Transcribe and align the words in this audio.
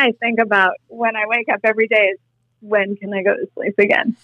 I 0.00 0.12
think 0.12 0.40
about 0.40 0.72
when 0.88 1.14
I 1.14 1.24
wake 1.26 1.50
up 1.52 1.60
every 1.62 1.86
day 1.86 2.12
is 2.14 2.18
when 2.60 2.96
can 2.96 3.12
I 3.12 3.22
go 3.22 3.34
to 3.34 3.46
sleep 3.54 3.74
again? 3.78 4.16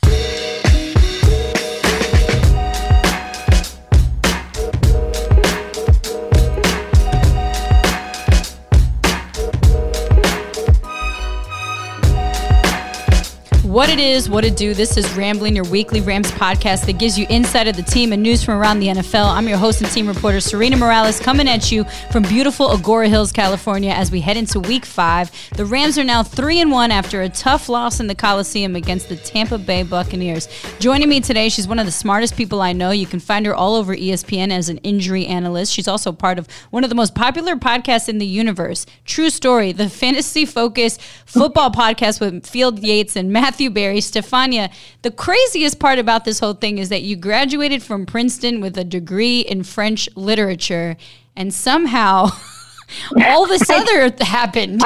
What 13.76 13.90
it 13.90 13.98
is, 13.98 14.30
what 14.30 14.42
it 14.46 14.56
do. 14.56 14.72
This 14.72 14.96
is 14.96 15.06
Rambling, 15.18 15.54
your 15.54 15.66
weekly 15.66 16.00
Rams 16.00 16.30
podcast 16.30 16.86
that 16.86 16.98
gives 16.98 17.18
you 17.18 17.26
insight 17.28 17.68
of 17.68 17.76
the 17.76 17.82
team 17.82 18.14
and 18.14 18.22
news 18.22 18.42
from 18.42 18.54
around 18.54 18.78
the 18.80 18.86
NFL. 18.86 19.26
I'm 19.26 19.46
your 19.46 19.58
host 19.58 19.82
and 19.82 19.90
team 19.90 20.08
reporter, 20.08 20.38
Sarina 20.38 20.78
Morales, 20.78 21.20
coming 21.20 21.46
at 21.46 21.70
you 21.70 21.84
from 22.10 22.22
beautiful 22.22 22.70
Agoura 22.70 23.06
Hills, 23.06 23.32
California, 23.32 23.90
as 23.90 24.10
we 24.10 24.22
head 24.22 24.38
into 24.38 24.60
week 24.60 24.86
five. 24.86 25.30
The 25.58 25.66
Rams 25.66 25.98
are 25.98 26.04
now 26.04 26.22
three 26.22 26.58
and 26.58 26.70
one 26.70 26.90
after 26.90 27.20
a 27.20 27.28
tough 27.28 27.68
loss 27.68 28.00
in 28.00 28.06
the 28.06 28.14
Coliseum 28.14 28.76
against 28.76 29.10
the 29.10 29.16
Tampa 29.16 29.58
Bay 29.58 29.82
Buccaneers. 29.82 30.48
Joining 30.78 31.10
me 31.10 31.20
today, 31.20 31.50
she's 31.50 31.68
one 31.68 31.78
of 31.78 31.84
the 31.84 31.92
smartest 31.92 32.34
people 32.34 32.62
I 32.62 32.72
know. 32.72 32.92
You 32.92 33.06
can 33.06 33.20
find 33.20 33.44
her 33.44 33.54
all 33.54 33.74
over 33.74 33.94
ESPN 33.94 34.52
as 34.52 34.70
an 34.70 34.78
injury 34.78 35.26
analyst. 35.26 35.74
She's 35.74 35.86
also 35.86 36.12
part 36.12 36.38
of 36.38 36.48
one 36.70 36.82
of 36.82 36.88
the 36.88 36.96
most 36.96 37.14
popular 37.14 37.56
podcasts 37.56 38.08
in 38.08 38.16
the 38.16 38.26
universe. 38.26 38.86
True 39.04 39.28
story, 39.28 39.72
the 39.72 39.90
fantasy 39.90 40.46
focused 40.46 41.02
football 41.26 41.70
podcast 41.72 42.22
with 42.22 42.46
Field 42.46 42.78
Yates 42.78 43.16
and 43.16 43.30
Matthew 43.30 43.65
Matthew 43.66 43.74
Berry, 43.74 44.00
Stephania. 44.00 44.70
The 45.02 45.10
craziest 45.10 45.80
part 45.80 45.98
about 45.98 46.24
this 46.24 46.38
whole 46.38 46.54
thing 46.54 46.78
is 46.78 46.88
that 46.90 47.02
you 47.02 47.16
graduated 47.16 47.82
from 47.82 48.06
Princeton 48.06 48.60
with 48.60 48.78
a 48.78 48.84
degree 48.84 49.40
in 49.40 49.64
French 49.64 50.08
literature, 50.14 50.96
and 51.34 51.52
somehow 51.52 52.28
all 53.24 53.46
this 53.48 53.68
other 53.68 54.14
happened. 54.20 54.82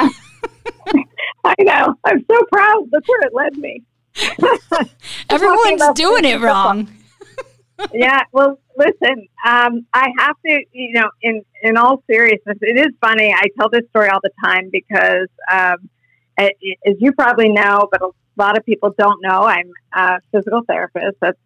I 1.43 1.55
know. 1.59 1.93
I'm 2.05 2.25
so 2.29 2.39
proud. 2.51 2.87
That's 2.91 3.07
where 3.07 3.21
it 3.21 3.33
led 3.35 3.57
me. 3.57 3.83
Everyone's 5.29 5.93
doing 5.93 6.25
it 6.25 6.41
wrong. 6.41 6.89
yeah. 7.93 8.21
Well, 8.31 8.59
listen. 8.75 9.27
Um, 9.45 9.85
I 9.93 10.09
have 10.17 10.35
to. 10.47 10.63
You 10.71 10.93
know, 10.93 11.09
in 11.21 11.43
in 11.61 11.77
all 11.77 12.03
seriousness, 12.09 12.57
it 12.61 12.79
is 12.79 12.93
funny. 12.99 13.31
I 13.31 13.45
tell 13.59 13.69
this 13.69 13.87
story 13.89 14.09
all 14.09 14.21
the 14.23 14.31
time 14.43 14.69
because, 14.71 15.27
um, 15.51 15.87
as 16.39 16.95
you 16.99 17.11
probably 17.11 17.49
know, 17.49 17.87
but 17.91 18.01
a 18.37 18.41
lot 18.41 18.57
of 18.57 18.65
people 18.65 18.93
don't 18.97 19.21
know 19.21 19.43
I'm 19.43 19.71
a 19.93 20.19
physical 20.31 20.61
therapist. 20.67 21.17
That's 21.21 21.37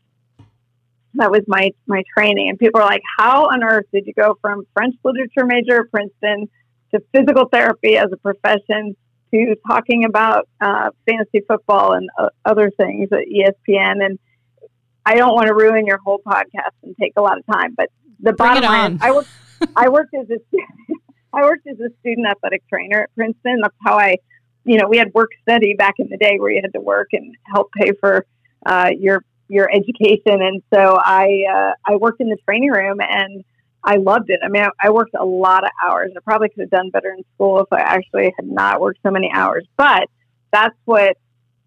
that 1.15 1.31
was 1.31 1.41
my 1.47 1.71
my 1.87 2.03
training, 2.17 2.49
and 2.49 2.59
people 2.59 2.81
are 2.81 2.85
like, 2.85 3.01
"How 3.17 3.45
on 3.45 3.63
earth 3.63 3.85
did 3.93 4.05
you 4.05 4.13
go 4.13 4.37
from 4.41 4.63
French 4.73 4.95
literature 5.03 5.45
major 5.45 5.81
at 5.81 5.91
Princeton 5.91 6.49
to 6.91 7.01
physical 7.13 7.47
therapy 7.47 7.97
as 7.97 8.11
a 8.11 8.17
profession 8.17 8.95
to 9.31 9.55
talking 9.67 10.05
about 10.05 10.47
uh, 10.61 10.89
fantasy 11.07 11.41
football 11.47 11.93
and 11.93 12.09
uh, 12.17 12.29
other 12.43 12.69
things 12.69 13.09
at 13.11 13.19
ESPN?" 13.27 14.05
And 14.05 14.19
I 15.05 15.15
don't 15.15 15.33
want 15.33 15.47
to 15.47 15.53
ruin 15.53 15.85
your 15.85 15.99
whole 16.03 16.19
podcast 16.19 16.75
and 16.83 16.95
take 16.99 17.13
a 17.15 17.21
lot 17.21 17.37
of 17.37 17.45
time, 17.45 17.75
but 17.75 17.89
the 18.19 18.33
bottom 18.33 18.63
line, 18.63 18.99
I 19.01 19.11
worked 19.11 19.29
I 19.75 19.89
worked 19.89 20.13
as 20.13 20.29
a 20.29 20.37
I 21.33 21.41
worked 21.43 21.67
as 21.67 21.79
a 21.79 21.89
student 21.99 22.27
athletic 22.27 22.67
trainer 22.67 23.03
at 23.03 23.15
Princeton. 23.15 23.59
That's 23.61 23.75
how 23.85 23.97
I 23.97 24.17
you 24.65 24.77
know, 24.77 24.87
we 24.87 24.97
had 24.97 25.13
work 25.13 25.31
study 25.43 25.75
back 25.75 25.95
in 25.99 26.09
the 26.09 26.17
day 26.17 26.37
where 26.39 26.51
you 26.51 26.59
had 26.61 26.73
to 26.73 26.81
work 26.81 27.09
and 27.13 27.35
help 27.45 27.71
pay 27.79 27.91
for 27.99 28.25
uh, 28.65 28.89
your 28.97 29.23
your 29.47 29.69
education. 29.71 30.41
And 30.41 30.61
so 30.73 30.99
I 31.01 31.43
uh, 31.49 31.73
I 31.85 31.95
worked 31.95 32.19
in 32.19 32.29
the 32.29 32.37
training 32.45 32.71
room 32.71 32.99
and 32.99 33.43
I 33.83 33.97
loved 33.97 34.31
it. 34.31 34.39
I 34.43 34.49
mean, 34.49 34.63
I, 34.63 34.87
I 34.87 34.89
worked 34.89 35.15
a 35.17 35.23
lot 35.23 35.63
of 35.63 35.69
hours. 35.85 36.11
I 36.17 36.19
probably 36.21 36.49
could 36.49 36.61
have 36.61 36.71
done 36.71 36.89
better 36.89 37.13
in 37.15 37.23
school 37.35 37.59
if 37.59 37.71
I 37.71 37.81
actually 37.81 38.33
had 38.35 38.47
not 38.47 38.81
worked 38.81 38.99
so 39.03 39.11
many 39.11 39.31
hours. 39.31 39.65
But 39.77 40.09
that's 40.51 40.75
what 40.85 41.17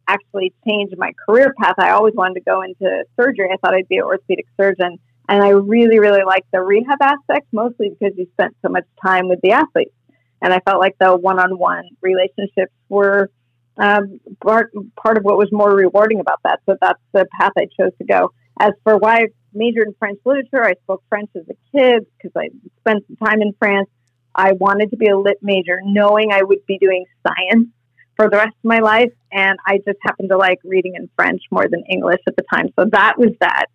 actually 0.09 0.53
changed 0.67 0.95
my 0.99 1.13
career 1.29 1.55
path. 1.61 1.75
I 1.79 1.91
always 1.91 2.15
wanted 2.15 2.35
to 2.35 2.41
go 2.41 2.63
into 2.63 3.05
surgery. 3.21 3.51
I 3.53 3.57
thought 3.59 3.75
I'd 3.75 3.89
be 3.89 3.99
an 3.99 4.05
orthopedic 4.05 4.47
surgeon. 4.61 4.99
And 5.29 5.43
I 5.43 5.51
really, 5.51 5.99
really 5.99 6.25
liked 6.25 6.51
the 6.53 6.61
rehab 6.61 7.01
aspect, 7.01 7.47
mostly 7.53 7.91
because 7.91 8.17
you 8.17 8.27
spent 8.33 8.57
so 8.63 8.71
much 8.71 8.85
time 9.05 9.29
with 9.29 9.41
the 9.43 9.53
athletes. 9.53 9.93
And 10.41 10.53
I 10.53 10.61
felt 10.61 10.81
like 10.81 10.97
the 11.01 11.17
one-on-one 11.17 11.91
relationships 12.01 12.73
were 12.89 13.31
um, 13.77 14.21
part 14.43 14.73
part 14.97 15.17
of 15.17 15.25
what 15.25 15.39
was 15.39 15.49
more 15.53 15.73
rewarding 15.73 16.21
about 16.21 16.41
that. 16.45 16.61
So 16.67 16.77
that's 16.81 17.01
the 17.13 17.27
path 17.39 17.53
I 17.57 17.67
chose 17.79 17.93
to 17.99 18.05
go. 18.05 18.33
As 18.61 18.73
for 18.83 18.97
why 18.99 19.17
I 19.17 19.27
majored 19.55 19.89
in 19.89 19.95
French 19.99 20.19
literature, 20.25 20.65
I 20.65 20.75
spoke 20.85 21.03
French 21.09 21.31
as 21.37 21.45
a 21.49 21.77
kid 21.77 22.07
because 22.17 22.33
I 22.37 22.49
spent 22.81 23.05
some 23.07 23.17
time 23.17 23.41
in 23.41 23.53
France. 23.59 23.89
I 24.35 24.53
wanted 24.53 24.91
to 24.91 24.97
be 24.97 25.09
a 25.09 25.17
lit 25.17 25.39
major, 25.43 25.81
knowing 25.85 26.33
I 26.33 26.43
would 26.43 26.65
be 26.67 26.79
doing 26.79 27.05
science 27.27 27.69
for 28.17 28.29
the 28.29 28.37
rest 28.37 28.49
of 28.49 28.65
my 28.65 28.81
life. 28.81 29.13
And 29.33 29.59
I 29.67 29.79
just 29.79 29.99
happened 30.03 30.29
to 30.31 30.37
like 30.37 30.59
reading 30.65 30.95
in 30.97 31.09
French 31.17 31.43
more 31.51 31.69
than 31.69 31.85
English 31.89 32.21
at 32.27 32.37
the 32.37 32.45
time. 32.53 32.69
So 32.79 32.87
that 32.93 33.15
was 33.17 33.31
that. 33.41 33.67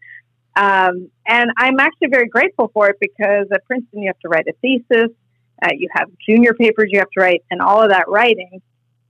Um, 0.55 1.09
and 1.25 1.49
I'm 1.57 1.79
actually 1.79 2.09
very 2.09 2.27
grateful 2.27 2.69
for 2.73 2.89
it 2.89 2.97
because 2.99 3.47
at 3.51 3.65
Princeton, 3.65 4.03
you 4.03 4.07
have 4.07 4.19
to 4.19 4.29
write 4.29 4.45
a 4.47 4.53
thesis. 4.61 5.09
Uh, 5.63 5.69
you 5.77 5.87
have 5.93 6.09
junior 6.27 6.53
papers 6.53 6.89
you 6.91 6.99
have 6.99 7.09
to 7.11 7.21
write, 7.21 7.43
and 7.49 7.61
all 7.61 7.81
of 7.81 7.89
that 7.89 8.05
writing 8.07 8.61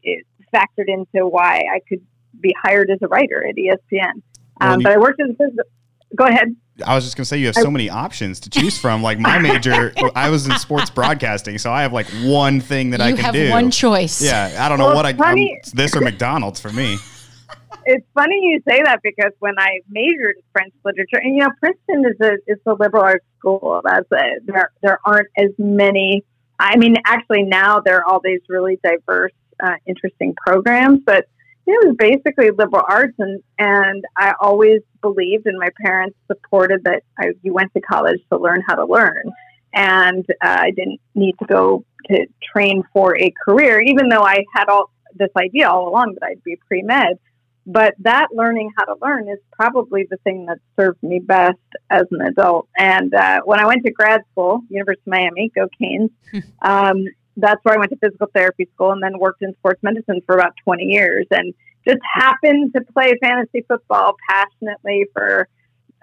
is 0.03 0.23
factored 0.53 0.87
into 0.87 1.27
why 1.27 1.63
I 1.73 1.79
could 1.87 2.01
be 2.39 2.53
hired 2.63 2.91
as 2.91 2.99
a 3.01 3.07
writer 3.07 3.45
at 3.47 3.55
ESPN. 3.55 4.21
Um, 4.61 4.79
you, 4.79 4.83
but 4.83 4.93
I 4.93 4.97
worked 4.97 5.19
as 5.21 5.29
a 5.39 5.63
Go 6.15 6.25
ahead. 6.25 6.55
I 6.85 6.95
was 6.95 7.03
just 7.03 7.15
gonna 7.15 7.25
say 7.25 7.37
you 7.37 7.47
have 7.47 7.55
so 7.55 7.69
many 7.69 7.89
options 7.89 8.39
to 8.41 8.49
choose 8.49 8.77
from. 8.77 9.03
Like 9.03 9.19
my 9.19 9.39
major, 9.39 9.93
I 10.15 10.29
was 10.29 10.47
in 10.47 10.57
sports 10.57 10.89
broadcasting, 10.89 11.57
so 11.57 11.71
I 11.71 11.81
have 11.83 11.93
like 11.93 12.07
one 12.23 12.61
thing 12.61 12.91
that 12.91 12.99
you 12.99 13.05
I 13.05 13.11
can 13.13 13.25
have 13.25 13.33
do. 13.33 13.49
One 13.49 13.71
choice. 13.71 14.21
Yeah, 14.21 14.57
I 14.59 14.69
don't 14.69 14.79
know 14.79 14.93
what 14.93 15.05
I. 15.05 15.13
Funny. 15.13 15.59
I'm, 15.63 15.71
this 15.73 15.95
or 15.95 16.01
McDonald's 16.01 16.59
for 16.59 16.71
me. 16.71 16.97
It's 17.85 18.05
funny 18.13 18.39
you 18.41 18.61
say 18.67 18.81
that 18.83 19.01
because 19.03 19.31
when 19.39 19.55
I 19.57 19.81
majored 19.89 20.35
in 20.37 20.43
French 20.51 20.73
literature, 20.85 21.17
and 21.17 21.35
you 21.35 21.41
know, 21.41 21.49
Princeton 21.59 22.05
is 22.05 22.19
a 22.21 22.33
is 22.51 22.59
a 22.65 22.73
liberal 22.73 23.03
arts 23.03 23.25
school. 23.39 23.81
That's 23.83 24.09
a, 24.11 24.39
there 24.45 24.71
there 24.81 24.99
aren't 25.05 25.27
as 25.37 25.49
many 25.57 26.23
I 26.59 26.77
mean, 26.77 26.95
actually, 27.05 27.43
now 27.43 27.79
there 27.79 27.97
are 27.97 28.05
all 28.05 28.21
these 28.23 28.41
really 28.47 28.79
diverse, 28.83 29.33
uh, 29.61 29.75
interesting 29.85 30.35
programs, 30.35 31.01
but 31.05 31.25
it 31.65 31.87
was 31.87 31.95
basically 31.97 32.51
liberal 32.51 32.83
arts, 32.87 33.15
and 33.19 33.41
and 33.57 34.03
I 34.17 34.33
always 34.39 34.81
believed, 35.01 35.45
and 35.45 35.57
my 35.57 35.69
parents 35.81 36.17
supported 36.27 36.83
that 36.83 37.03
I, 37.17 37.31
you 37.41 37.53
went 37.53 37.73
to 37.73 37.81
college 37.81 38.19
to 38.31 38.37
learn 38.37 38.61
how 38.67 38.75
to 38.75 38.85
learn, 38.85 39.31
and 39.73 40.25
uh, 40.43 40.57
I 40.59 40.71
didn't 40.71 40.99
need 41.15 41.35
to 41.39 41.45
go 41.45 41.85
to 42.07 42.25
train 42.53 42.83
for 42.91 43.17
a 43.17 43.33
career, 43.45 43.79
even 43.79 44.09
though 44.09 44.23
I 44.23 44.43
had 44.53 44.67
all 44.67 44.91
this 45.15 45.29
idea 45.37 45.69
all 45.69 45.87
along 45.87 46.15
that 46.19 46.27
I'd 46.27 46.43
be 46.43 46.57
pre 46.67 46.81
med. 46.81 47.17
But 47.65 47.95
that 47.99 48.27
learning 48.33 48.71
how 48.77 48.85
to 48.85 48.95
learn 49.01 49.29
is 49.29 49.39
probably 49.53 50.05
the 50.09 50.17
thing 50.17 50.45
that 50.47 50.57
served 50.77 51.01
me 51.01 51.19
best 51.19 51.57
as 51.89 52.03
an 52.11 52.21
adult. 52.21 52.67
And 52.77 53.13
uh, 53.13 53.41
when 53.45 53.59
I 53.59 53.65
went 53.65 53.85
to 53.85 53.91
grad 53.91 54.21
school, 54.31 54.61
University 54.69 55.03
of 55.07 55.11
Miami, 55.11 55.51
go 55.55 55.67
Canes, 55.79 56.11
um, 56.61 57.05
that's 57.37 57.63
where 57.63 57.75
I 57.75 57.77
went 57.79 57.91
to 57.91 57.97
physical 57.97 58.27
therapy 58.33 58.67
school 58.73 58.91
and 58.91 59.01
then 59.01 59.17
worked 59.17 59.41
in 59.41 59.53
sports 59.55 59.81
medicine 59.81 60.21
for 60.25 60.35
about 60.35 60.53
20 60.65 60.83
years 60.83 61.25
and 61.31 61.53
just 61.87 61.99
happened 62.13 62.73
to 62.73 62.81
play 62.93 63.13
fantasy 63.21 63.63
football 63.67 64.15
passionately 64.29 65.05
for, 65.13 65.47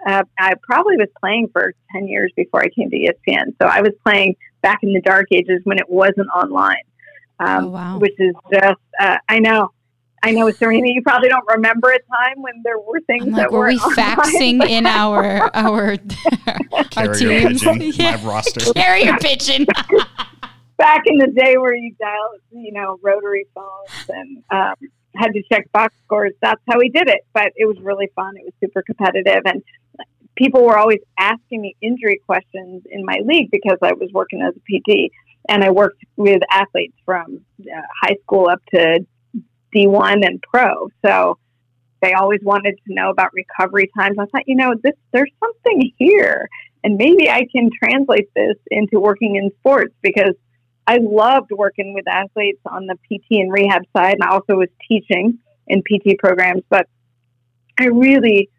uh, 0.05 0.23
I 0.39 0.55
probably 0.63 0.97
was 0.97 1.07
playing 1.19 1.49
for 1.53 1.73
10 1.91 2.07
years 2.07 2.31
before 2.35 2.61
I 2.61 2.69
came 2.69 2.89
to 2.89 2.97
ESPN. 2.97 3.55
So 3.61 3.67
I 3.67 3.81
was 3.81 3.91
playing 4.03 4.35
back 4.61 4.79
in 4.81 4.93
the 4.93 5.01
dark 5.01 5.27
ages 5.31 5.61
when 5.63 5.77
it 5.77 5.89
wasn't 5.89 6.27
online. 6.35 6.83
Um, 7.39 7.65
oh, 7.65 7.69
wow. 7.69 7.97
Which 7.99 8.19
is 8.19 8.35
just, 8.51 8.81
uh, 8.99 9.17
I 9.27 9.39
know, 9.39 9.69
I 10.23 10.31
know, 10.31 10.45
Sarina, 10.47 10.93
you 10.93 11.01
probably 11.01 11.29
don't 11.29 11.47
remember 11.47 11.89
a 11.89 11.99
time 11.99 12.41
when 12.41 12.61
there 12.63 12.79
were 12.79 12.99
things 13.01 13.25
like, 13.25 13.35
that 13.35 13.51
were, 13.51 13.59
were 13.59 13.67
we 13.67 13.77
faxing 13.95 14.63
in 14.67 14.85
our 14.85 15.49
our 15.55 15.97
our 16.97 17.13
teams? 17.13 17.63
Pigeon, 17.63 17.81
yeah. 17.95 18.17
my 18.17 18.23
roster. 18.23 18.73
Carrier 18.73 19.17
pigeon. 19.19 19.65
Back 20.77 21.03
in 21.05 21.17
the 21.17 21.27
day 21.27 21.57
where 21.57 21.73
you 21.73 21.95
dial, 21.99 22.35
you 22.51 22.71
know, 22.71 22.99
rotary 23.01 23.47
phones 23.53 24.09
and 24.09 24.43
um, 24.51 24.75
had 25.15 25.31
to 25.33 25.41
check 25.51 25.71
box 25.71 25.95
scores. 26.05 26.33
That's 26.41 26.61
how 26.69 26.77
we 26.77 26.89
did 26.89 27.07
it. 27.07 27.21
But 27.33 27.51
it 27.55 27.65
was 27.65 27.77
really 27.79 28.09
fun. 28.15 28.35
It 28.37 28.43
was 28.45 28.53
super 28.59 28.83
competitive, 28.83 29.41
and 29.45 29.63
people 30.35 30.63
were 30.63 30.77
always 30.77 30.99
asking 31.17 31.61
me 31.61 31.75
injury 31.81 32.19
questions 32.25 32.83
in 32.89 33.05
my 33.05 33.19
league 33.25 33.49
because 33.51 33.77
I 33.81 33.93
was 33.93 34.11
working 34.13 34.41
as 34.41 34.53
a 34.55 34.59
PT 34.59 35.11
and 35.49 35.63
I 35.63 35.71
worked 35.71 36.03
with 36.15 36.41
athletes 36.51 36.95
from 37.05 37.41
uh, 37.61 37.81
high 38.01 38.15
school 38.23 38.47
up 38.47 38.61
to 38.73 39.05
D1 39.75 40.25
and 40.25 40.41
pro. 40.41 40.89
So 41.05 41.37
they 42.01 42.13
always 42.13 42.41
wanted 42.41 42.77
to 42.87 42.93
know 42.93 43.09
about 43.09 43.31
recovery 43.33 43.89
times. 43.97 44.17
I 44.19 44.25
thought, 44.25 44.47
you 44.47 44.55
know, 44.55 44.73
this 44.83 44.95
there's 45.11 45.31
something 45.39 45.91
here, 45.97 46.49
and 46.83 46.97
maybe 46.97 47.29
I 47.29 47.45
can 47.51 47.69
translate 47.83 48.33
this 48.35 48.57
into 48.69 48.99
working 48.99 49.35
in 49.35 49.51
sports 49.59 49.93
because 50.01 50.33
I 50.87 50.97
loved 51.01 51.51
working 51.51 51.93
with 51.93 52.07
athletes 52.07 52.59
on 52.65 52.87
the 52.87 52.95
PT 52.95 53.25
and 53.31 53.51
rehab 53.51 53.83
side, 53.95 54.15
and 54.15 54.23
I 54.23 54.29
also 54.31 54.55
was 54.55 54.69
teaching 54.87 55.37
in 55.67 55.83
PT 55.83 56.17
programs. 56.17 56.63
But 56.69 56.87
I 57.79 57.85
really 57.85 58.49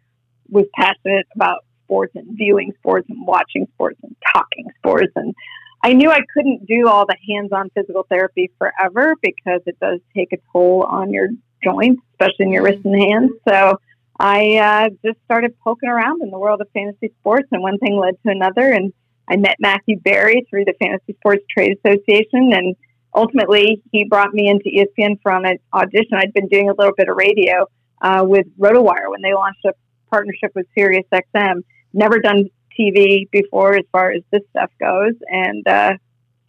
was 0.49 0.65
passionate 0.73 1.27
about 1.35 1.65
sports 1.83 2.13
and 2.15 2.37
viewing 2.37 2.73
sports 2.79 3.07
and 3.09 3.27
watching 3.27 3.67
sports 3.73 3.99
and 4.03 4.15
talking 4.33 4.65
sports 4.77 5.11
and 5.15 5.35
I 5.85 5.91
knew 5.91 6.09
I 6.09 6.21
couldn't 6.33 6.65
do 6.65 6.87
all 6.87 7.05
the 7.05 7.17
hands-on 7.29 7.69
physical 7.75 8.05
therapy 8.09 8.49
forever 8.57 9.15
because 9.21 9.59
it 9.65 9.77
does 9.81 9.99
take 10.15 10.31
a 10.31 10.37
toll 10.53 10.83
on 10.83 11.11
your 11.11 11.27
joints, 11.61 12.01
especially 12.13 12.45
in 12.45 12.53
your 12.53 12.63
wrists 12.63 12.85
and 12.85 12.99
hands. 12.99 13.31
So 13.47 13.77
I 14.17 14.55
uh, 14.55 14.89
just 15.05 15.19
started 15.25 15.53
poking 15.59 15.89
around 15.89 16.21
in 16.21 16.31
the 16.31 16.39
world 16.39 16.61
of 16.61 16.67
fantasy 16.73 17.11
sports, 17.19 17.49
and 17.51 17.61
one 17.61 17.77
thing 17.79 17.97
led 17.97 18.15
to 18.25 18.31
another. 18.31 18.71
And 18.71 18.93
I 19.27 19.35
met 19.35 19.57
Matthew 19.59 19.99
Berry 19.99 20.47
through 20.49 20.65
the 20.65 20.73
Fantasy 20.79 21.15
Sports 21.19 21.43
Trade 21.49 21.77
Association, 21.83 22.53
and 22.53 22.77
ultimately 23.13 23.81
he 23.91 24.05
brought 24.05 24.33
me 24.33 24.47
into 24.47 24.69
ESPN 24.69 25.19
from 25.21 25.43
an 25.43 25.57
audition. 25.73 26.13
I'd 26.13 26.33
been 26.33 26.47
doing 26.47 26.69
a 26.69 26.73
little 26.77 26.93
bit 26.95 27.09
of 27.09 27.17
radio 27.17 27.65
uh, 28.01 28.23
with 28.25 28.45
RotoWire 28.57 29.09
when 29.09 29.21
they 29.21 29.33
launched 29.33 29.65
a 29.65 29.73
partnership 30.09 30.51
with 30.55 30.65
SiriusXM. 30.77 31.63
Never 31.93 32.19
done 32.19 32.49
TV 32.79 33.29
before 33.31 33.75
as 33.75 33.85
far 33.91 34.11
as 34.11 34.21
this 34.31 34.41
stuff 34.51 34.71
goes, 34.79 35.13
and 35.29 35.67
uh, 35.67 35.93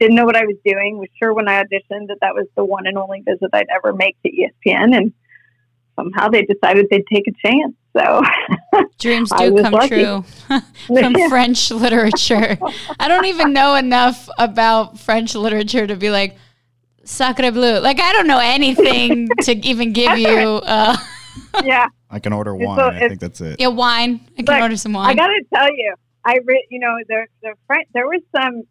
didn't 0.01 0.17
know 0.17 0.25
what 0.25 0.37
I 0.37 0.45
was 0.45 0.57
doing. 0.65 0.99
Was 0.99 1.09
sure 1.19 1.33
when 1.33 1.49
I 1.49 1.63
auditioned 1.63 2.09
that 2.09 2.19
that 2.21 2.35
was 2.35 2.47
the 2.57 2.65
one 2.65 2.87
and 2.87 2.99
only 2.99 3.21
visit 3.21 3.51
I'd 3.53 3.69
ever 3.75 3.93
make 3.93 4.17
to 4.23 4.31
ESPN, 4.31 4.97
and 4.97 5.13
somehow 5.97 6.29
they 6.29 6.43
decided 6.43 6.87
they'd 6.91 7.07
take 7.07 7.27
a 7.27 7.49
chance. 7.49 7.75
So 7.97 8.23
dreams 8.99 9.31
do 9.37 9.63
come 9.63 9.73
lucky. 9.73 9.89
true 9.89 10.25
from. 10.87 11.15
French 11.29 11.71
literature. 11.71 12.59
I 12.99 13.09
don't 13.09 13.27
even 13.27 13.53
know 13.53 13.77
enough 13.77 14.29
about 14.39 14.99
French 14.99 15.35
literature 15.35 15.87
to 15.87 15.97
be 15.97 16.11
like 16.11 16.37
sacre 17.05 17.51
bleu. 17.53 17.79
Like 17.79 18.01
I 18.01 18.13
don't 18.13 18.27
know 18.27 18.41
anything 18.41 19.29
to 19.43 19.55
even 19.67 19.93
give 19.93 20.19
you. 20.19 20.29
Uh, 20.29 20.97
yeah, 21.65 21.87
I 22.11 22.19
can 22.19 22.33
order 22.33 22.55
wine. 22.55 22.79
So 22.79 22.89
I 22.89 23.09
think 23.09 23.21
that's 23.21 23.41
it. 23.41 23.61
Yeah, 23.61 23.69
wine. 23.69 24.21
I 24.39 24.43
can 24.43 24.55
look, 24.55 24.63
order 24.63 24.77
some 24.77 24.93
wine. 24.93 25.11
I 25.11 25.15
got 25.15 25.29
to 25.29 25.45
tell 25.55 25.69
you, 25.69 25.95
I 26.27 26.39
read, 26.45 26.63
you 26.71 26.79
know, 26.79 26.97
the 27.09 27.27
the 27.43 27.55
French, 27.67 27.87
there 27.93 28.07
was 28.07 28.23
some 28.35 28.63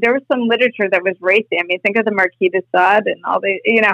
there 0.00 0.14
was 0.14 0.22
some 0.30 0.48
literature 0.48 0.88
that 0.90 1.02
was 1.02 1.14
racy. 1.20 1.58
I 1.58 1.64
mean, 1.64 1.80
think 1.80 1.96
of 1.96 2.04
the 2.04 2.12
Marquis 2.12 2.48
de 2.48 2.62
Sade 2.74 3.06
and 3.06 3.22
all 3.26 3.40
the, 3.40 3.60
you 3.64 3.82
know, 3.82 3.92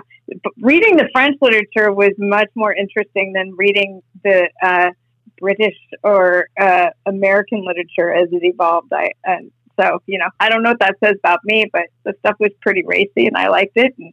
reading 0.61 0.97
the 0.97 1.09
French 1.13 1.37
literature 1.41 1.93
was 1.93 2.13
much 2.19 2.49
more 2.55 2.73
interesting 2.73 3.33
than 3.33 3.55
reading 3.57 4.03
the 4.23 4.49
uh, 4.63 4.91
British 5.41 5.77
or 6.05 6.49
uh, 6.61 6.91
American 7.07 7.65
literature 7.67 8.13
as 8.13 8.29
it 8.31 8.45
evolved. 8.45 8.93
I 8.93 9.11
and 9.25 9.51
so 9.81 10.01
you 10.07 10.19
know, 10.19 10.29
I 10.39 10.49
don't 10.49 10.63
know 10.63 10.71
what 10.71 10.81
that 10.81 10.97
says 11.03 11.17
about 11.19 11.41
me, 11.45 11.69
but 11.73 11.87
the 12.05 12.15
stuff 12.21 12.37
was 12.39 12.51
pretty 12.61 12.85
racy, 12.87 13.27
and 13.27 13.37
I 13.37 13.49
liked 13.49 13.77
it. 13.77 13.95
And 13.99 14.13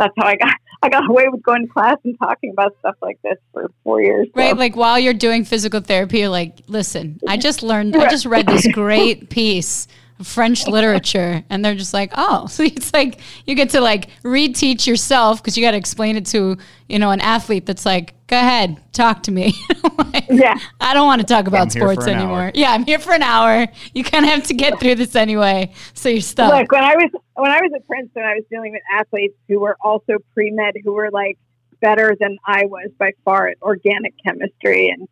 that's 0.00 0.14
how 0.18 0.26
I 0.26 0.36
got 0.36 0.54
I 0.82 0.88
got 0.88 1.08
away 1.08 1.28
with 1.28 1.42
going 1.42 1.66
to 1.66 1.72
class 1.72 1.98
and 2.04 2.18
talking 2.18 2.50
about 2.50 2.74
stuff 2.78 2.96
like 3.02 3.20
this 3.22 3.36
for 3.52 3.70
four 3.84 4.00
years. 4.00 4.28
Right, 4.34 4.56
like 4.56 4.76
while 4.76 4.98
you're 4.98 5.12
doing 5.12 5.44
physical 5.44 5.80
therapy, 5.80 6.20
you're 6.20 6.30
like, 6.30 6.62
listen, 6.68 7.20
I 7.28 7.36
just 7.36 7.62
learned, 7.62 7.94
I 7.94 8.08
just 8.08 8.24
read 8.24 8.46
this 8.46 8.66
great 8.72 9.28
piece 9.28 9.86
French 10.22 10.66
literature, 10.66 11.44
and 11.50 11.64
they're 11.64 11.74
just 11.74 11.94
like, 11.94 12.12
oh, 12.16 12.46
so 12.48 12.62
it's 12.62 12.92
like 12.92 13.20
you 13.46 13.54
get 13.54 13.70
to 13.70 13.80
like 13.80 14.10
reteach 14.22 14.86
yourself 14.86 15.42
because 15.42 15.56
you 15.56 15.64
got 15.64 15.72
to 15.72 15.76
explain 15.76 16.16
it 16.16 16.26
to 16.26 16.56
you 16.88 16.98
know 16.98 17.10
an 17.10 17.20
athlete 17.20 17.66
that's 17.66 17.86
like, 17.86 18.14
go 18.26 18.36
ahead, 18.36 18.80
talk 18.92 19.22
to 19.24 19.32
me. 19.32 19.54
like, 19.98 20.26
yeah, 20.30 20.58
I 20.80 20.94
don't 20.94 21.06
want 21.06 21.20
to 21.20 21.26
talk 21.26 21.46
about 21.46 21.72
sports 21.72 22.06
anymore. 22.06 22.42
Hour. 22.42 22.52
Yeah, 22.54 22.72
I'm 22.72 22.84
here 22.84 22.98
for 22.98 23.12
an 23.12 23.22
hour. 23.22 23.66
You 23.94 24.04
kind 24.04 24.24
of 24.24 24.30
have 24.30 24.44
to 24.44 24.54
get 24.54 24.78
through 24.80 24.96
this 24.96 25.16
anyway, 25.16 25.72
so 25.94 26.08
you're 26.08 26.20
stuck. 26.20 26.52
Look, 26.52 26.72
when 26.72 26.84
I 26.84 26.94
was 26.94 27.10
when 27.34 27.50
I 27.50 27.60
was 27.60 27.70
at 27.74 27.86
Princeton, 27.86 28.22
I 28.22 28.34
was 28.34 28.44
dealing 28.50 28.72
with 28.72 28.82
athletes 28.92 29.36
who 29.48 29.60
were 29.60 29.76
also 29.82 30.18
pre 30.34 30.50
med, 30.50 30.74
who 30.84 30.92
were 30.92 31.10
like 31.10 31.38
better 31.80 32.14
than 32.18 32.38
I 32.46 32.66
was 32.66 32.90
by 32.98 33.12
far 33.24 33.48
at 33.48 33.56
organic 33.62 34.14
chemistry 34.24 34.90
and 34.90 35.08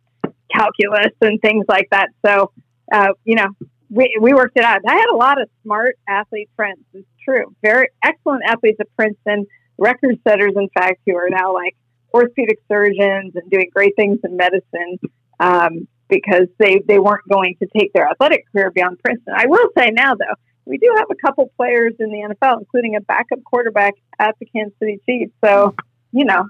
calculus 0.51 1.13
and 1.21 1.41
things 1.41 1.65
like 1.67 1.87
that. 1.91 2.09
So, 2.25 2.51
uh, 2.91 3.09
you 3.23 3.35
know, 3.35 3.49
we, 3.89 4.17
we 4.21 4.33
worked 4.33 4.57
it 4.57 4.63
out. 4.63 4.81
I 4.87 4.95
had 4.95 5.09
a 5.11 5.15
lot 5.15 5.41
of 5.41 5.49
smart 5.63 5.97
athlete 6.07 6.49
friends. 6.55 6.79
It's 6.93 7.07
true. 7.23 7.55
Very 7.61 7.87
excellent 8.03 8.43
athletes 8.45 8.79
at 8.79 8.87
Princeton, 8.95 9.45
record 9.77 10.19
setters, 10.27 10.53
in 10.55 10.69
fact, 10.69 11.01
who 11.05 11.15
are 11.15 11.29
now 11.29 11.53
like 11.53 11.75
orthopedic 12.13 12.59
surgeons 12.67 13.35
and 13.35 13.49
doing 13.49 13.69
great 13.73 13.95
things 13.95 14.19
in 14.23 14.37
medicine 14.37 14.99
um, 15.39 15.87
because 16.07 16.47
they, 16.57 16.81
they 16.87 16.99
weren't 16.99 17.27
going 17.27 17.55
to 17.61 17.67
take 17.77 17.93
their 17.93 18.07
athletic 18.07 18.45
career 18.51 18.71
beyond 18.71 18.99
Princeton. 18.99 19.33
I 19.35 19.45
will 19.47 19.69
say 19.77 19.89
now, 19.91 20.13
though, 20.15 20.35
we 20.65 20.77
do 20.77 20.93
have 20.97 21.07
a 21.09 21.15
couple 21.15 21.51
players 21.57 21.93
in 21.99 22.11
the 22.11 22.35
NFL, 22.35 22.59
including 22.59 22.95
a 22.95 23.01
backup 23.01 23.43
quarterback 23.43 23.95
at 24.19 24.35
the 24.39 24.45
Kansas 24.45 24.77
City 24.79 24.99
Chiefs. 25.05 25.31
So, 25.43 25.73
you 26.11 26.25
know, 26.25 26.47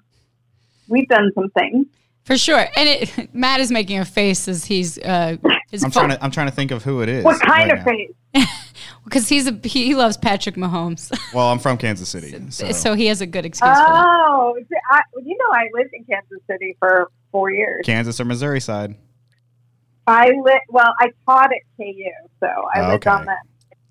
we've 0.89 1.07
done 1.07 1.31
some 1.35 1.49
things. 1.51 1.85
For 2.29 2.37
sure. 2.37 2.67
And 2.75 2.87
it, 2.87 3.33
Matt 3.33 3.59
is 3.59 3.71
making 3.71 3.97
a 3.97 4.05
face 4.05 4.47
as 4.47 4.63
he's. 4.63 4.99
Uh, 4.99 5.37
his 5.71 5.83
I'm 5.83 5.89
trying 5.89 6.09
to. 6.09 6.23
I'm 6.23 6.29
trying 6.29 6.47
to 6.47 6.53
think 6.53 6.69
of 6.69 6.83
who 6.83 7.01
it 7.01 7.09
is. 7.09 7.25
What 7.25 7.41
kind 7.41 7.71
right 7.71 7.79
of 7.79 7.85
now. 7.85 7.91
face? 7.91 8.45
Because 9.03 9.27
he's 9.27 9.47
a 9.47 9.59
he, 9.63 9.85
he, 9.85 9.95
loves 9.95 10.17
Patrick 10.17 10.55
Mahomes. 10.55 11.11
well, 11.33 11.47
I'm 11.47 11.57
from 11.57 11.77
Kansas 11.77 12.07
City, 12.07 12.35
so, 12.51 12.71
so 12.71 12.93
he 12.93 13.07
has 13.07 13.21
a 13.21 13.25
good 13.25 13.43
excuse. 13.43 13.75
Oh, 13.75 14.55
I, 14.91 15.01
you 15.23 15.35
know, 15.35 15.51
I 15.51 15.67
lived 15.73 15.89
in 15.93 16.03
Kansas 16.03 16.39
City 16.45 16.75
for 16.77 17.09
four 17.31 17.49
years. 17.49 17.85
Kansas 17.85 18.19
or 18.19 18.25
Missouri 18.25 18.59
side? 18.59 18.95
I 20.05 20.31
lit. 20.43 20.61
Well, 20.69 20.93
I 20.99 21.11
taught 21.25 21.51
at 21.51 21.61
KU, 21.77 22.11
so 22.39 22.47
I 22.47 22.81
oh, 22.81 22.89
lived 22.89 23.07
on 23.07 23.25
the 23.25 23.35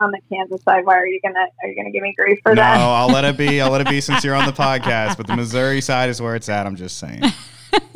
on 0.00 0.12
the 0.12 0.20
Kansas 0.32 0.62
side. 0.62 0.87
Why 0.87 0.94
are 0.94 1.06
you 1.06 1.20
gonna 1.20 1.46
are 1.62 1.69
you 1.69 1.75
gonna 1.75 1.91
give 1.91 2.02
me 2.02 2.14
grief 2.17 2.38
for 2.44 2.55
no, 2.55 2.62
that? 2.62 2.79
No, 2.79 2.91
I'll 2.91 3.08
let 3.08 3.25
it 3.25 3.37
be. 3.37 3.61
I'll 3.61 3.73
let 3.73 3.81
it 3.81 3.88
be 3.88 4.00
since 4.00 4.23
you're 4.23 4.37
on 4.37 4.46
the 4.46 4.52
podcast. 4.52 5.17
But 5.17 5.26
the 5.26 5.34
Missouri 5.34 5.81
side 5.81 6.11
is 6.11 6.23
where 6.23 6.37
it's 6.37 6.49
at. 6.49 6.64
I'm 6.64 6.76
just 6.76 6.99
saying 6.99 7.23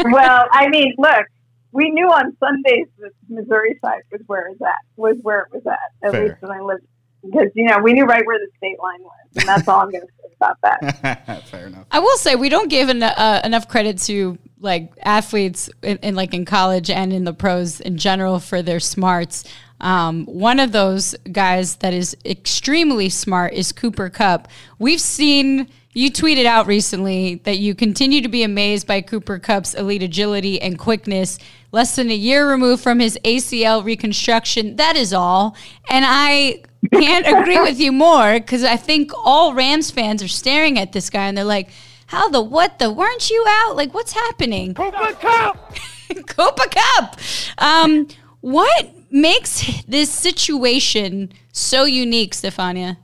well, 0.05 0.47
I 0.53 0.69
mean, 0.69 0.95
look, 0.99 1.27
we 1.73 1.91
knew 1.91 2.07
on 2.07 2.37
Sundays 2.39 2.87
that 2.99 3.13
Missouri 3.29 3.79
side 3.83 4.03
was 4.11 4.21
where 4.27 4.47
it 4.47 4.51
was 4.51 4.63
at. 4.63 4.87
Was 4.97 5.17
where 5.23 5.41
it 5.41 5.53
was 5.53 5.63
at. 5.67 6.07
At 6.07 6.13
Fair. 6.13 6.29
least 6.29 6.43
when 6.43 6.53
I 6.53 6.61
lived, 6.61 6.85
because 7.25 7.49
you 7.55 7.67
know 7.67 7.79
we 7.79 7.93
knew 7.93 8.05
right 8.05 8.25
where 8.27 8.39
the 8.39 8.49
state 8.59 8.79
line 8.81 9.03
was, 9.03 9.37
and 9.37 9.49
that's 9.49 9.67
all 9.69 9.81
I'm 9.81 9.91
going 9.91 10.03
to 10.03 10.13
say 10.23 10.35
about 10.37 10.59
that. 10.63 11.45
Fair 11.47 11.67
enough. 11.67 11.87
I 11.91 11.99
will 12.01 12.17
say 12.19 12.35
we 12.35 12.49
don't 12.49 12.69
give 12.69 12.89
en- 12.89 13.03
uh, 13.03 13.41
enough 13.45 13.69
credit 13.69 13.99
to 14.01 14.39
like 14.61 14.93
athletes 15.03 15.69
in, 15.83 15.97
in, 15.99 16.15
like 16.15 16.35
in 16.35 16.45
college 16.45 16.89
and 16.89 17.13
in 17.13 17.25
the 17.25 17.33
pros 17.33 17.81
in 17.81 17.99
general 17.99 18.39
for 18.39 18.63
their 18.63 18.81
smarts. 18.81 19.45
Um, 19.81 20.27
one 20.27 20.61
of 20.61 20.71
those 20.71 21.17
guys 21.33 21.77
that 21.77 21.93
is 21.93 22.17
extremely 22.25 23.09
smart 23.09 23.53
is 23.53 23.73
Cooper 23.73 24.09
Kupp. 24.09 24.47
We've 24.79 25.01
seen 25.01 25.69
you 25.95 26.11
tweeted 26.11 26.47
out 26.47 26.67
recently 26.67 27.37
that 27.45 27.59
you 27.59 27.75
continue 27.75 28.23
to 28.23 28.29
be 28.29 28.43
amazed 28.43 28.87
by 28.87 29.03
Cooper 29.03 29.39
Kupp's 29.39 29.75
elite 29.75 30.03
agility 30.03 30.61
and 30.61 30.79
quickness. 30.79 31.39
Less 31.71 31.97
than 31.97 32.11
a 32.11 32.15
year 32.15 32.51
removed 32.51 32.83
from 32.83 32.99
his 32.99 33.19
ACL 33.25 33.85
reconstruction. 33.85 34.77
That 34.77 34.97
is 34.97 35.13
all. 35.13 35.57
And 35.91 36.05
I 36.09 36.63
can't 36.93 37.27
agree 37.27 37.61
with 37.61 37.79
you 37.79 37.93
more 37.93 38.35
because 38.35 38.65
I 38.65 38.77
think 38.77 39.11
all 39.25 39.55
Rams 39.55 39.91
fans 39.91 40.23
are 40.23 40.29
staring 40.29 40.79
at 40.79 40.93
this 40.93 41.11
guy 41.11 41.27
and 41.27 41.37
they're 41.37 41.45
like, 41.45 41.69
how 42.07 42.29
the 42.29 42.43
what 42.43 42.79
the 42.79 42.91
weren't 42.91 43.31
you 43.31 43.45
out? 43.49 43.77
Like 43.77 43.95
what's 43.95 44.13
happening? 44.13 44.75
Cooper 44.75 45.15
Kupp! 45.15 45.77
Cooper 46.27 46.69
Kupp! 46.71 47.19
Um, 47.59 48.09
what 48.41 48.91
makes 49.11 49.83
this 49.85 50.11
situation 50.11 51.33
so 51.53 51.85
unique, 51.85 52.35
Stephania? 52.35 52.99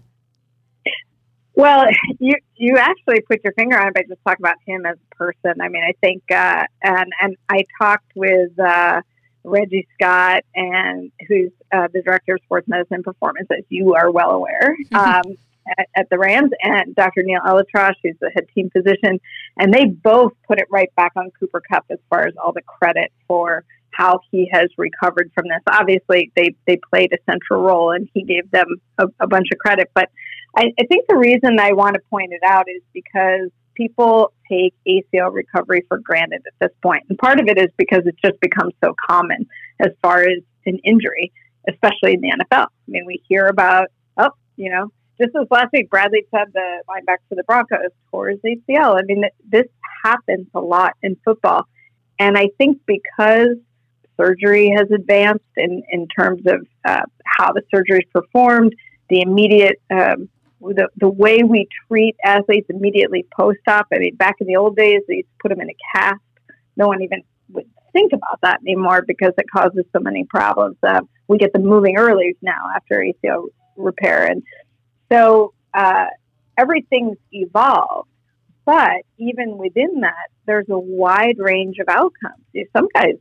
Well, 1.59 1.87
you 2.21 2.37
you 2.57 2.79
actually 2.79 3.21
put 3.21 3.41
your 3.45 3.53
finger 3.53 3.79
on 3.79 3.88
it 3.88 3.95
by 3.95 4.03
just 4.09 4.21
talking 4.25 4.45
about 4.45 4.57
him 4.65 4.87
as 4.87 4.97
a 4.97 5.15
person. 5.15 5.61
I 5.61 5.69
mean, 5.69 5.83
I 5.83 5.93
think, 6.00 6.23
uh, 6.31 6.65
and 6.83 7.12
and 7.21 7.37
I 7.50 7.65
talked 7.79 8.12
with 8.15 8.59
uh, 8.59 9.03
Reggie 9.45 9.87
Scott, 9.95 10.45
and 10.55 11.11
who's 11.27 11.50
uh, 11.73 11.88
the 11.93 12.00
director 12.03 12.37
of 12.37 12.41
sports 12.45 12.69
medicine 12.69 13.03
performance, 13.03 13.49
as 13.50 13.65
you 13.69 13.95
are 13.95 14.11
well 14.11 14.31
aware, 14.31 14.77
mm-hmm. 14.85 14.97
um, 15.31 15.37
at, 15.79 15.88
at, 15.97 16.11
the 16.11 16.19
Rams, 16.19 16.53
and 16.62 16.95
Dr. 16.95 17.25
Neil 17.25 17.41
ElAttrache, 17.45 17.95
who's 18.03 18.15
the 18.21 18.31
head 18.31 18.47
team 18.55 18.71
physician, 18.71 19.21
and 19.59 19.75
they 19.75 19.85
both 19.85 20.33
put 20.47 20.59
it 20.59 20.67
right 20.71 20.95
back 20.95 21.12
on 21.17 21.31
Cooper 21.38 21.61
Kupp 21.61 21.85
as 21.91 21.99
far 22.09 22.27
as 22.27 22.35
all 22.43 22.53
the 22.53 22.62
credit 22.62 23.12
for 23.27 23.65
how 23.91 24.21
he 24.31 24.49
has 24.53 24.69
recovered 24.79 25.31
from 25.35 25.47
this. 25.49 25.61
Obviously, 25.69 26.31
they 26.37 26.55
they 26.69 26.79
played 26.88 27.12
a 27.12 27.19
central 27.31 27.62
role, 27.62 27.91
and 27.91 28.09
he 28.15 28.23
gave 28.23 28.49
them 28.53 28.69
a, 28.99 29.09
a 29.19 29.27
bunch 29.27 29.49
of 29.53 29.59
credit, 29.59 29.91
but 29.93 30.09
I, 30.59 30.73
I 30.77 30.87
think 30.87 31.07
the 31.09 31.17
reason 31.17 31.61
I 31.61 31.73
want 31.73 31.95
to 31.95 32.00
point 32.11 32.33
it 32.33 32.41
out 32.45 32.67
is 32.69 32.83
because 32.93 33.50
people 33.77 34.33
take 34.50 34.75
ACL 34.88 35.33
recovery 35.33 35.85
for 35.87 35.99
granted 35.99 36.43
at 36.45 36.53
this 36.61 36.77
point. 36.83 37.05
And 37.09 37.17
part 37.17 37.38
of 37.38 37.47
it 37.47 37.59
is 37.59 37.69
because 37.77 38.03
it's 38.07 38.21
just 38.21 38.41
become 38.41 38.73
so 38.83 38.93
common 39.09 39.47
as 39.79 39.93
far 40.03 40.23
as 40.23 40.38
an 40.67 40.79
injury, 40.83 41.33
especially 41.69 42.15
in 42.15 42.21
the 42.23 42.31
NFL. 42.31 42.67
I 42.67 42.88
mean, 42.88 43.07
we 43.07 43.23
hear 43.29 43.47
about, 43.47 43.87
oh, 44.17 44.31
you 44.57 44.71
know, 44.71 44.91
just 45.21 45.33
this 45.33 45.47
last 45.49 45.69
week, 45.73 45.91
Bradley 45.91 46.25
Chubb, 46.35 46.49
the 46.53 46.83
linebacker 46.88 47.29
for 47.29 47.37
the 47.37 47.45
Broncos, 47.45 47.93
tore 48.11 48.31
his 48.31 48.41
ACL. 48.41 48.99
I 48.99 49.03
mean, 49.03 49.23
this 49.49 49.67
happens 50.03 50.49
a 50.57 50.61
lot 50.61 50.95
in 51.05 51.17
football. 51.25 51.69
And 52.19 52.37
I 52.37 52.49
think 52.59 52.81
because 52.85 53.59
surgery 54.17 54.75
has 54.77 54.91
advanced 54.91 55.45
in, 55.57 55.85
in 55.93 56.09
terms 56.09 56.43
of 56.47 56.67
uh, 56.85 57.03
how 57.25 57.53
the 57.53 57.62
surgery 57.73 58.00
is 58.00 58.11
performed, 58.12 58.75
the 59.09 59.21
immediate 59.21 59.81
um, 59.91 60.29
the, 60.61 60.88
the 60.97 61.09
way 61.09 61.43
we 61.43 61.69
treat 61.87 62.17
athletes 62.25 62.67
immediately 62.69 63.27
post 63.37 63.61
op. 63.67 63.87
I 63.93 63.99
mean, 63.99 64.17
back 64.17 64.37
in 64.41 64.47
the 64.47 64.57
old 64.57 64.77
days, 64.77 65.00
they 65.09 65.17
used 65.17 65.29
to 65.29 65.37
put 65.43 65.49
them 65.50 65.61
in 65.61 65.71
a 65.71 65.77
cast. 65.95 66.21
No 66.77 66.88
one 66.88 67.03
even 67.03 67.23
would 67.50 67.67
think 67.93 68.12
about 68.12 68.41
that 68.43 68.61
anymore 68.62 69.03
because 69.07 69.33
it 69.38 69.47
causes 69.50 69.85
so 69.93 70.00
many 70.00 70.25
problems. 70.25 70.77
Uh, 70.83 71.00
we 71.29 71.38
get 71.38 71.53
them 71.53 71.65
moving 71.65 71.97
early 71.97 72.37
now 72.43 72.67
after 72.75 73.03
ACL 73.03 73.49
repair. 73.77 74.27
And 74.27 74.43
So 75.11 75.55
uh, 75.75 76.07
everything's 76.57 77.19
evolved, 77.33 78.09
but 78.65 79.03
even 79.19 79.59
within 79.59 80.00
that, 80.00 80.29
there's 80.47 80.69
a 80.71 80.79
wide 80.79 81.38
range 81.38 81.79
of 81.79 81.88
outcomes. 81.88 82.45
Some 82.77 82.88
guys 82.95 83.15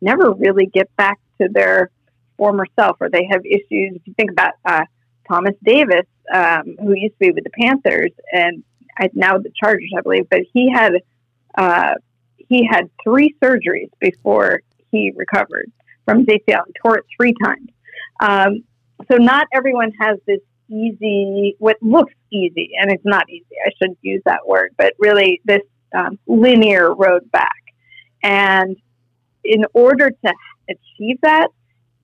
never 0.00 0.32
really 0.32 0.66
get 0.66 0.94
back 0.96 1.18
to 1.40 1.48
their 1.50 1.90
former 2.36 2.66
self, 2.78 2.96
or 3.00 3.08
they 3.08 3.26
have 3.30 3.44
issues. 3.44 3.96
If 3.96 4.02
you 4.04 4.14
think 4.14 4.30
about 4.32 4.54
uh, 4.64 4.84
Thomas 5.28 5.54
Davis, 5.64 6.06
um, 6.32 6.76
who 6.80 6.94
used 6.94 7.14
to 7.14 7.18
be 7.20 7.30
with 7.30 7.44
the 7.44 7.50
Panthers 7.50 8.10
and 8.32 8.62
now 9.14 9.38
the 9.38 9.50
Chargers, 9.62 9.90
I 9.96 10.02
believe, 10.02 10.28
but 10.30 10.40
he 10.52 10.70
had 10.70 10.94
uh, 11.56 11.94
he 12.48 12.66
had 12.70 12.90
three 13.02 13.34
surgeries 13.42 13.90
before 14.00 14.60
he 14.90 15.12
recovered 15.16 15.70
from 16.04 16.18
his 16.20 16.26
ACL. 16.26 16.62
He 16.66 16.72
tore 16.82 16.98
it 16.98 17.04
three 17.16 17.34
times. 17.42 17.68
Um, 18.20 18.64
so 19.10 19.16
not 19.16 19.46
everyone 19.52 19.92
has 20.00 20.18
this 20.26 20.40
easy, 20.68 21.56
what 21.58 21.76
looks 21.82 22.14
easy, 22.30 22.70
and 22.80 22.90
it's 22.90 23.04
not 23.04 23.28
easy. 23.28 23.46
I 23.64 23.70
shouldn't 23.78 23.98
use 24.02 24.22
that 24.24 24.46
word, 24.46 24.74
but 24.76 24.94
really 24.98 25.40
this 25.44 25.62
um, 25.94 26.18
linear 26.26 26.94
road 26.94 27.30
back. 27.30 27.62
And 28.22 28.76
in 29.44 29.64
order 29.74 30.10
to 30.10 30.34
achieve 30.68 31.18
that, 31.22 31.48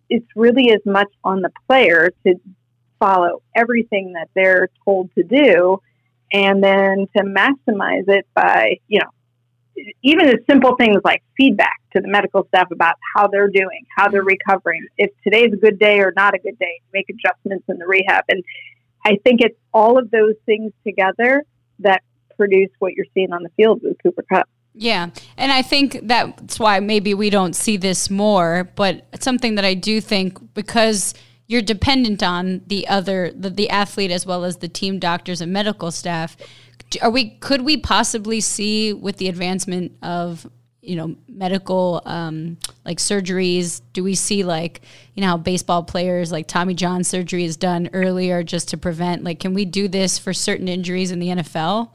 it's 0.08 0.26
really 0.34 0.72
as 0.72 0.80
much 0.84 1.10
on 1.24 1.40
the 1.40 1.50
player 1.66 2.10
to 2.26 2.34
follow 3.00 3.42
everything 3.56 4.12
that 4.12 4.28
they're 4.34 4.68
told 4.84 5.10
to 5.16 5.24
do 5.24 5.80
and 6.32 6.62
then 6.62 7.08
to 7.16 7.24
maximize 7.24 8.04
it 8.06 8.26
by, 8.34 8.78
you 8.86 9.00
know, 9.00 9.10
even 10.02 10.28
as 10.28 10.36
simple 10.48 10.76
things 10.76 10.98
like 11.04 11.22
feedback 11.36 11.80
to 11.94 12.00
the 12.00 12.08
medical 12.08 12.46
staff 12.48 12.70
about 12.70 12.94
how 13.14 13.26
they're 13.26 13.48
doing, 13.48 13.84
how 13.96 14.08
they're 14.08 14.20
mm-hmm. 14.20 14.28
recovering, 14.28 14.86
if 14.98 15.10
today's 15.24 15.52
a 15.52 15.56
good 15.56 15.78
day 15.78 15.98
or 16.00 16.12
not 16.16 16.34
a 16.34 16.38
good 16.38 16.58
day, 16.58 16.80
make 16.92 17.06
adjustments 17.08 17.64
in 17.68 17.78
the 17.78 17.86
rehab. 17.86 18.24
And 18.28 18.44
I 19.04 19.16
think 19.24 19.40
it's 19.40 19.56
all 19.72 19.98
of 19.98 20.10
those 20.10 20.34
things 20.46 20.72
together 20.86 21.42
that 21.80 22.02
produce 22.36 22.70
what 22.78 22.92
you're 22.92 23.06
seeing 23.14 23.32
on 23.32 23.42
the 23.42 23.50
field 23.56 23.80
with 23.82 23.96
Cooper 24.02 24.24
Kupp. 24.30 24.48
Yeah. 24.74 25.10
And 25.36 25.50
I 25.50 25.62
think 25.62 26.00
that's 26.02 26.60
why 26.60 26.80
maybe 26.80 27.12
we 27.12 27.28
don't 27.28 27.56
see 27.56 27.76
this 27.76 28.08
more, 28.08 28.70
but 28.76 29.06
it's 29.12 29.24
something 29.24 29.56
that 29.56 29.64
I 29.64 29.74
do 29.74 30.00
think 30.00 30.54
because 30.54 31.14
you're 31.50 31.62
dependent 31.62 32.22
on 32.22 32.62
the 32.68 32.86
other 32.86 33.32
the, 33.32 33.50
the 33.50 33.68
athlete 33.70 34.12
as 34.12 34.24
well 34.24 34.44
as 34.44 34.58
the 34.58 34.68
team 34.68 35.00
doctors 35.00 35.40
and 35.40 35.52
medical 35.52 35.90
staff. 35.90 36.36
Are 37.02 37.10
we 37.10 37.30
could 37.40 37.62
we 37.62 37.76
possibly 37.76 38.40
see 38.40 38.92
with 38.92 39.16
the 39.16 39.26
advancement 39.26 39.92
of 40.00 40.48
you 40.80 40.94
know 40.94 41.16
medical 41.26 42.02
um, 42.06 42.56
like 42.84 42.98
surgeries 42.98 43.82
do 43.92 44.04
we 44.04 44.14
see 44.14 44.44
like 44.44 44.82
you 45.14 45.22
know 45.22 45.26
how 45.26 45.36
baseball 45.36 45.82
players 45.82 46.30
like 46.32 46.46
tommy 46.46 46.72
john 46.72 47.04
surgery 47.04 47.44
is 47.44 47.56
done 47.56 47.90
earlier 47.92 48.42
just 48.42 48.70
to 48.70 48.78
prevent 48.78 49.22
like 49.22 49.38
can 49.38 49.52
we 49.52 49.66
do 49.66 49.88
this 49.88 50.18
for 50.18 50.32
certain 50.32 50.68
injuries 50.68 51.10
in 51.10 51.18
the 51.18 51.28
nfl 51.28 51.90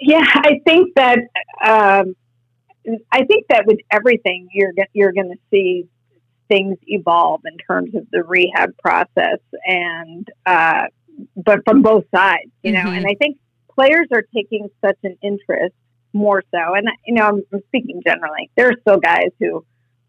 yeah 0.00 0.24
i 0.36 0.58
think 0.64 0.94
that 0.96 1.18
um, 1.62 2.16
i 3.12 3.22
think 3.24 3.44
that 3.50 3.66
with 3.66 3.78
everything 3.90 4.48
you're 4.54 4.72
you're 4.94 5.12
going 5.12 5.28
to 5.28 5.38
see 5.50 5.86
things 6.50 6.76
evolve 6.86 7.40
in 7.46 7.56
terms 7.58 7.94
of 7.94 8.06
the 8.12 8.22
rehab 8.22 8.76
process 8.78 9.38
and 9.64 10.28
uh, 10.46 10.82
but 11.36 11.60
from 11.64 11.80
both 11.82 12.04
sides 12.14 12.50
you 12.62 12.72
know 12.72 12.80
mm-hmm. 12.80 12.96
and 12.96 13.06
i 13.06 13.14
think 13.14 13.38
players 13.74 14.08
are 14.12 14.24
taking 14.34 14.68
such 14.84 14.98
an 15.04 15.16
interest 15.22 15.74
more 16.12 16.42
so. 16.50 16.74
And, 16.74 16.88
you 17.06 17.14
know, 17.14 17.24
I'm, 17.24 17.42
I'm 17.52 17.62
speaking 17.68 18.02
generally. 18.04 18.50
There 18.56 18.68
are 18.68 18.76
still 18.80 18.98
guys 18.98 19.30
who 19.38 19.64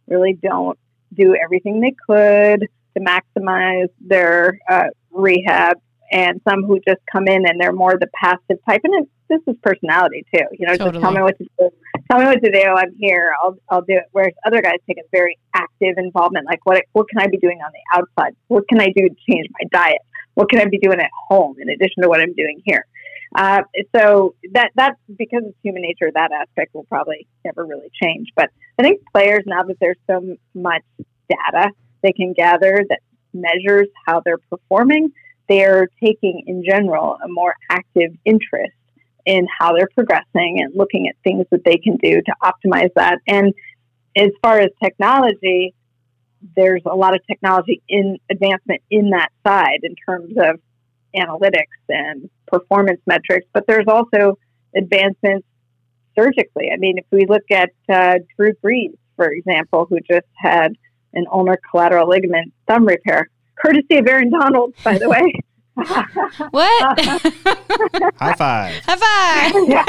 really 0.08 0.34
don't 0.34 0.78
do 1.14 1.36
everything 1.36 1.82
they 1.82 1.96
could 2.08 2.68
to 2.96 3.00
maximize 3.00 3.90
their 4.00 4.60
uh, 4.70 4.88
rehab, 5.12 5.78
and 6.12 6.42
some 6.48 6.64
who 6.64 6.80
just 6.86 7.00
come 7.10 7.28
in 7.28 7.48
and 7.48 7.60
they're 7.60 7.72
more 7.72 7.98
the 7.98 8.10
passive 8.14 8.58
type. 8.68 8.82
And 8.84 9.08
this 9.32 9.42
is 9.48 9.56
personality 9.64 10.26
too. 10.34 10.44
You 10.52 10.68
know, 10.68 10.76
totally. 10.76 10.92
just 10.92 11.02
tell 11.04 11.14
me 11.14 11.22
what 11.22 11.38
to 11.38 11.46
do. 11.58 11.70
Tell 12.12 12.20
me 12.20 12.26
what 12.26 12.44
to 12.44 12.52
do. 12.52 12.64
I'm 12.68 12.94
here. 13.00 13.34
I'll 13.42 13.58
I'll 13.70 13.82
do 13.82 13.94
it. 13.94 14.04
Whereas 14.12 14.34
other 14.46 14.62
guys 14.62 14.76
take 14.88 14.98
a 14.98 15.08
very 15.12 15.40
active 15.56 15.96
involvement. 15.98 16.46
Like 16.46 16.60
what 16.66 16.84
what 16.92 17.08
can 17.10 17.20
I 17.20 17.28
be 17.28 17.38
doing 17.38 17.60
on 17.66 17.72
the 17.72 18.00
outside? 18.00 18.36
What 18.48 18.68
can 18.68 18.82
I 18.82 18.88
do 18.88 19.08
to 19.08 19.16
change 19.30 19.48
my 19.60 19.68
diet? 19.72 20.02
What 20.34 20.50
can 20.50 20.60
I 20.60 20.66
be 20.66 20.78
doing 20.78 21.00
at 21.00 21.10
home 21.30 21.56
in 21.60 21.70
addition 21.70 22.04
to 22.04 22.10
what 22.10 22.20
I'm 22.20 22.34
doing 22.34 22.62
here? 22.66 22.86
Uh, 23.34 23.62
so 23.96 24.36
that 24.54 24.72
that's 24.76 25.00
because 25.18 25.44
it's 25.46 25.58
human 25.64 25.82
nature. 25.82 26.12
That 26.14 26.32
aspect 26.34 26.76
will 26.76 26.84
probably 26.84 27.28
never 27.46 27.66
really 27.66 27.90
change. 28.04 28.28
But 28.36 28.50
I 28.78 28.84
think 28.84 29.02
players 29.14 29.44
now 29.46 29.64
that 29.64 29.78
there's 29.80 30.00
so 30.10 30.36
much 30.54 30.84
data 31.30 31.72
they 32.04 32.12
can 32.12 32.34
gather 32.34 32.84
that 32.90 33.00
measures 33.34 33.88
how 34.06 34.22
they're 34.26 34.40
performing, 34.50 35.12
they're 35.48 35.88
taking 36.04 36.44
in 36.48 36.64
general 36.68 37.18
a 37.24 37.28
more 37.28 37.54
active 37.70 38.12
interest 38.26 38.74
in 39.26 39.48
how 39.60 39.74
they're 39.74 39.90
progressing 39.94 40.62
and 40.62 40.76
looking 40.76 41.08
at 41.08 41.16
things 41.24 41.46
that 41.52 41.64
they 41.64 41.78
can 41.78 41.98
do 41.98 42.22
to 42.22 42.34
optimize 42.44 42.90
that. 42.96 43.20
And 43.28 43.54
as 44.16 44.32
far 44.42 44.60
as 44.60 44.70
technology, 44.84 45.74
there's 46.56 46.82
a 46.86 46.96
lot 46.96 47.16
of 47.16 47.22
technology 47.28 47.82
in 47.88 48.18
advancement 48.30 48.82
in 48.90 49.12
that 49.12 49.30
side 49.46 49.80
in 49.84 49.96
terms 49.96 50.34
of 50.38 50.60
analytics 51.16 51.66
and 51.90 52.30
performance 52.48 53.02
metrics, 53.06 53.48
but 53.54 53.66
there's 53.68 53.86
also 53.88 54.38
advancements 54.76 55.48
surgically. 56.18 56.70
I 56.74 56.78
mean, 56.78 56.98
if 56.98 57.06
we 57.12 57.26
look 57.26 57.44
at 57.52 57.72
uh, 57.90 58.20
Drew 58.38 58.54
Brees, 58.64 58.96
for 59.16 59.30
example, 59.32 59.86
who 59.90 60.00
just 60.00 60.28
had 60.36 60.76
an 61.14 61.26
ulnar 61.32 61.60
collateral 61.70 62.08
ligament 62.08 62.54
thumb 62.68 62.86
repair, 62.86 63.30
courtesy 63.56 63.98
of 63.98 64.08
Aaron 64.08 64.30
Donald, 64.30 64.74
by 64.84 64.98
the 64.98 65.10
way. 65.10 65.34
What? 65.74 67.00
High 68.20 68.34
five. 68.36 68.84
High 68.86 69.52
five. 69.54 69.54
yeah. 69.68 69.86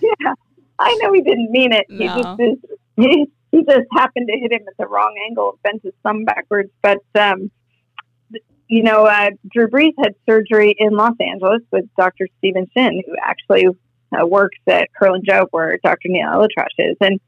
yeah. 0.00 0.34
I 0.78 0.98
know 1.02 1.12
he 1.12 1.22
didn't 1.22 1.50
mean 1.50 1.72
it. 1.72 1.86
No. 1.88 1.98
He 1.98 2.22
just 2.22 2.40
is, 2.40 2.58
he, 2.96 3.26
he 3.52 3.64
just 3.64 3.86
happened 3.92 4.28
to 4.28 4.38
hit 4.38 4.52
him 4.52 4.62
at 4.66 4.76
the 4.78 4.86
wrong 4.86 5.14
angle, 5.28 5.50
and 5.50 5.62
bent 5.62 5.82
his 5.82 5.92
thumb 6.02 6.24
backwards. 6.24 6.70
But 6.82 6.98
um, 7.14 7.50
you 8.68 8.82
know, 8.82 9.06
uh, 9.06 9.30
Drew 9.52 9.68
Brees 9.68 9.92
had 9.98 10.14
surgery 10.28 10.74
in 10.78 10.92
Los 10.92 11.14
Angeles 11.20 11.62
with 11.70 11.84
Dr. 11.96 12.28
Steven 12.38 12.66
Shin, 12.76 13.02
who 13.06 13.14
actually 13.22 13.66
uh, 13.66 14.26
works 14.26 14.58
at 14.66 14.88
Kerlan-Jobe, 15.00 15.48
where 15.50 15.78
Dr. 15.82 16.08
Neil 16.08 16.28
ElAttrache 16.28 16.90
is. 16.90 16.96
And 17.00 17.20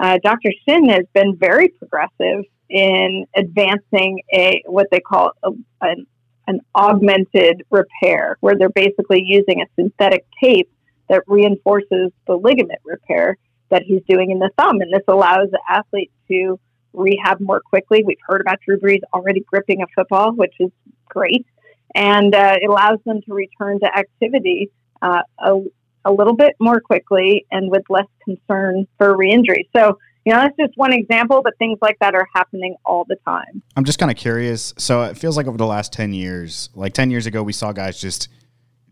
uh, 0.00 0.18
Dr. 0.22 0.50
Shin 0.66 0.88
has 0.88 1.04
been 1.12 1.36
very 1.36 1.68
progressive 1.68 2.44
in 2.70 3.26
advancing 3.36 4.20
a 4.32 4.62
what 4.66 4.86
they 4.90 5.00
call 5.00 5.32
a, 5.42 5.50
an, 5.82 6.06
an 6.46 6.60
augmented 6.74 7.64
repair, 7.70 8.36
where 8.40 8.54
they're 8.56 8.68
basically 8.68 9.22
using 9.24 9.62
a 9.62 9.66
synthetic 9.76 10.26
tape 10.42 10.70
that 11.08 11.22
reinforces 11.26 12.10
the 12.26 12.36
ligament 12.36 12.80
repair 12.84 13.36
that 13.70 13.82
he's 13.82 14.02
doing 14.08 14.30
in 14.30 14.38
the 14.38 14.50
thumb. 14.58 14.80
And 14.80 14.92
this 14.92 15.02
allows 15.08 15.50
the 15.50 15.60
athlete 15.68 16.10
to 16.28 16.58
rehab 16.92 17.40
more 17.40 17.60
quickly. 17.60 18.02
We've 18.04 18.16
heard 18.26 18.40
about 18.40 18.58
Drew 18.64 18.78
Brees 18.78 19.00
already 19.12 19.40
gripping 19.40 19.82
a 19.82 19.86
football, 19.94 20.32
which 20.32 20.54
is 20.60 20.70
great. 21.08 21.46
And 21.94 22.34
uh, 22.34 22.56
it 22.60 22.68
allows 22.68 22.98
them 23.04 23.20
to 23.22 23.34
return 23.34 23.80
to 23.80 23.86
activity 23.86 24.70
uh, 25.02 25.22
a, 25.38 25.60
a 26.04 26.12
little 26.12 26.34
bit 26.34 26.54
more 26.60 26.80
quickly 26.80 27.46
and 27.50 27.70
with 27.70 27.82
less 27.88 28.06
concern 28.24 28.86
for 28.98 29.16
re-injury. 29.16 29.68
So, 29.74 29.98
you 30.24 30.32
know, 30.32 30.40
that's 30.40 30.56
just 30.56 30.72
one 30.76 30.92
example, 30.92 31.42
but 31.42 31.56
things 31.58 31.78
like 31.82 31.98
that 32.00 32.14
are 32.14 32.26
happening 32.34 32.76
all 32.84 33.04
the 33.06 33.16
time. 33.26 33.62
I'm 33.76 33.84
just 33.84 33.98
kind 33.98 34.10
of 34.10 34.16
curious. 34.16 34.72
So 34.78 35.02
it 35.02 35.18
feels 35.18 35.36
like 35.36 35.46
over 35.46 35.58
the 35.58 35.66
last 35.66 35.92
10 35.92 36.14
years, 36.14 36.70
like 36.74 36.94
10 36.94 37.10
years 37.10 37.26
ago, 37.26 37.42
we 37.42 37.52
saw 37.52 37.72
guys 37.72 38.00
just 38.00 38.28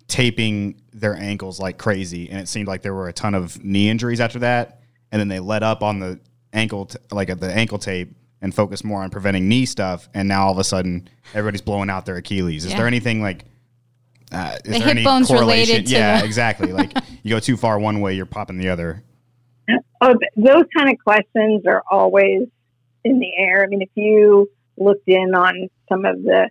taping 0.08 0.82
their 0.92 1.16
ankles 1.16 1.58
like 1.58 1.78
crazy. 1.78 2.28
And 2.28 2.38
it 2.38 2.48
seemed 2.48 2.68
like 2.68 2.82
there 2.82 2.94
were 2.94 3.08
a 3.08 3.14
ton 3.14 3.34
of 3.34 3.64
knee 3.64 3.88
injuries 3.88 4.20
after 4.20 4.40
that. 4.40 4.80
And 5.10 5.18
then 5.18 5.28
they 5.28 5.40
let 5.40 5.62
up 5.62 5.82
on 5.82 6.00
the 6.00 6.20
ankle, 6.52 6.86
t- 6.86 6.98
like 7.10 7.28
the 7.40 7.50
ankle 7.50 7.78
tape 7.78 8.14
and 8.42 8.54
focus 8.54 8.84
more 8.84 9.02
on 9.02 9.08
preventing 9.08 9.48
knee 9.48 9.64
stuff. 9.64 10.10
And 10.12 10.28
now 10.28 10.46
all 10.46 10.52
of 10.52 10.58
a 10.58 10.64
sudden, 10.64 11.08
everybody's 11.32 11.62
blowing 11.62 11.88
out 11.88 12.04
their 12.04 12.16
Achilles. 12.16 12.66
Is 12.66 12.72
yeah. 12.72 12.78
there 12.78 12.86
anything 12.86 13.22
like? 13.22 13.46
Uh, 14.30 14.56
is 14.64 14.72
the 14.72 14.78
there 14.80 14.88
any 14.88 15.04
bones 15.04 15.28
correlation? 15.28 15.84
yeah, 15.86 16.20
the- 16.20 16.26
exactly. 16.26 16.72
Like 16.72 16.92
you 17.22 17.30
go 17.30 17.40
too 17.40 17.56
far 17.56 17.78
one 17.78 18.00
way, 18.00 18.14
you're 18.14 18.26
popping 18.26 18.58
the 18.58 18.68
other. 18.68 19.02
Oh, 20.00 20.14
those 20.36 20.64
kind 20.76 20.90
of 20.90 20.96
questions 21.02 21.64
are 21.66 21.82
always 21.90 22.48
in 23.04 23.18
the 23.18 23.30
air. 23.36 23.62
I 23.62 23.66
mean, 23.66 23.82
if 23.82 23.90
you 23.94 24.50
looked 24.76 25.08
in 25.08 25.34
on 25.34 25.68
some 25.88 26.04
of 26.04 26.22
the 26.22 26.48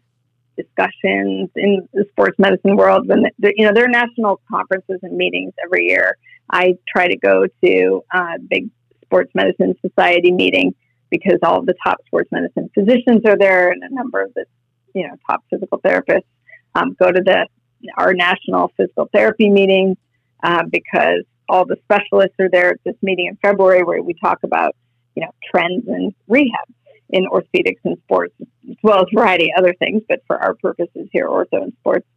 discussions 0.58 1.50
in 1.56 1.88
the 1.94 2.06
sports 2.12 2.38
medicine 2.38 2.76
world, 2.76 3.08
when 3.08 3.24
the, 3.40 3.54
you 3.56 3.66
know 3.66 3.74
there 3.74 3.86
are 3.86 3.90
national 3.90 4.42
conferences 4.50 5.00
and 5.02 5.16
meetings 5.16 5.54
every 5.64 5.86
year. 5.86 6.18
I 6.54 6.78
try 6.88 7.08
to 7.08 7.18
go 7.18 7.46
to 7.64 8.04
uh, 8.14 8.38
big 8.50 8.70
sports 9.06 9.32
medicine 9.34 9.74
society 9.82 10.32
meeting 10.32 10.74
because 11.10 11.40
all 11.44 11.60
of 11.60 11.66
the 11.66 11.76
top 11.84 12.00
sports 12.06 12.30
medicine 12.32 12.70
physicians 12.74 13.22
are 13.26 13.38
there 13.38 13.72
and 13.72 13.84
a 13.84 13.94
number 13.94 14.22
of 14.22 14.34
the 14.34 14.46
you 14.94 15.08
know 15.08 15.16
top 15.30 15.44
physical 15.50 15.80
therapists 15.80 16.24
um, 16.76 16.96
go 17.00 17.12
to 17.12 17.22
the 17.22 17.48
our 17.98 18.14
national 18.14 18.72
physical 18.78 19.10
therapy 19.14 19.50
meeting 19.50 19.98
uh, 20.44 20.64
because 20.72 21.24
all 21.52 21.66
the 21.66 21.78
specialists 21.84 22.36
are 22.40 22.50
there 22.50 22.72
at 22.72 22.80
this 22.86 22.96
meeting 23.02 23.28
in 23.28 23.38
February 23.42 23.84
where 23.84 24.02
we 24.02 24.14
talk 24.16 24.40
about 24.44 24.76
you 25.16 25.24
know 25.24 25.32
trends 25.50 25.88
in 25.88 26.14
rehab 26.28 26.68
in 27.10 27.28
orthopedics 27.28 27.82
and 27.84 27.98
sports 28.06 28.34
as 28.42 28.78
well 28.82 29.00
as 29.00 29.06
a 29.12 29.16
variety 29.16 29.52
of 29.52 29.64
other 29.64 29.74
things 29.80 30.02
but 30.08 30.22
for 30.26 30.38
our 30.38 30.56
purposes 30.56 31.08
here 31.12 31.28
ortho 31.28 31.62
and 31.62 31.74
sports 31.82 32.08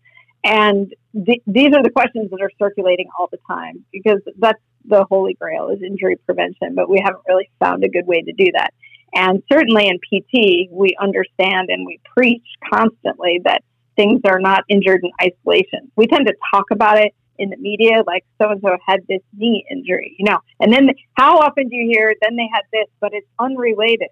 and 0.45 0.95
th- 1.27 1.43
these 1.47 1.75
are 1.75 1.83
the 1.83 1.91
questions 1.91 2.31
that 2.31 2.41
are 2.41 2.51
circulating 2.59 3.09
all 3.19 3.29
the 3.33 3.39
time 3.49 3.85
because 3.93 4.21
that's 4.39 4.61
the 4.85 5.05
holy 5.11 5.35
grail 5.35 5.69
is 5.69 5.83
injury 5.83 6.17
prevention, 6.27 6.75
but 6.75 6.91
we 6.91 7.01
haven't 7.03 7.23
really 7.27 7.51
found 7.59 7.83
a 7.83 7.89
good 7.89 8.07
way 8.07 8.21
to 8.21 8.33
do 8.33 8.51
that. 8.55 8.75
And 9.15 9.43
certainly 9.51 9.89
in 9.89 9.99
PT, 9.99 10.71
we 10.71 10.95
understand 11.01 11.71
and 11.71 11.87
we 11.87 11.99
preach 12.15 12.45
constantly 12.73 13.41
that 13.45 13.63
things 13.97 14.21
are 14.27 14.41
not 14.41 14.65
injured 14.69 15.01
in 15.03 15.11
isolation. 15.23 15.91
We 15.97 16.07
tend 16.07 16.27
to 16.27 16.35
talk 16.53 16.67
about 16.71 16.99
it 16.99 17.15
in 17.39 17.51
the 17.51 17.57
media, 17.57 18.03
like 18.07 18.25
so 18.41 18.51
and 18.51 18.61
so 18.61 18.77
had 18.87 19.01
this 19.09 19.23
knee 19.37 19.65
injury, 19.71 20.15
you 20.19 20.25
know, 20.25 20.39
and 20.61 20.73
then 20.73 20.91
how 21.15 21.39
often 21.39 21.69
do 21.69 21.77
you 21.77 21.87
hear, 21.87 22.15
then 22.23 22.37
they 22.37 22.49
had 22.53 22.63
this, 22.73 22.87
but 23.01 23.13
it's 23.13 23.27
unrelated. 23.39 24.09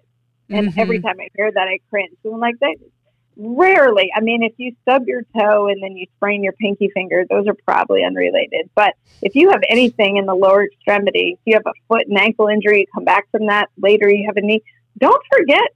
And 0.49 0.69
mm-hmm. 0.69 0.79
every 0.79 1.01
time 1.01 1.15
I 1.19 1.29
hear 1.35 1.51
that, 1.51 1.67
I 1.67 1.79
cringe. 1.89 2.15
And 2.23 2.33
I'm 2.33 2.39
like, 2.39 2.59
that, 2.59 2.75
rarely. 3.37 4.11
I 4.15 4.21
mean, 4.21 4.43
if 4.43 4.53
you 4.57 4.75
stub 4.83 5.03
your 5.07 5.23
toe 5.37 5.67
and 5.67 5.81
then 5.81 5.95
you 5.95 6.05
sprain 6.17 6.43
your 6.43 6.53
pinky 6.53 6.89
finger, 6.93 7.25
those 7.29 7.47
are 7.47 7.55
probably 7.65 8.03
unrelated. 8.03 8.69
But 8.75 8.95
if 9.21 9.35
you 9.35 9.49
have 9.51 9.61
anything 9.69 10.17
in 10.17 10.25
the 10.25 10.35
lower 10.35 10.65
extremity, 10.65 11.37
if 11.37 11.39
you 11.45 11.53
have 11.55 11.65
a 11.65 11.73
foot 11.87 12.07
and 12.07 12.17
ankle 12.17 12.47
injury, 12.47 12.81
you 12.81 12.85
come 12.93 13.05
back 13.05 13.29
from 13.31 13.47
that, 13.47 13.69
later 13.77 14.09
you 14.09 14.25
have 14.27 14.37
a 14.37 14.41
knee, 14.41 14.61
don't 14.97 15.23
forget 15.31 15.69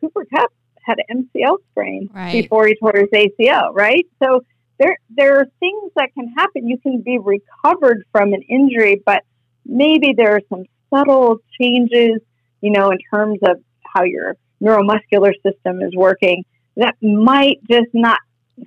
Cooper 0.00 0.26
Kupp 0.34 0.52
had 0.82 0.98
an 1.08 1.28
MCL 1.34 1.58
sprain 1.70 2.10
right. 2.14 2.32
before 2.32 2.66
he 2.66 2.76
tore 2.76 2.94
his 2.94 3.08
ACL, 3.10 3.74
right? 3.74 4.06
So 4.22 4.44
there 4.78 4.98
there 5.10 5.38
are 5.40 5.46
things 5.60 5.92
that 5.96 6.10
can 6.14 6.32
happen. 6.36 6.68
You 6.68 6.78
can 6.78 7.00
be 7.00 7.18
recovered 7.18 8.04
from 8.12 8.32
an 8.32 8.42
injury, 8.42 9.02
but 9.04 9.22
maybe 9.64 10.14
there 10.16 10.36
are 10.36 10.42
some 10.48 10.64
subtle 10.92 11.38
changes, 11.60 12.20
you 12.60 12.70
know, 12.70 12.90
in 12.90 12.98
terms 13.12 13.38
of 13.42 13.60
how 13.82 14.04
your 14.04 14.36
neuromuscular 14.62 15.32
system 15.42 15.82
is 15.82 15.94
working 15.94 16.44
that 16.76 16.94
might 17.02 17.58
just 17.70 17.88
not 17.92 18.18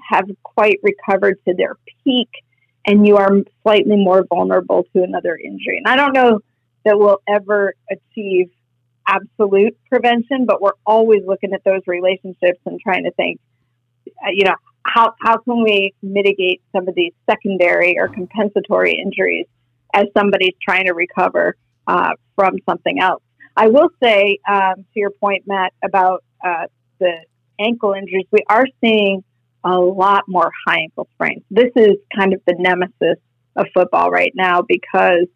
have 0.09 0.25
quite 0.43 0.79
recovered 0.83 1.37
to 1.47 1.53
their 1.55 1.75
peak 2.03 2.29
and 2.85 3.05
you 3.07 3.17
are 3.17 3.29
slightly 3.63 3.95
more 3.95 4.25
vulnerable 4.27 4.83
to 4.93 5.03
another 5.03 5.37
injury. 5.37 5.77
And 5.77 5.87
I 5.87 5.95
don't 5.95 6.13
know 6.13 6.39
that 6.85 6.97
we'll 6.97 7.21
ever 7.27 7.73
achieve 7.91 8.49
absolute 9.07 9.77
prevention, 9.89 10.45
but 10.45 10.61
we're 10.61 10.71
always 10.85 11.21
looking 11.25 11.53
at 11.53 11.63
those 11.63 11.81
relationships 11.87 12.59
and 12.65 12.79
trying 12.79 13.03
to 13.03 13.11
think, 13.11 13.39
uh, 14.07 14.29
you 14.31 14.45
know, 14.45 14.55
how, 14.83 15.13
how 15.21 15.37
can 15.37 15.63
we 15.63 15.93
mitigate 16.01 16.61
some 16.75 16.87
of 16.87 16.95
these 16.95 17.13
secondary 17.29 17.97
or 17.97 18.07
compensatory 18.07 18.93
injuries 18.93 19.45
as 19.93 20.05
somebody's 20.17 20.55
trying 20.61 20.85
to 20.85 20.93
recover 20.93 21.55
uh, 21.87 22.11
from 22.35 22.55
something 22.67 22.99
else? 22.99 23.23
I 23.55 23.67
will 23.67 23.89
say, 24.01 24.39
um, 24.49 24.75
to 24.75 24.99
your 24.99 25.11
point, 25.11 25.43
Matt, 25.45 25.73
about 25.83 26.23
uh, 26.45 26.67
the 26.99 27.13
ankle 27.59 27.93
injuries, 27.93 28.25
we 28.31 28.43
are 28.49 28.65
seeing 28.81 29.23
a 29.63 29.77
lot 29.77 30.23
more 30.27 30.49
high 30.65 30.79
ankle 30.79 31.07
sprains. 31.13 31.43
This 31.51 31.71
is 31.75 31.97
kind 32.17 32.33
of 32.33 32.41
the 32.47 32.55
nemesis 32.57 33.17
of 33.55 33.65
football 33.73 34.09
right 34.09 34.31
now 34.33 34.61
because 34.61 35.27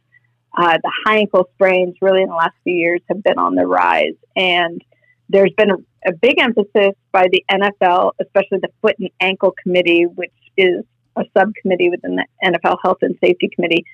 uh, 0.58 0.78
the 0.82 0.92
high 1.06 1.18
ankle 1.18 1.50
sprains 1.56 1.96
really 2.02 2.22
in 2.22 2.30
the 2.30 2.36
last 2.36 2.56
few 2.64 2.74
years 2.74 3.02
have 3.10 3.22
been 3.24 3.38
on 3.38 3.56
the 3.56 3.66
rise. 3.66 4.16
And 4.36 4.82
there's 5.30 5.52
been 5.58 5.72
a, 5.72 5.78
a 6.06 6.14
big 6.14 6.40
emphasis 6.40 6.94
by 7.12 7.28
the 7.32 7.44
NFL, 7.50 8.14
especially 8.20 8.60
the 8.60 8.70
Foot 8.82 8.96
and 9.00 9.10
Ankle 9.20 9.54
Committee, 9.62 10.06
which 10.06 10.34
is 10.58 10.84
a 11.16 11.24
subcommittee 11.38 11.90
within 11.90 12.16
the 12.16 12.26
NFL 12.44 12.78
Health 12.84 13.00
and 13.02 13.18
Safety 13.24 13.50
Committee, 13.54 13.86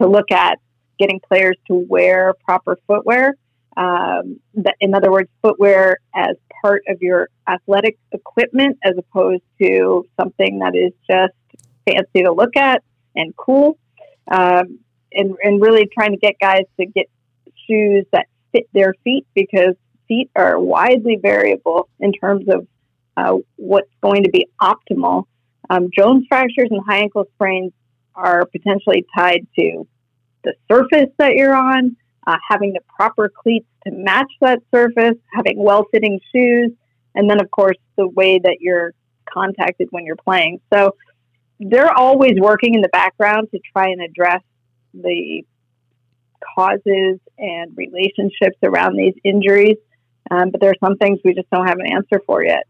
to 0.00 0.06
look 0.08 0.30
at 0.30 0.58
getting 0.98 1.20
players 1.20 1.56
to 1.68 1.74
wear 1.74 2.34
proper 2.44 2.78
footwear. 2.86 3.34
Um, 3.76 4.38
that, 4.54 4.76
in 4.80 4.94
other 4.94 5.10
words, 5.10 5.28
footwear 5.42 5.98
as 6.14 6.36
part 6.62 6.82
of 6.88 7.02
your 7.02 7.28
athletic 7.48 7.98
equipment 8.12 8.78
as 8.84 8.94
opposed 8.96 9.42
to 9.60 10.06
something 10.18 10.60
that 10.60 10.76
is 10.76 10.92
just 11.10 11.34
fancy 11.84 12.22
to 12.22 12.32
look 12.32 12.56
at 12.56 12.82
and 13.16 13.36
cool. 13.36 13.78
Um, 14.30 14.78
and, 15.12 15.34
and 15.42 15.60
really 15.60 15.88
trying 15.92 16.12
to 16.12 16.16
get 16.16 16.38
guys 16.40 16.64
to 16.78 16.86
get 16.86 17.06
shoes 17.66 18.04
that 18.12 18.26
fit 18.52 18.68
their 18.72 18.94
feet 19.04 19.26
because 19.34 19.74
feet 20.08 20.30
are 20.36 20.58
widely 20.58 21.16
variable 21.20 21.88
in 22.00 22.12
terms 22.12 22.46
of 22.48 22.66
uh, 23.16 23.38
what's 23.56 23.90
going 24.02 24.24
to 24.24 24.30
be 24.30 24.48
optimal. 24.60 25.24
Um, 25.70 25.88
Jones 25.96 26.26
fractures 26.28 26.68
and 26.70 26.82
high 26.86 26.98
ankle 26.98 27.24
sprains 27.34 27.72
are 28.14 28.44
potentially 28.46 29.06
tied 29.16 29.46
to 29.58 29.86
the 30.44 30.54
surface 30.70 31.10
that 31.18 31.34
you're 31.34 31.54
on, 31.54 31.96
uh, 32.26 32.36
having 32.48 32.72
the 32.72 32.80
proper 32.96 33.30
cleats 33.30 33.66
to 33.86 33.92
match 33.92 34.30
that 34.40 34.60
surface, 34.72 35.16
having 35.32 35.62
well 35.62 35.86
fitting 35.90 36.20
shoes, 36.34 36.70
and 37.14 37.30
then, 37.30 37.40
of 37.40 37.50
course, 37.50 37.76
the 37.96 38.08
way 38.08 38.38
that 38.38 38.58
you're 38.60 38.92
contacted 39.32 39.88
when 39.90 40.04
you're 40.04 40.16
playing. 40.16 40.60
So 40.72 40.96
they're 41.60 41.92
always 41.92 42.34
working 42.38 42.74
in 42.74 42.82
the 42.82 42.88
background 42.88 43.48
to 43.52 43.60
try 43.72 43.88
and 43.88 44.02
address 44.02 44.42
the 44.92 45.42
causes 46.54 47.18
and 47.38 47.76
relationships 47.76 48.58
around 48.62 48.96
these 48.96 49.14
injuries. 49.24 49.76
Um, 50.30 50.50
but 50.50 50.60
there 50.60 50.70
are 50.70 50.86
some 50.86 50.96
things 50.96 51.20
we 51.24 51.34
just 51.34 51.50
don't 51.50 51.66
have 51.66 51.78
an 51.78 51.86
answer 51.86 52.20
for 52.26 52.44
yet. 52.44 52.66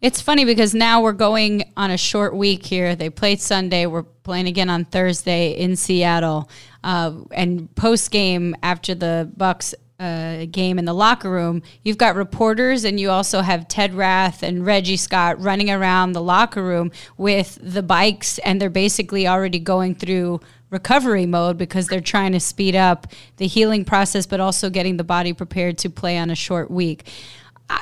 It's 0.00 0.22
funny 0.22 0.46
because 0.46 0.74
now 0.74 1.02
we're 1.02 1.12
going 1.12 1.72
on 1.76 1.90
a 1.90 1.98
short 1.98 2.34
week 2.34 2.64
here. 2.64 2.96
They 2.96 3.10
played 3.10 3.38
Sunday. 3.38 3.84
We're 3.84 4.04
playing 4.04 4.46
again 4.46 4.70
on 4.70 4.86
Thursday 4.86 5.50
in 5.50 5.76
Seattle. 5.76 6.48
Uh, 6.82 7.16
and 7.32 7.74
post 7.74 8.10
game 8.10 8.56
after 8.62 8.94
the 8.94 9.30
Bucks 9.36 9.74
uh, 9.98 10.46
game 10.50 10.78
in 10.78 10.86
the 10.86 10.94
locker 10.94 11.30
room, 11.30 11.62
you've 11.84 11.98
got 11.98 12.16
reporters 12.16 12.84
and 12.84 12.98
you 12.98 13.10
also 13.10 13.42
have 13.42 13.68
Ted 13.68 13.92
Rath 13.92 14.42
and 14.42 14.64
Reggie 14.64 14.96
Scott 14.96 15.38
running 15.38 15.70
around 15.70 16.12
the 16.12 16.22
locker 16.22 16.64
room 16.64 16.90
with 17.18 17.58
the 17.60 17.82
bikes, 17.82 18.38
and 18.38 18.58
they're 18.58 18.70
basically 18.70 19.28
already 19.28 19.58
going 19.58 19.94
through 19.94 20.40
recovery 20.70 21.26
mode 21.26 21.58
because 21.58 21.88
they're 21.88 22.00
trying 22.00 22.32
to 22.32 22.40
speed 22.40 22.76
up 22.76 23.06
the 23.36 23.46
healing 23.46 23.84
process, 23.84 24.26
but 24.26 24.40
also 24.40 24.70
getting 24.70 24.96
the 24.96 25.04
body 25.04 25.32
prepared 25.32 25.78
to 25.78 25.90
play 25.90 26.16
on 26.16 26.30
a 26.30 26.34
short 26.34 26.70
week. 26.70 27.08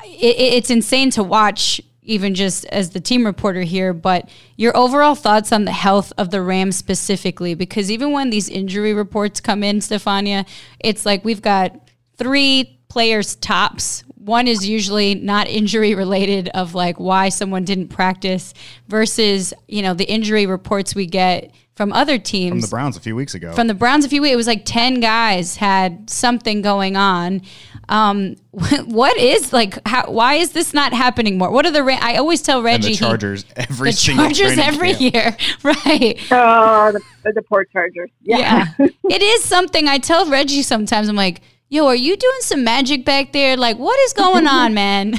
It, 0.05 0.37
it's 0.38 0.70
insane 0.70 1.11
to 1.11 1.22
watch 1.22 1.81
even 2.03 2.35
just 2.35 2.64
as 2.66 2.90
the 2.90 3.01
team 3.01 3.27
reporter 3.27 3.61
here, 3.61 3.92
but 3.92 4.31
your 4.57 4.74
overall 4.74 5.14
thoughts 5.14 5.53
on 5.53 5.66
the 5.66 5.72
health 5.72 6.11
of 6.16 6.31
the 6.31 6.40
Rams 6.40 6.74
specifically, 6.74 7.55
because 7.55 7.90
even 7.90 8.12
when 8.12 8.31
these 8.31 8.48
injury 8.48 8.94
reports 8.94 9.40
come 9.40 9.62
in, 9.62 9.83
Stephania, 9.83 10.46
it's 10.81 11.05
like 11.05 11.22
we've 11.22 11.42
got 11.42 11.79
three 12.16 12.81
players 12.88 13.37
tops. 13.37 14.05
One 14.14 14.48
is 14.48 14.66
usually 14.66 15.16
not 15.16 15.48
injury 15.48 15.94
related 15.94 16.48
of 16.55 16.74
like 16.74 16.98
why 16.98 17.29
someone 17.29 17.64
didn't 17.64 17.88
practice 17.88 18.55
versus, 18.88 19.53
you 19.68 19.83
know, 19.83 19.92
the 19.92 20.11
injury 20.11 20.46
reports 20.46 20.94
we 20.94 21.05
get 21.05 21.53
from 21.79 21.93
other 21.93 22.19
teams. 22.19 22.51
From 22.51 22.61
the 22.61 22.67
Browns 22.67 22.97
a 22.97 23.01
few 23.01 23.14
weeks 23.14 23.37
ago. 23.37 23.53
From 23.53 23.69
the 23.69 23.75
Browns 23.75 24.05
a 24.05 24.09
few 24.09 24.21
weeks, 24.21 24.33
it 24.33 24.37
was 24.37 24.49
like 24.49 24.64
10 24.64 24.99
guys 24.99 25.55
had 25.55 26.11
something 26.11 26.61
going 26.61 26.97
on. 26.97 27.41
Um, 27.88 28.35
what 28.87 29.17
is 29.17 29.53
like, 29.53 29.79
how, 29.87 30.11
why 30.11 30.35
is 30.35 30.51
this 30.51 30.75
not 30.75 30.93
happening 30.93 31.38
more? 31.38 31.53
What 31.53 31.67
are 31.67 31.71
the, 31.71 31.85
I 32.03 32.17
always 32.17 32.43
tell 32.43 32.64
Reggie. 32.64 32.88
And 32.88 32.97
the 32.97 32.99
Chargers 32.99 33.45
he, 33.47 33.53
every 33.55 33.91
the 33.93 33.97
Chargers 33.97 34.59
every 34.59 34.95
camp. 34.95 35.14
year. 35.14 35.37
Right. 35.62 36.19
Oh, 36.33 36.91
the, 36.91 37.33
the 37.33 37.43
poor 37.43 37.64
Chargers. 37.64 38.11
Yeah. 38.23 38.67
yeah. 38.79 38.87
it 39.05 39.23
is 39.23 39.45
something 39.45 39.87
I 39.87 39.99
tell 39.99 40.29
Reggie 40.29 40.62
sometimes. 40.62 41.09
I'm 41.09 41.14
like, 41.14 41.43
yo, 41.69 41.87
are 41.87 41.95
you 41.95 42.17
doing 42.17 42.41
some 42.41 42.64
magic 42.64 43.05
back 43.05 43.33
there? 43.33 43.57
Like, 43.57 43.79
what 43.79 43.99
is 44.01 44.14
going 44.14 44.49
on, 44.49 44.75
man? 44.75 45.14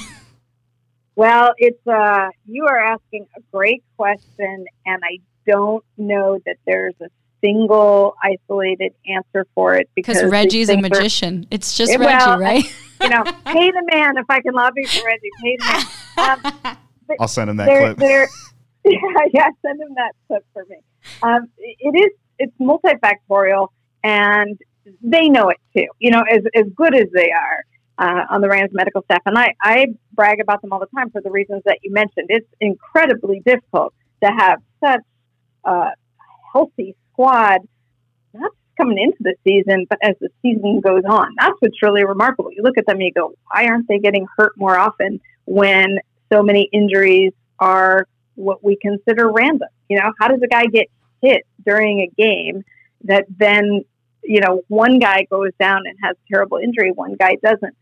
Well, 1.16 1.54
it's 1.58 1.86
uh, 1.86 2.30
you 2.46 2.66
are 2.66 2.80
asking 2.80 3.28
a 3.38 3.42
great 3.52 3.84
question, 3.98 4.66
and 4.86 5.02
I 5.04 5.18
don't 5.50 5.84
know 5.98 6.40
that 6.46 6.58
there's 6.66 6.94
a 7.02 7.08
single 7.42 8.16
isolated 8.24 8.94
answer 9.08 9.46
for 9.56 9.76
it 9.76 9.90
because 9.96 10.24
Reggie's 10.24 10.70
a 10.70 10.78
magician. 10.78 11.44
Are, 11.44 11.48
it's 11.52 11.76
just 11.76 11.92
Reggie, 11.92 12.06
well, 12.06 12.40
right? 12.40 12.66
you 13.02 13.10
know, 13.10 13.24
pay 13.46 13.72
the 13.72 13.90
man 13.92 14.18
if 14.18 14.26
I 14.30 14.42
can 14.42 14.54
lobby 14.54 14.86
for 14.86 15.06
Reggie. 15.06 15.30
Pay 15.44 15.58
the 15.58 15.86
man. 16.18 16.48
Um, 16.66 16.78
I'll 17.20 17.28
send 17.28 17.50
him 17.50 17.58
that 17.58 17.66
they're, 17.66 17.94
clip. 17.94 17.98
They're, 17.98 18.30
yeah, 18.86 19.26
yeah, 19.34 19.48
send 19.62 19.82
him 19.82 19.96
that 19.96 20.12
clip 20.28 20.46
for 20.54 20.66
me. 20.70 20.78
Um, 21.24 21.48
it 21.58 21.98
is 21.98 22.12
it's 22.38 22.54
multifactorial, 22.60 23.70
and 24.04 24.58
they 25.02 25.30
know 25.30 25.50
it 25.50 25.58
too. 25.76 25.88
You 26.00 26.12
know, 26.12 26.24
as 26.30 26.42
as 26.56 26.66
good 26.76 26.96
as 26.96 27.08
they 27.14 27.32
are. 27.32 27.64
Uh, 28.02 28.24
on 28.30 28.40
the 28.40 28.48
Rams 28.48 28.70
medical 28.72 29.02
staff. 29.02 29.20
And 29.26 29.38
I, 29.38 29.54
I 29.62 29.88
brag 30.14 30.40
about 30.40 30.62
them 30.62 30.72
all 30.72 30.80
the 30.80 30.88
time 30.96 31.10
for 31.10 31.20
the 31.20 31.30
reasons 31.30 31.64
that 31.66 31.80
you 31.84 31.92
mentioned. 31.92 32.28
It's 32.30 32.48
incredibly 32.62 33.42
difficult 33.46 33.94
to 34.24 34.30
have 34.30 34.60
such 34.82 35.02
a 35.64 35.90
healthy 36.54 36.96
squad, 37.12 37.62
not 38.34 38.52
just 38.52 38.78
coming 38.78 38.98
into 38.98 39.18
the 39.20 39.36
season, 39.46 39.86
but 39.90 40.00
as 40.02 40.16
the 40.20 40.30
season 40.42 40.80
goes 40.80 41.04
on. 41.08 41.34
That's 41.40 41.56
what's 41.60 41.82
really 41.82 42.06
remarkable. 42.06 42.52
You 42.52 42.64
look 42.64 42.78
at 42.78 42.86
them 42.86 42.98
and 42.98 43.06
you 43.06 43.14
go, 43.14 43.34
why 43.52 43.66
aren't 43.66 43.88
they 43.88 44.00
getting 44.00 44.26
hurt 44.38 44.54
more 44.58 44.78
often 44.78 45.20
when 45.46 46.00
so 46.32 46.42
many 46.42 46.70
injuries 46.72 47.34
are 47.60 48.08
what 48.36 48.64
we 48.64 48.78
consider 48.78 49.30
random? 49.30 49.70
You 49.90 50.00
know, 50.00 50.12
how 50.20 50.28
does 50.28 50.42
a 50.42 50.48
guy 50.48 50.66
get 50.66 50.88
hit 51.22 51.46
during 51.66 52.02
a 52.02 52.08
game 52.22 52.64
that 53.04 53.26
then, 53.38 53.84
you 54.24 54.40
know, 54.42 54.62
one 54.68 55.00
guy 55.00 55.26
goes 55.30 55.52
down 55.60 55.84
and 55.86 55.98
has 56.04 56.16
a 56.16 56.34
terrible 56.34 56.58
injury, 56.58 56.92
one 56.92 57.16
guy 57.16 57.38
doesn't? 57.44 57.76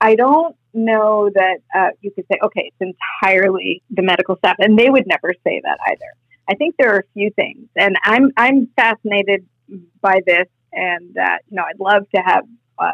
I 0.00 0.14
don't 0.14 0.54
know 0.74 1.30
that 1.34 1.58
uh, 1.74 1.90
you 2.00 2.10
could 2.12 2.24
say, 2.30 2.38
okay, 2.42 2.70
it's 2.78 2.94
entirely 3.20 3.82
the 3.90 4.02
medical 4.02 4.36
staff, 4.36 4.56
and 4.58 4.78
they 4.78 4.88
would 4.88 5.06
never 5.06 5.34
say 5.44 5.60
that 5.64 5.78
either. 5.88 6.12
I 6.48 6.54
think 6.54 6.76
there 6.78 6.94
are 6.94 7.00
a 7.00 7.12
few 7.14 7.30
things, 7.36 7.68
and 7.76 7.96
I'm 8.04 8.30
I'm 8.36 8.68
fascinated 8.76 9.46
by 10.00 10.20
this, 10.26 10.46
and 10.72 11.16
uh, 11.16 11.36
you 11.48 11.56
know 11.56 11.62
I'd 11.62 11.80
love 11.80 12.04
to 12.14 12.22
have 12.22 12.44
uh, 12.78 12.92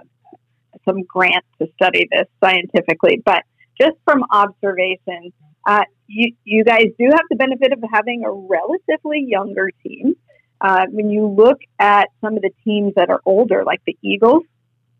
some 0.84 1.02
grants 1.02 1.46
to 1.60 1.68
study 1.76 2.08
this 2.10 2.26
scientifically, 2.42 3.22
but 3.24 3.42
just 3.80 3.96
from 4.04 4.24
observation, 4.30 5.32
uh, 5.66 5.84
you 6.06 6.34
you 6.44 6.64
guys 6.64 6.86
do 6.98 7.08
have 7.10 7.22
the 7.30 7.36
benefit 7.36 7.72
of 7.72 7.78
having 7.92 8.24
a 8.24 8.30
relatively 8.30 9.24
younger 9.26 9.70
team. 9.86 10.14
Uh, 10.60 10.86
when 10.90 11.10
you 11.10 11.26
look 11.26 11.58
at 11.78 12.08
some 12.22 12.36
of 12.36 12.42
the 12.42 12.50
teams 12.64 12.92
that 12.96 13.10
are 13.10 13.20
older, 13.26 13.64
like 13.64 13.82
the 13.86 13.96
Eagles, 14.02 14.42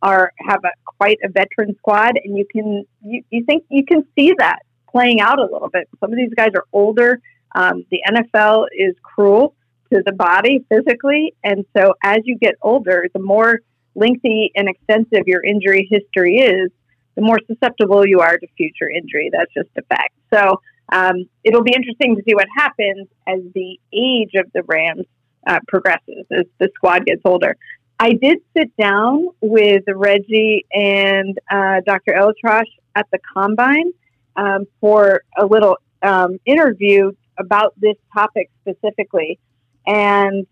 are 0.03 0.33
have 0.39 0.61
a 0.65 0.71
quite 0.99 1.19
a 1.25 1.29
veteran 1.29 1.75
squad, 1.79 2.13
and 2.23 2.37
you 2.37 2.47
can 2.51 2.85
you, 3.03 3.23
you 3.31 3.45
think 3.45 3.65
you 3.69 3.85
can 3.85 4.05
see 4.17 4.33
that 4.39 4.61
playing 4.91 5.21
out 5.21 5.39
a 5.39 5.49
little 5.51 5.71
bit. 5.73 5.89
Some 6.01 6.13
of 6.13 6.17
these 6.17 6.33
guys 6.37 6.51
are 6.55 6.65
older. 6.73 7.21
Um, 7.55 7.85
the 7.91 8.01
NFL 8.09 8.67
is 8.73 8.95
cruel 9.03 9.55
to 9.93 10.03
the 10.05 10.13
body 10.13 10.65
physically, 10.69 11.35
and 11.45 11.65
so 11.77 11.95
as 12.03 12.19
you 12.25 12.37
get 12.39 12.55
older, 12.63 13.07
the 13.13 13.21
more 13.21 13.61
lengthy 13.95 14.51
and 14.57 14.69
extensive 14.69 15.27
your 15.27 15.43
injury 15.43 15.89
history 15.91 16.39
is, 16.39 16.71
the 17.15 17.23
more 17.23 17.39
susceptible 17.47 18.07
you 18.07 18.21
are 18.21 18.37
to 18.37 18.47
future 18.57 18.89
injury. 18.89 19.31
That's 19.33 19.53
just 19.55 19.69
a 19.79 19.83
fact. 19.83 20.15
So 20.33 20.61
um, 20.93 21.29
it'll 21.45 21.63
be 21.63 21.75
interesting 21.75 22.17
to 22.17 22.23
see 22.27 22.35
what 22.35 22.47
happens 22.57 23.09
as 23.27 23.41
the 23.55 23.79
age 23.93 24.33
of 24.35 24.51
the 24.53 24.63
Rams 24.65 25.07
uh, 25.47 25.61
progresses, 25.69 26.27
as 26.33 26.47
the 26.59 26.71
squad 26.75 27.07
gets 27.07 27.23
older. 27.25 27.57
I 28.01 28.13
did 28.13 28.39
sit 28.57 28.77
down 28.77 29.29
with 29.41 29.85
Reggie 29.89 30.67
and 30.73 31.39
uh, 31.51 31.81
Dr. 31.87 32.13
ElAttrache 32.13 32.65
at 32.97 33.07
the 33.13 33.19
combine 33.33 33.93
um, 34.37 34.67
for 34.81 35.23
a 35.39 35.47
little 35.47 35.79
um, 36.03 36.39
interview 36.45 37.13
about 37.39 37.75
this 37.77 37.97
topic 38.13 38.51
specifically. 38.61 39.39
And 39.87 40.47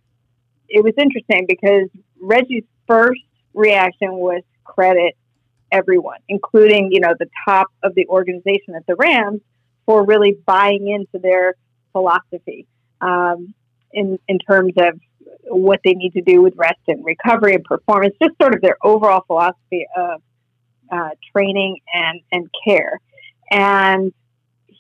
it 0.69 0.83
was 0.83 0.95
interesting 0.97 1.47
because 1.49 1.89
Reggie's 2.21 2.65
first 2.87 3.21
reaction 3.55 4.13
was 4.13 4.43
credit 4.65 5.17
everyone, 5.71 6.19
including, 6.29 6.91
you 6.93 7.01
know, 7.01 7.15
the 7.19 7.29
top 7.47 7.69
of 7.83 7.95
the 7.95 8.07
organization 8.09 8.75
at 8.77 8.87
the 8.87 8.95
Rams 8.97 9.41
for 9.87 10.05
really 10.05 10.37
buying 10.47 10.89
into 10.89 11.21
their 11.23 11.55
philosophy 11.93 12.67
um, 13.01 13.55
in, 13.93 14.19
in 14.29 14.39
terms 14.39 14.75
of 14.79 15.01
what 15.45 15.81
they 15.85 15.93
need 15.93 16.13
to 16.13 16.23
do 16.23 16.41
with 16.41 16.55
rest 16.57 16.81
and 16.89 17.05
recovery 17.05 17.55
and 17.55 17.65
performance, 17.65 18.15
just 18.23 18.37
sort 18.41 18.55
of 18.55 18.61
their 18.61 18.77
overall 18.83 19.25
philosophy 19.27 19.87
of 19.97 20.23
uh, 20.91 21.11
training 21.35 21.79
and, 21.93 22.21
and 22.31 22.49
care. 22.67 23.01
And 23.51 24.13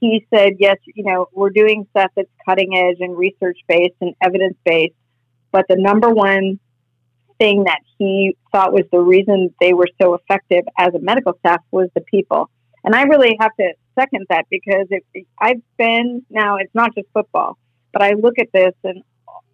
he 0.02 0.26
said, 0.34 0.54
yes, 0.58 0.78
you 0.96 1.04
know, 1.04 1.28
we're 1.32 1.50
doing 1.50 1.86
stuff 1.90 2.10
that's 2.16 2.28
cutting 2.44 2.76
edge 2.76 2.96
and 2.98 3.16
research 3.16 3.58
based 3.68 3.94
and 4.00 4.14
evidence 4.20 4.56
based, 4.64 4.94
but 5.52 5.64
the 5.68 5.76
number 5.76 6.10
one 6.10 6.58
thing 7.38 7.62
that 7.64 7.78
he 7.98 8.36
thought 8.50 8.72
was 8.72 8.82
the 8.90 8.98
reason 8.98 9.54
they 9.60 9.72
were 9.72 9.86
so 10.00 10.14
effective 10.14 10.64
as 10.76 10.92
a 10.94 10.98
medical 10.98 11.34
staff 11.38 11.60
was 11.70 11.88
the 11.94 12.00
people. 12.00 12.50
And 12.82 12.96
I 12.96 13.02
really 13.02 13.36
have 13.38 13.54
to 13.60 13.74
second 13.96 14.26
that 14.28 14.46
because 14.50 14.88
it, 14.90 15.04
I've 15.38 15.62
been 15.78 16.26
now, 16.28 16.56
it's 16.56 16.74
not 16.74 16.92
just 16.96 17.06
football, 17.14 17.56
but 17.92 18.02
I 18.02 18.14
look 18.14 18.40
at 18.40 18.48
this 18.52 18.74
in 18.82 19.04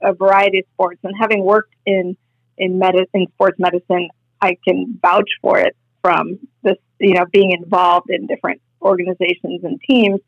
a 0.01 0.15
variety 0.15 0.61
of 0.61 0.65
sports. 0.73 1.01
And 1.05 1.13
having 1.21 1.45
worked 1.45 1.75
in, 1.85 2.17
in 2.57 2.79
medicine, 2.79 3.27
sports 3.35 3.59
medicine, 3.59 4.09
I 4.41 4.57
can 4.67 4.99
vouch 5.03 5.29
for 5.43 5.59
it 5.59 5.77
from 6.01 6.39
this, 6.63 6.79
you 7.01 7.13
know, 7.13 7.27
being 7.31 7.53
involved 7.53 8.09
in 8.09 8.27
different 8.27 8.63
organizations 8.83 9.65
and 9.65 9.81
teams. 9.81 10.21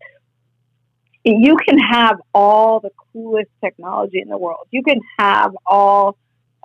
You 1.25 1.57
can 1.69 1.79
have 1.79 2.17
all 2.33 2.81
the 2.81 2.91
coolest 3.13 3.51
technology 3.63 4.21
in 4.21 4.29
the 4.29 4.39
world. 4.39 4.67
You 4.71 4.83
can 4.83 5.01
have 5.19 5.55
all 5.67 6.17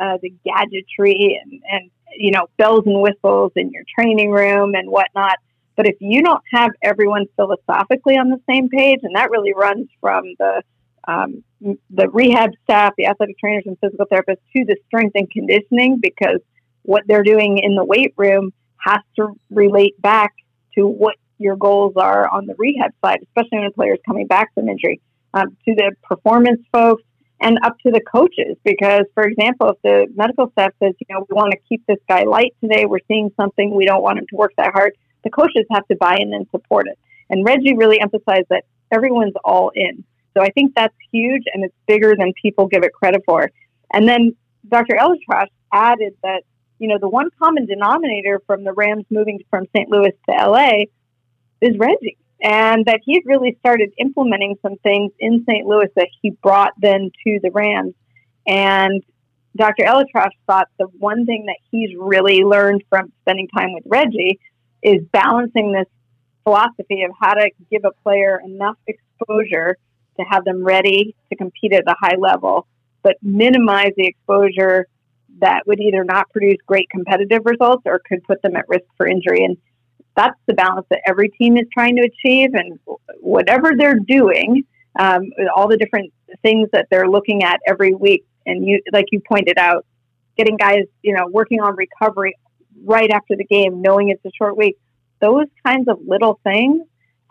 uh, 0.02 0.18
the 0.22 0.34
gadgetry 0.46 1.40
and, 1.44 1.62
and, 1.70 1.92
you 2.16 2.32
know, 2.32 2.48
bells 2.58 2.84
and 2.86 3.02
whistles 3.02 3.52
in 3.56 3.72
your 3.72 3.84
training 3.98 4.32
room 4.32 4.74
and 4.76 4.90
whatnot. 4.90 5.38
But 5.76 5.88
if 5.88 5.98
you 6.00 6.24
don't 6.24 6.42
have 6.54 6.72
everyone 6.82 7.26
philosophically 7.36 8.18
on 8.18 8.30
the 8.30 8.40
same 8.50 8.70
page, 8.70 9.00
and 9.04 9.16
that 9.18 9.30
really 9.30 9.54
runs 9.54 9.90
from 10.00 10.24
the 10.40 10.62
um, 11.08 11.44
the 11.62 12.10
rehab 12.10 12.52
staff, 12.64 12.94
the 12.98 13.06
athletic 13.06 13.38
trainers 13.38 13.64
and 13.68 13.78
physical 13.80 14.06
therapists 14.06 14.40
to 14.56 14.66
the 14.66 14.78
strength 14.88 15.12
and 15.16 15.30
conditioning, 15.30 16.00
because 16.02 16.40
what 16.84 17.04
they're 17.08 17.24
doing 17.24 17.60
in 17.60 17.76
the 17.76 17.84
weight 17.84 18.14
room 18.18 18.54
has 18.78 19.00
to 19.18 19.38
relate 19.50 20.02
back 20.02 20.34
to 20.76 20.88
what 20.88 21.16
your 21.38 21.56
goals 21.56 21.94
are 21.98 22.28
on 22.30 22.46
the 22.46 22.56
rehab 22.58 22.92
side, 23.04 23.20
especially 23.24 23.60
when 23.60 23.68
a 23.68 23.72
player 23.72 23.94
is 23.94 24.00
coming 24.06 24.28
back 24.28 24.54
from 24.54 24.70
injury. 24.70 25.02
Um, 25.34 25.58
to 25.66 25.76
the 25.76 25.92
performance 26.04 26.62
folks, 26.72 27.04
and 27.42 27.58
up 27.64 27.78
to 27.80 27.92
the 27.92 28.02
coaches. 28.02 28.58
Because, 28.64 29.04
for 29.14 29.24
example, 29.24 29.70
if 29.70 29.82
the 29.84 30.08
medical 30.16 30.50
staff 30.52 30.72
says, 30.82 30.94
you 31.00 31.14
know, 31.14 31.26
we 31.30 31.34
want 31.34 31.52
to 31.52 31.58
keep 31.68 31.86
this 31.88 32.00
guy 32.08 32.24
light 32.24 32.56
today, 32.62 32.86
we're 32.86 33.00
seeing 33.08 33.32
something, 33.40 33.74
we 33.74 33.86
don't 33.86 34.02
want 34.02 34.20
him 34.20 34.26
to 34.30 34.36
work 34.36 34.52
that 34.58 34.74
hard, 34.74 34.94
the 35.24 35.30
coaches 35.30 35.66
have 35.72 35.86
to 35.88 35.96
buy 35.96 36.18
in 36.20 36.34
and 36.34 36.48
support 36.52 36.88
it. 36.88 36.98
And 37.30 37.44
Reggie 37.46 37.76
really 37.76 38.00
emphasized 38.00 38.48
that 38.50 38.66
everyone's 38.92 39.34
all 39.44 39.72
in. 39.76 40.04
So 40.36 40.44
I 40.44 40.50
think 40.50 40.74
that's 40.76 40.96
huge 41.12 41.44
and 41.54 41.64
it's 41.64 41.76
bigger 41.88 42.16
than 42.18 42.34
people 42.42 42.68
give 42.68 42.84
it 42.84 42.94
credit 42.94 43.24
for. 43.26 43.50
And 43.94 44.08
then 44.08 44.36
Dr. 44.68 44.96
ElAttrache 44.96 45.48
added 45.74 46.14
that, 46.24 46.44
you 46.80 46.88
know, 46.88 46.98
the 47.00 47.08
one 47.08 47.30
common 47.40 47.66
denominator 47.66 48.42
from 48.46 48.64
the 48.64 48.74
Rams 48.74 49.06
moving 49.10 49.40
from 49.50 49.66
St. 49.76 49.90
Louis 49.90 50.12
to 50.30 50.36
LA 50.36 50.86
is 51.66 51.78
Reggie 51.78 52.18
and 52.42 52.86
that 52.86 53.00
he 53.04 53.14
had 53.14 53.24
really 53.26 53.58
started 53.60 53.92
implementing 53.98 54.56
some 54.62 54.76
things 54.84 55.12
in 55.20 55.46
St. 55.50 55.66
Louis 55.66 55.88
that 55.96 56.10
he 56.22 56.32
brought 56.32 56.74
then 56.78 57.10
to 57.26 57.40
the 57.42 57.50
Rams. 57.52 57.94
And 58.46 59.04
Dr. 59.56 59.86
ElAttrache 59.86 60.30
thought 60.46 60.68
the 60.78 60.88
one 61.00 61.26
thing 61.26 61.46
that 61.48 61.58
he's 61.72 61.96
really 61.98 62.44
learned 62.44 62.84
from 62.90 63.12
spending 63.22 63.48
time 63.48 63.74
with 63.74 63.84
Reggie 63.88 64.40
is 64.84 65.02
balancing 65.12 65.72
this 65.72 65.88
philosophy 66.44 67.04
of 67.04 67.12
how 67.20 67.34
to 67.34 67.50
give 67.72 67.84
a 67.86 67.92
player 68.04 68.40
enough 68.46 68.78
exposure 68.86 69.78
to 70.20 70.26
have 70.30 70.44
them 70.46 70.64
ready 70.64 71.16
to 71.30 71.36
compete 71.36 71.74
at 71.74 71.84
a 71.88 71.96
high 72.00 72.16
level, 72.20 72.68
but 73.02 73.16
minimize 73.22 73.92
the 73.98 74.06
exposure 74.06 74.88
that 75.40 75.64
would 75.68 75.80
either 75.80 76.04
not 76.04 76.30
produce 76.30 76.58
great 76.66 76.90
competitive 76.90 77.42
results 77.46 77.84
or 77.86 78.00
could 78.08 78.24
put 78.24 78.42
them 78.42 78.56
at 78.56 78.70
risk 78.70 78.86
for 78.98 79.08
injury. 79.08 79.44
And 79.44 79.58
that's 80.16 80.40
the 80.48 80.54
balance 80.54 80.86
that 80.90 81.02
every 81.08 81.30
team 81.30 81.58
is 81.58 81.66
trying 81.74 81.96
to 81.98 82.04
achieve. 82.04 82.54
And 82.54 82.80
whatever 83.20 83.72
they're 83.78 84.00
doing, 84.00 84.64
um, 85.00 85.24
all 85.56 85.68
the 85.68 85.78
different 85.78 86.14
things 86.42 86.70
that 86.72 86.88
they're 86.90 87.08
looking 87.08 87.44
at 87.44 87.60
every 87.68 87.94
week, 87.94 88.26
and 88.46 88.66
you, 88.66 88.82
like 88.94 89.06
you 89.12 89.22
pointed 89.28 89.58
out, 89.58 89.86
getting 90.38 90.58
guys, 90.58 90.84
you 91.02 91.14
know, 91.14 91.28
working 91.28 91.60
on 91.62 91.76
recovery 91.76 92.36
right 92.84 93.10
after 93.12 93.36
the 93.36 93.46
game, 93.46 93.82
knowing 93.82 94.10
it's 94.10 94.24
a 94.26 94.32
short 94.38 94.58
week, 94.58 94.78
those 95.22 95.48
kinds 95.66 95.88
of 95.88 95.98
little 96.06 96.40
things 96.44 96.82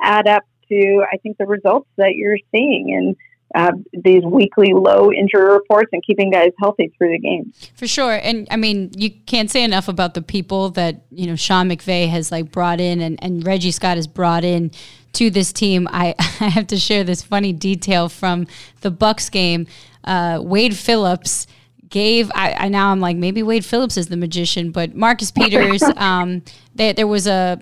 add 0.00 0.26
up 0.26 0.42
to, 0.68 1.04
I 1.10 1.16
think, 1.18 1.38
the 1.38 1.46
results 1.46 1.88
that 1.96 2.14
you're 2.14 2.38
seeing. 2.50 2.94
And 2.96 3.16
uh, 3.54 3.72
these 3.92 4.22
weekly 4.24 4.72
low 4.72 5.12
injury 5.12 5.52
reports 5.52 5.90
and 5.92 6.02
keeping 6.04 6.30
guys 6.30 6.50
healthy 6.58 6.92
through 6.98 7.12
the 7.12 7.18
game. 7.18 7.52
For 7.76 7.86
sure. 7.86 8.14
And 8.14 8.48
I 8.50 8.56
mean, 8.56 8.90
you 8.96 9.10
can't 9.10 9.50
say 9.50 9.62
enough 9.62 9.88
about 9.88 10.14
the 10.14 10.22
people 10.22 10.70
that, 10.70 11.02
you 11.10 11.26
know, 11.26 11.36
Sean 11.36 11.68
McVay 11.68 12.08
has 12.08 12.32
like 12.32 12.50
brought 12.50 12.80
in 12.80 13.00
and, 13.00 13.22
and 13.22 13.46
Reggie 13.46 13.70
Scott 13.70 13.96
has 13.96 14.06
brought 14.06 14.44
in 14.44 14.72
to 15.14 15.30
this 15.30 15.52
team. 15.52 15.88
I, 15.90 16.14
I 16.18 16.48
have 16.48 16.66
to 16.68 16.76
share 16.76 17.04
this 17.04 17.22
funny 17.22 17.52
detail 17.52 18.08
from 18.08 18.46
the 18.80 18.90
Bucks 18.90 19.30
game. 19.30 19.66
Uh, 20.02 20.40
Wade 20.42 20.76
Phillips 20.76 21.46
gave 21.88 22.30
I, 22.34 22.52
I, 22.52 22.68
now 22.68 22.90
I'm 22.90 23.00
like 23.00 23.16
maybe 23.16 23.42
Wade 23.42 23.64
Phillips 23.64 23.96
is 23.96 24.08
the 24.08 24.16
magician, 24.16 24.70
but 24.70 24.94
Marcus 24.94 25.30
Peters, 25.30 25.82
um, 25.96 26.42
they, 26.74 26.92
there 26.92 27.06
was 27.06 27.26
a 27.26 27.60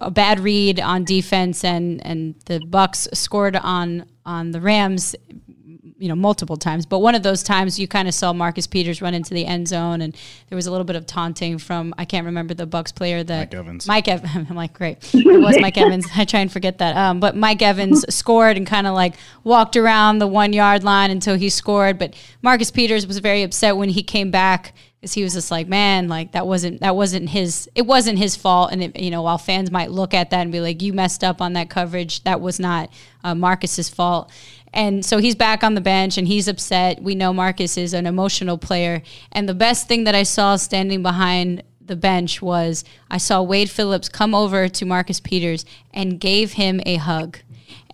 a 0.00 0.10
bad 0.10 0.40
read 0.40 0.80
on 0.80 1.04
defense 1.04 1.64
and 1.64 2.04
and 2.06 2.34
the 2.46 2.60
Bucks 2.68 3.08
scored 3.12 3.56
on 3.56 4.06
on 4.26 4.50
the 4.52 4.60
Rams 4.60 5.14
you 6.04 6.08
know 6.08 6.14
multiple 6.14 6.58
times. 6.58 6.84
But 6.84 6.98
one 6.98 7.14
of 7.14 7.22
those 7.22 7.42
times 7.42 7.78
you 7.78 7.88
kind 7.88 8.06
of 8.06 8.12
saw 8.12 8.34
Marcus 8.34 8.66
Peters 8.66 9.00
run 9.00 9.14
into 9.14 9.32
the 9.32 9.46
end 9.46 9.68
zone 9.68 10.02
and 10.02 10.14
there 10.50 10.56
was 10.56 10.66
a 10.66 10.70
little 10.70 10.84
bit 10.84 10.96
of 10.96 11.06
taunting 11.06 11.56
from 11.56 11.94
I 11.96 12.04
can't 12.04 12.26
remember 12.26 12.52
the 12.52 12.66
Bucks 12.66 12.92
player 12.92 13.24
that 13.24 13.38
Mike 13.38 13.54
Evans. 13.54 13.86
Mike 13.86 14.08
Evans 14.08 14.46
I'm 14.50 14.54
like 14.54 14.74
great. 14.74 14.98
It 15.14 15.40
was 15.40 15.58
Mike 15.58 15.78
Evans. 15.78 16.06
I 16.14 16.26
try 16.26 16.40
and 16.40 16.52
forget 16.52 16.76
that. 16.76 16.94
Um, 16.94 17.20
but 17.20 17.36
Mike 17.36 17.62
Evans 17.62 18.04
scored 18.14 18.58
and 18.58 18.66
kind 18.66 18.86
of 18.86 18.92
like 18.92 19.14
walked 19.44 19.78
around 19.78 20.18
the 20.18 20.26
one 20.26 20.52
yard 20.52 20.84
line 20.84 21.10
until 21.10 21.36
he 21.36 21.48
scored. 21.48 21.98
But 21.98 22.14
Marcus 22.42 22.70
Peters 22.70 23.06
was 23.06 23.16
very 23.16 23.42
upset 23.42 23.78
when 23.78 23.88
he 23.88 24.02
came 24.02 24.30
back 24.30 24.74
because 25.00 25.14
he 25.14 25.22
was 25.22 25.32
just 25.32 25.50
like 25.50 25.68
man 25.68 26.08
like 26.08 26.32
that 26.32 26.46
wasn't 26.46 26.80
that 26.80 26.96
wasn't 26.96 27.30
his 27.30 27.66
it 27.74 27.86
wasn't 27.86 28.18
his 28.18 28.36
fault. 28.36 28.72
And 28.72 28.82
it, 28.82 29.00
you 29.00 29.10
know 29.10 29.22
while 29.22 29.38
fans 29.38 29.70
might 29.70 29.90
look 29.90 30.12
at 30.12 30.28
that 30.28 30.40
and 30.40 30.52
be 30.52 30.60
like 30.60 30.82
you 30.82 30.92
messed 30.92 31.24
up 31.24 31.40
on 31.40 31.54
that 31.54 31.70
coverage. 31.70 32.22
That 32.24 32.42
was 32.42 32.60
not 32.60 32.90
uh, 33.22 33.34
Marcus's 33.34 33.88
fault 33.88 34.30
and 34.74 35.04
so 35.04 35.18
he's 35.18 35.36
back 35.36 35.62
on 35.62 35.74
the 35.74 35.80
bench 35.80 36.18
and 36.18 36.26
he's 36.26 36.48
upset. 36.48 37.00
We 37.00 37.14
know 37.14 37.32
Marcus 37.32 37.78
is 37.78 37.94
an 37.94 38.06
emotional 38.06 38.58
player. 38.58 39.02
And 39.30 39.48
the 39.48 39.54
best 39.54 39.86
thing 39.86 40.02
that 40.04 40.16
I 40.16 40.24
saw 40.24 40.56
standing 40.56 41.00
behind 41.00 41.62
the 41.80 41.94
bench 41.94 42.42
was 42.42 42.84
I 43.08 43.18
saw 43.18 43.40
Wade 43.40 43.70
Phillips 43.70 44.08
come 44.08 44.34
over 44.34 44.68
to 44.68 44.84
Marcus 44.84 45.20
Peters 45.20 45.64
and 45.92 46.18
gave 46.18 46.54
him 46.54 46.80
a 46.84 46.96
hug. 46.96 47.38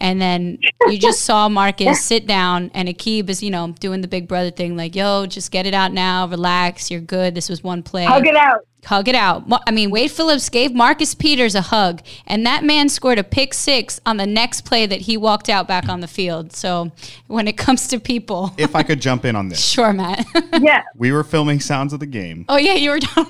And 0.00 0.20
then 0.20 0.58
you 0.88 0.98
just 0.98 1.22
saw 1.22 1.48
Marcus 1.50 2.02
sit 2.02 2.26
down, 2.26 2.70
and 2.72 2.88
Aqib 2.88 3.28
is, 3.28 3.42
you 3.42 3.50
know, 3.50 3.74
doing 3.80 4.00
the 4.00 4.08
big 4.08 4.26
brother 4.26 4.50
thing, 4.50 4.74
like, 4.74 4.96
yo, 4.96 5.26
just 5.26 5.50
get 5.50 5.66
it 5.66 5.74
out 5.74 5.92
now, 5.92 6.26
relax, 6.26 6.90
you're 6.90 7.02
good. 7.02 7.34
This 7.34 7.50
was 7.50 7.62
one 7.62 7.82
play. 7.82 8.04
Hug 8.04 8.26
it 8.26 8.34
out. 8.34 8.66
Hug 8.86 9.08
it 9.08 9.14
out. 9.14 9.44
I 9.66 9.70
mean, 9.72 9.90
Wade 9.90 10.10
Phillips 10.10 10.48
gave 10.48 10.72
Marcus 10.72 11.14
Peters 11.14 11.54
a 11.54 11.60
hug, 11.60 12.00
and 12.26 12.46
that 12.46 12.64
man 12.64 12.88
scored 12.88 13.18
a 13.18 13.22
pick 13.24 13.52
six 13.52 14.00
on 14.06 14.16
the 14.16 14.26
next 14.26 14.62
play 14.62 14.86
that 14.86 15.02
he 15.02 15.18
walked 15.18 15.50
out 15.50 15.68
back 15.68 15.86
on 15.90 16.00
the 16.00 16.08
field. 16.08 16.54
So 16.54 16.90
when 17.26 17.46
it 17.46 17.58
comes 17.58 17.86
to 17.88 18.00
people, 18.00 18.54
if 18.56 18.74
I 18.74 18.82
could 18.82 19.02
jump 19.02 19.26
in 19.26 19.36
on 19.36 19.50
this, 19.50 19.62
sure, 19.68 19.92
Matt. 19.92 20.24
yeah, 20.62 20.82
we 20.96 21.12
were 21.12 21.24
filming 21.24 21.60
sounds 21.60 21.92
of 21.92 22.00
the 22.00 22.06
game. 22.06 22.46
Oh 22.48 22.56
yeah, 22.56 22.72
you 22.72 22.88
were 22.88 22.98
down 23.00 23.26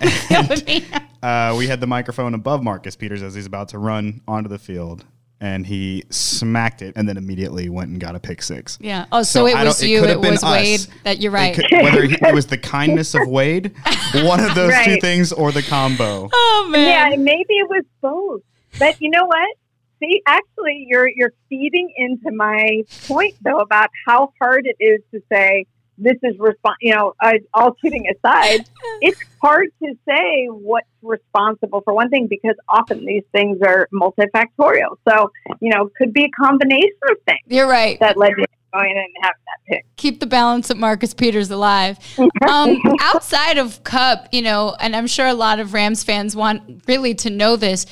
with 0.48 0.64
me. 0.68 0.87
uh, 1.20 1.52
we 1.59 1.66
had 1.66 1.80
the 1.80 1.87
microphone 1.88 2.35
above 2.35 2.62
Marcus 2.62 2.94
Peters 2.94 3.20
as 3.20 3.35
he's 3.35 3.46
about 3.46 3.70
to 3.70 3.78
run 3.78 4.20
onto 4.28 4.48
the 4.48 4.59
field 4.59 5.04
and 5.40 5.66
he 5.66 6.05
smacked 6.11 6.83
it 6.83 6.92
and 6.96 7.09
then 7.09 7.16
immediately 7.16 7.68
went 7.68 7.90
and 7.90 7.98
got 7.98 8.14
a 8.14 8.20
pick 8.20 8.42
six. 8.42 8.79
Yeah. 8.81 9.07
Oh, 9.11 9.22
so, 9.22 9.40
so 9.40 9.46
it 9.46 9.64
was 9.64 9.83
you, 9.83 10.05
it, 10.05 10.11
it 10.11 10.20
was 10.20 10.44
us. 10.44 10.53
Wade. 10.53 10.87
That 11.05 11.20
you're 11.20 11.33
right. 11.33 11.59
It 11.59 11.68
could, 11.68 11.83
whether 11.83 12.05
he, 12.05 12.14
it 12.14 12.35
was 12.35 12.46
the 12.46 12.59
kindness 12.76 13.14
of 13.14 13.26
Wade, 13.26 13.74
one 14.14 14.40
of 14.40 14.55
those 14.55 14.70
right. 14.70 14.85
two 14.85 15.00
things, 15.00 15.33
or 15.33 15.50
the 15.50 15.62
combo. 15.62 16.29
Oh 16.33 16.68
man. 16.70 17.12
Yeah, 17.12 17.16
maybe 17.16 17.55
it 17.55 17.68
was 17.68 17.85
both. 18.00 18.42
But 18.79 19.00
you 19.00 19.11
know 19.11 19.24
what? 19.24 19.57
See, 19.98 20.22
actually, 20.26 20.87
you're 20.88 21.09
you're 21.09 21.33
feeding 21.48 21.92
into 21.96 22.31
my 22.33 22.83
point 23.07 23.35
though 23.42 23.61
about 23.61 23.90
how 24.07 24.33
hard 24.40 24.66
it 24.66 24.76
is 24.83 25.00
to 25.12 25.22
say 25.31 25.66
this 26.00 26.16
is 26.22 26.36
respon- 26.36 26.74
you 26.80 26.94
know, 26.94 27.14
uh, 27.22 27.34
all 27.54 27.72
kidding 27.72 28.06
aside, 28.08 28.68
it's 29.00 29.20
hard 29.40 29.68
to 29.82 29.94
say 30.08 30.46
what's 30.46 30.86
responsible 31.02 31.82
for 31.82 31.94
one 31.94 32.10
thing 32.10 32.26
because 32.26 32.56
often 32.68 33.04
these 33.04 33.24
things 33.32 33.58
are 33.66 33.88
multifactorial. 33.92 34.96
So, 35.08 35.30
you 35.60 35.70
know, 35.70 35.90
could 35.96 36.12
be 36.12 36.24
a 36.24 36.30
combination 36.30 36.90
of 37.10 37.16
things. 37.24 37.40
You're 37.46 37.68
right. 37.68 37.98
That 38.00 38.16
led 38.16 38.30
to 38.30 38.46
going 38.72 38.90
in 38.90 38.98
and 38.98 39.08
having 39.20 39.42
that 39.46 39.58
pick. 39.68 39.84
Keep 39.96 40.20
the 40.20 40.26
balance 40.26 40.70
of 40.70 40.78
Marcus 40.78 41.14
Peters 41.14 41.50
alive. 41.50 41.98
um, 42.48 42.80
outside 43.00 43.58
of 43.58 43.82
Kupp 43.84 44.28
you 44.32 44.42
know, 44.42 44.76
and 44.80 44.94
I'm 44.94 45.06
sure 45.06 45.26
a 45.26 45.34
lot 45.34 45.60
of 45.60 45.74
Rams 45.74 46.04
fans 46.04 46.36
want 46.36 46.82
really 46.86 47.14
to 47.16 47.30
know 47.30 47.56
this 47.56 47.86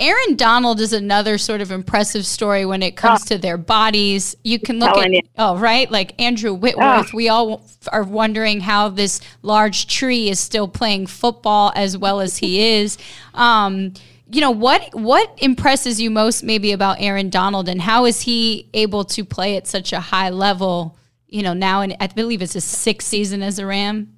Aaron 0.00 0.34
Donald 0.34 0.80
is 0.80 0.94
another 0.94 1.36
sort 1.36 1.60
of 1.60 1.70
impressive 1.70 2.24
story 2.24 2.64
when 2.64 2.82
it 2.82 2.96
comes 2.96 3.22
oh. 3.24 3.34
to 3.34 3.38
their 3.38 3.58
bodies. 3.58 4.34
You 4.42 4.58
can 4.58 4.78
look 4.78 4.96
at, 4.96 5.10
you. 5.10 5.20
oh, 5.36 5.58
right? 5.58 5.90
Like 5.90 6.20
Andrew 6.20 6.54
Whitworth. 6.54 7.10
Oh. 7.12 7.16
We 7.16 7.28
all 7.28 7.68
are 7.92 8.02
wondering 8.02 8.60
how 8.60 8.88
this 8.88 9.20
large 9.42 9.86
tree 9.86 10.30
is 10.30 10.40
still 10.40 10.68
playing 10.68 11.06
football 11.06 11.70
as 11.76 11.98
well 11.98 12.20
as 12.20 12.38
he 12.38 12.62
is. 12.80 12.96
Um, 13.34 13.92
you 14.32 14.40
know 14.40 14.52
what 14.52 14.94
what 14.94 15.28
impresses 15.38 16.00
you 16.00 16.08
most 16.08 16.44
maybe 16.44 16.70
about 16.72 17.00
Aaron 17.00 17.30
Donald 17.30 17.68
and 17.68 17.80
how 17.80 18.04
is 18.04 18.20
he 18.22 18.68
able 18.74 19.04
to 19.06 19.24
play 19.24 19.56
at 19.56 19.66
such 19.66 19.92
a 19.92 19.98
high 19.98 20.30
level 20.30 20.96
you 21.26 21.42
know 21.42 21.52
now 21.52 21.80
and 21.80 21.96
I 21.98 22.06
believe 22.06 22.40
it's 22.40 22.52
his 22.52 22.64
sixth 22.64 23.08
season 23.08 23.42
as 23.42 23.58
a 23.58 23.66
Ram 23.66 24.16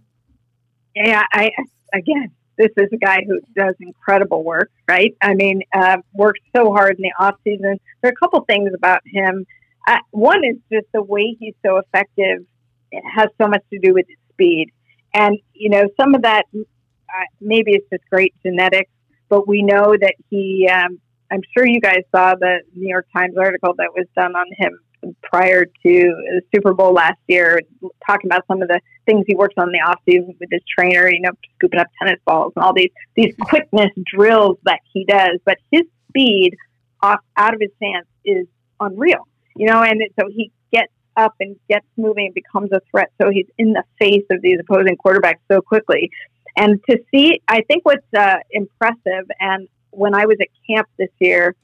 yeah 0.95 1.23
I 1.33 1.51
again 1.95 2.31
this 2.57 2.71
is 2.77 2.89
a 2.93 2.97
guy 2.97 3.25
who 3.27 3.41
does 3.57 3.75
incredible 3.81 4.45
work, 4.45 4.71
right? 4.89 5.17
I 5.23 5.35
mean, 5.35 5.63
uh, 5.73 5.99
works 6.13 6.41
so 6.55 6.73
hard 6.73 6.97
in 6.97 7.03
the 7.03 7.13
off 7.19 7.37
season. 7.45 7.79
There 8.01 8.11
are 8.11 8.13
a 8.13 8.17
couple 8.17 8.41
things 8.45 8.71
about 8.75 9.01
him. 9.07 9.47
Uh, 9.87 9.99
one 10.11 10.45
is 10.45 10.57
just 10.73 10.87
the 10.93 11.03
way 11.03 11.37
he's 11.39 11.55
so 11.65 11.79
effective. 11.79 12.45
It 12.91 13.03
has 13.15 13.29
so 13.41 13.49
much 13.49 13.63
to 13.73 13.79
do 13.79 13.95
with 13.95 14.07
his 14.07 14.19
speed, 14.33 14.71
and 15.15 15.39
you 15.55 15.71
know, 15.71 15.89
some 15.99 16.15
of 16.15 16.23
that 16.23 16.45
uh, 16.55 17.25
maybe 17.41 17.73
it's 17.73 17.89
just 17.91 18.09
great 18.11 18.35
genetics, 18.45 18.91
but 19.29 19.49
we 19.49 19.63
know 19.63 19.97
that 19.99 20.15
he. 20.31 20.69
Um, 20.73 21.01
I'm 21.33 21.41
sure 21.57 21.67
you 21.67 21.81
guys 21.81 22.03
saw 22.15 22.35
the 22.35 22.59
New 22.75 22.91
York 22.91 23.07
Times 23.17 23.37
article 23.39 23.73
that 23.79 23.89
was 23.97 24.07
done 24.15 24.37
on 24.37 24.47
him 24.59 24.79
prior 25.23 25.65
to 25.65 25.71
the 25.83 26.43
Super 26.55 26.75
Bowl 26.75 26.93
last 26.93 27.19
year, 27.27 27.61
talking 28.07 28.29
about 28.29 28.47
some 28.47 28.61
of 28.61 28.69
the 28.69 28.81
things 29.07 29.25
he 29.27 29.35
works 29.35 29.55
on 29.57 29.69
in 29.69 29.73
the 29.73 29.79
off 29.79 29.99
season 30.05 30.37
with 30.39 30.51
his 30.53 30.61
trainer, 30.79 31.09
you 31.09 31.23
know, 31.23 31.31
scooping 31.57 31.81
up 31.81 31.87
tennis 31.99 32.21
balls 32.27 32.53
and 32.55 32.63
all 32.63 32.75
these 32.75 32.91
these 33.17 33.35
quickness 33.41 33.91
drills 34.15 34.59
that 34.65 34.81
he 34.93 35.07
does. 35.07 35.39
But 35.47 35.57
his 35.71 35.83
speed 36.09 36.55
off 37.01 37.21
out 37.39 37.55
of 37.55 37.61
his 37.61 37.71
stance 37.77 38.07
is 38.27 38.47
unreal, 38.79 39.27
you 39.57 39.67
know, 39.67 39.83
and 39.83 40.03
so 40.21 40.29
he 40.29 40.53
gets 40.71 40.93
up 41.17 41.35
and 41.41 41.57
gets 41.69 41.87
moving 41.97 42.27
and 42.27 42.35
becomes 42.35 42.71
a 42.73 42.81
threat. 42.91 43.11
So 43.21 43.31
he's 43.31 43.47
in 43.57 43.73
the 43.73 43.85
face 43.99 44.27
of 44.31 44.43
these 44.43 44.59
opposing 44.61 44.99
quarterbacks 44.99 45.41
so 45.51 45.63
quickly. 45.63 46.11
And 46.57 46.79
to 46.91 46.99
see, 47.11 47.41
I 47.49 47.63
think 47.63 47.87
what's 47.87 48.07
uh, 48.15 48.37
impressive, 48.51 49.31
and 49.41 49.67
when 49.93 50.15
I 50.15 50.27
was 50.27 50.37
at 50.41 50.49
camp 50.69 50.89
this 50.99 51.11
year, 51.21 51.55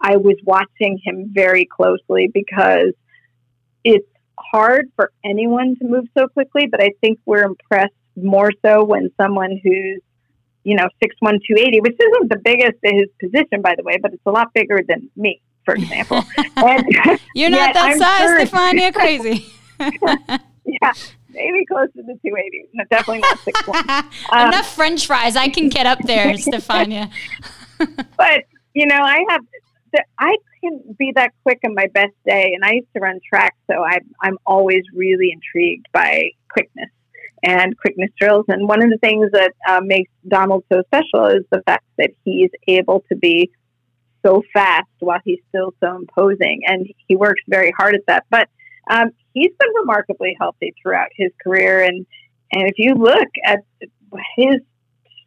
I 0.00 0.16
was 0.16 0.36
watching 0.44 1.00
him 1.02 1.30
very 1.32 1.64
closely 1.64 2.28
because 2.32 2.92
it's 3.84 4.06
hard 4.38 4.90
for 4.96 5.12
anyone 5.24 5.76
to 5.80 5.84
move 5.86 6.06
so 6.16 6.28
quickly, 6.28 6.66
but 6.66 6.82
I 6.82 6.90
think 7.00 7.18
we're 7.24 7.44
impressed 7.44 7.94
more 8.16 8.50
so 8.64 8.84
when 8.84 9.10
someone 9.20 9.60
who's, 9.62 10.00
you 10.64 10.76
know, 10.76 10.88
6'1, 11.02 11.20
280, 11.22 11.80
which 11.80 11.96
isn't 12.00 12.30
the 12.30 12.38
biggest 12.42 12.78
of 12.84 12.92
his 12.92 13.08
position, 13.20 13.62
by 13.62 13.74
the 13.76 13.82
way, 13.82 13.98
but 14.00 14.12
it's 14.12 14.22
a 14.26 14.30
lot 14.30 14.52
bigger 14.54 14.80
than 14.86 15.10
me, 15.16 15.40
for 15.64 15.74
example. 15.74 16.22
and 16.56 16.86
You're 17.34 17.50
not 17.50 17.74
that 17.74 17.92
I'm 17.92 17.98
size, 17.98 18.20
sure, 18.20 18.46
Stephania. 18.46 18.92
Crazy. 18.94 19.46
yeah, 19.80 20.92
maybe 21.30 21.66
close 21.66 21.88
to 21.96 22.02
the 22.02 22.18
280. 22.24 22.64
No, 22.74 22.84
definitely 22.90 23.20
not 23.20 23.38
6'1. 23.38 24.04
Um, 24.32 24.48
Enough 24.48 24.74
french 24.74 25.06
fries. 25.06 25.36
I 25.36 25.48
can 25.48 25.68
get 25.68 25.86
up 25.86 25.98
there, 26.06 26.36
Stephania. 26.36 27.10
but, 28.16 28.44
you 28.74 28.86
know, 28.86 29.00
I 29.00 29.24
have 29.28 29.42
I 30.18 30.36
can 30.62 30.80
be 30.98 31.12
that 31.14 31.32
quick 31.42 31.60
on 31.64 31.74
my 31.74 31.86
best 31.92 32.14
day, 32.26 32.52
and 32.54 32.64
I 32.64 32.72
used 32.72 32.92
to 32.94 33.00
run 33.00 33.20
track, 33.28 33.54
so 33.70 33.82
I'm 33.84 34.14
I'm 34.20 34.38
always 34.46 34.82
really 34.94 35.30
intrigued 35.32 35.86
by 35.92 36.30
quickness 36.48 36.90
and 37.42 37.76
quickness 37.78 38.10
drills. 38.18 38.46
And 38.48 38.68
one 38.68 38.82
of 38.82 38.90
the 38.90 38.98
things 38.98 39.30
that 39.32 39.52
uh, 39.68 39.80
makes 39.82 40.10
Donald 40.26 40.64
so 40.72 40.82
special 40.86 41.26
is 41.26 41.44
the 41.50 41.62
fact 41.66 41.84
that 41.98 42.10
he's 42.24 42.50
able 42.66 43.04
to 43.10 43.16
be 43.16 43.50
so 44.24 44.42
fast 44.52 44.88
while 45.00 45.20
he's 45.24 45.40
still 45.50 45.74
so 45.82 45.96
imposing, 45.96 46.62
and 46.66 46.86
he 47.06 47.16
works 47.16 47.42
very 47.48 47.72
hard 47.76 47.94
at 47.94 48.06
that. 48.06 48.24
But 48.30 48.48
um, 48.90 49.10
he's 49.32 49.52
been 49.58 49.70
remarkably 49.80 50.36
healthy 50.38 50.74
throughout 50.82 51.08
his 51.14 51.30
career, 51.42 51.82
and 51.82 52.06
and 52.52 52.68
if 52.68 52.74
you 52.78 52.94
look 52.94 53.28
at 53.44 53.60
his 54.36 54.60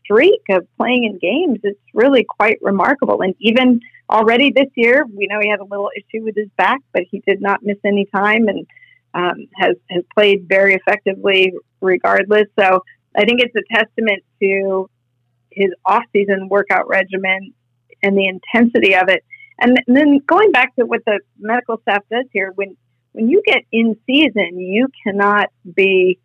streak 0.07 0.41
of 0.49 0.65
playing 0.77 1.03
in 1.03 1.17
games, 1.19 1.59
it's 1.63 1.79
really 1.93 2.25
quite 2.27 2.57
remarkable. 2.61 3.21
And 3.21 3.35
even 3.39 3.81
already 4.09 4.51
this 4.51 4.69
year, 4.75 5.05
we 5.05 5.27
know 5.27 5.39
he 5.41 5.49
had 5.49 5.59
a 5.59 5.65
little 5.65 5.91
issue 5.95 6.23
with 6.23 6.35
his 6.35 6.49
back, 6.57 6.79
but 6.93 7.03
he 7.11 7.21
did 7.27 7.41
not 7.41 7.59
miss 7.63 7.77
any 7.85 8.07
time 8.15 8.47
and 8.47 8.65
um, 9.13 9.47
has 9.55 9.75
has 9.89 10.03
played 10.15 10.47
very 10.47 10.75
effectively 10.75 11.53
regardless. 11.81 12.47
So 12.59 12.83
I 13.15 13.25
think 13.25 13.41
it's 13.41 13.55
a 13.55 13.75
testament 13.75 14.23
to 14.41 14.89
his 15.51 15.71
off-season 15.85 16.49
workout 16.49 16.87
regimen 16.87 17.53
and 18.03 18.17
the 18.17 18.27
intensity 18.27 18.95
of 18.95 19.09
it. 19.09 19.23
And, 19.59 19.79
then 19.87 20.19
going 20.27 20.51
back 20.51 20.75
to 20.75 20.85
what 20.85 21.01
the 21.05 21.19
medical 21.39 21.81
staff 21.81 22.03
does 22.11 22.25
here, 22.31 22.51
when 22.55 22.77
when 23.13 23.27
you 23.27 23.41
get 23.45 23.63
in 23.71 23.97
season, 24.05 24.59
you 24.59 24.87
cannot 25.03 25.49
be 25.75 26.19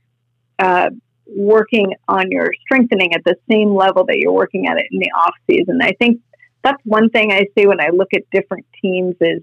uh, 0.59 0.91
working 1.27 1.95
on 2.09 2.31
your 2.31 2.51
strengthening 2.63 3.15
at 3.15 3.23
the 3.25 3.37
same 3.51 3.75
level 3.75 4.05
that 4.07 4.19
you're 4.19 4.33
working 4.33 4.67
at 4.67 4.77
it 4.77 4.87
in 4.91 4.99
the 4.99 5.11
off 5.13 5.35
season. 5.49 5.81
I 5.83 5.93
think 5.93 6.21
that's 6.63 6.81
one 6.85 7.11
thing 7.11 7.33
I 7.33 7.47
see 7.57 7.67
when 7.67 7.81
I 7.81 7.89
look 7.93 8.09
at 8.15 8.23
different 8.33 8.67
teams 8.81 9.15
is 9.21 9.43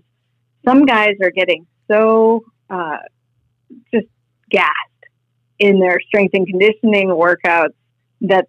some 0.65 0.85
guys 0.85 1.15
are 1.21 1.31
getting 1.31 1.65
so 1.89 2.43
uh, 2.69 2.97
just 3.93 4.07
gassed 4.49 4.73
in 5.59 5.79
their 5.79 5.99
strength 6.07 6.33
and 6.33 6.47
conditioning 6.47 7.09
workouts 7.09 7.73
that 8.21 8.47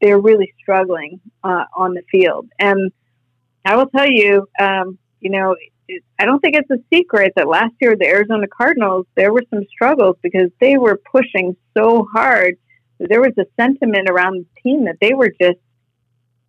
they're 0.00 0.20
really 0.20 0.52
struggling 0.60 1.20
uh, 1.44 1.64
on 1.76 1.94
the 1.94 2.02
field. 2.10 2.48
And 2.58 2.92
I 3.64 3.76
will 3.76 3.86
tell 3.86 4.08
you, 4.08 4.46
um, 4.60 4.98
you 5.20 5.30
know, 5.30 5.54
I 6.18 6.24
don't 6.24 6.40
think 6.40 6.56
it's 6.56 6.70
a 6.70 6.82
secret 6.92 7.32
that 7.36 7.48
last 7.48 7.74
year 7.80 7.96
the 7.96 8.06
Arizona 8.06 8.46
Cardinals 8.48 9.06
there 9.14 9.32
were 9.32 9.42
some 9.50 9.64
struggles 9.70 10.16
because 10.22 10.50
they 10.60 10.76
were 10.76 11.00
pushing 11.10 11.56
so 11.76 12.06
hard. 12.12 12.56
There 13.08 13.20
was 13.20 13.32
a 13.38 13.44
sentiment 13.60 14.08
around 14.08 14.44
the 14.44 14.60
team 14.62 14.84
that 14.84 14.96
they 15.00 15.14
were 15.14 15.32
just 15.40 15.58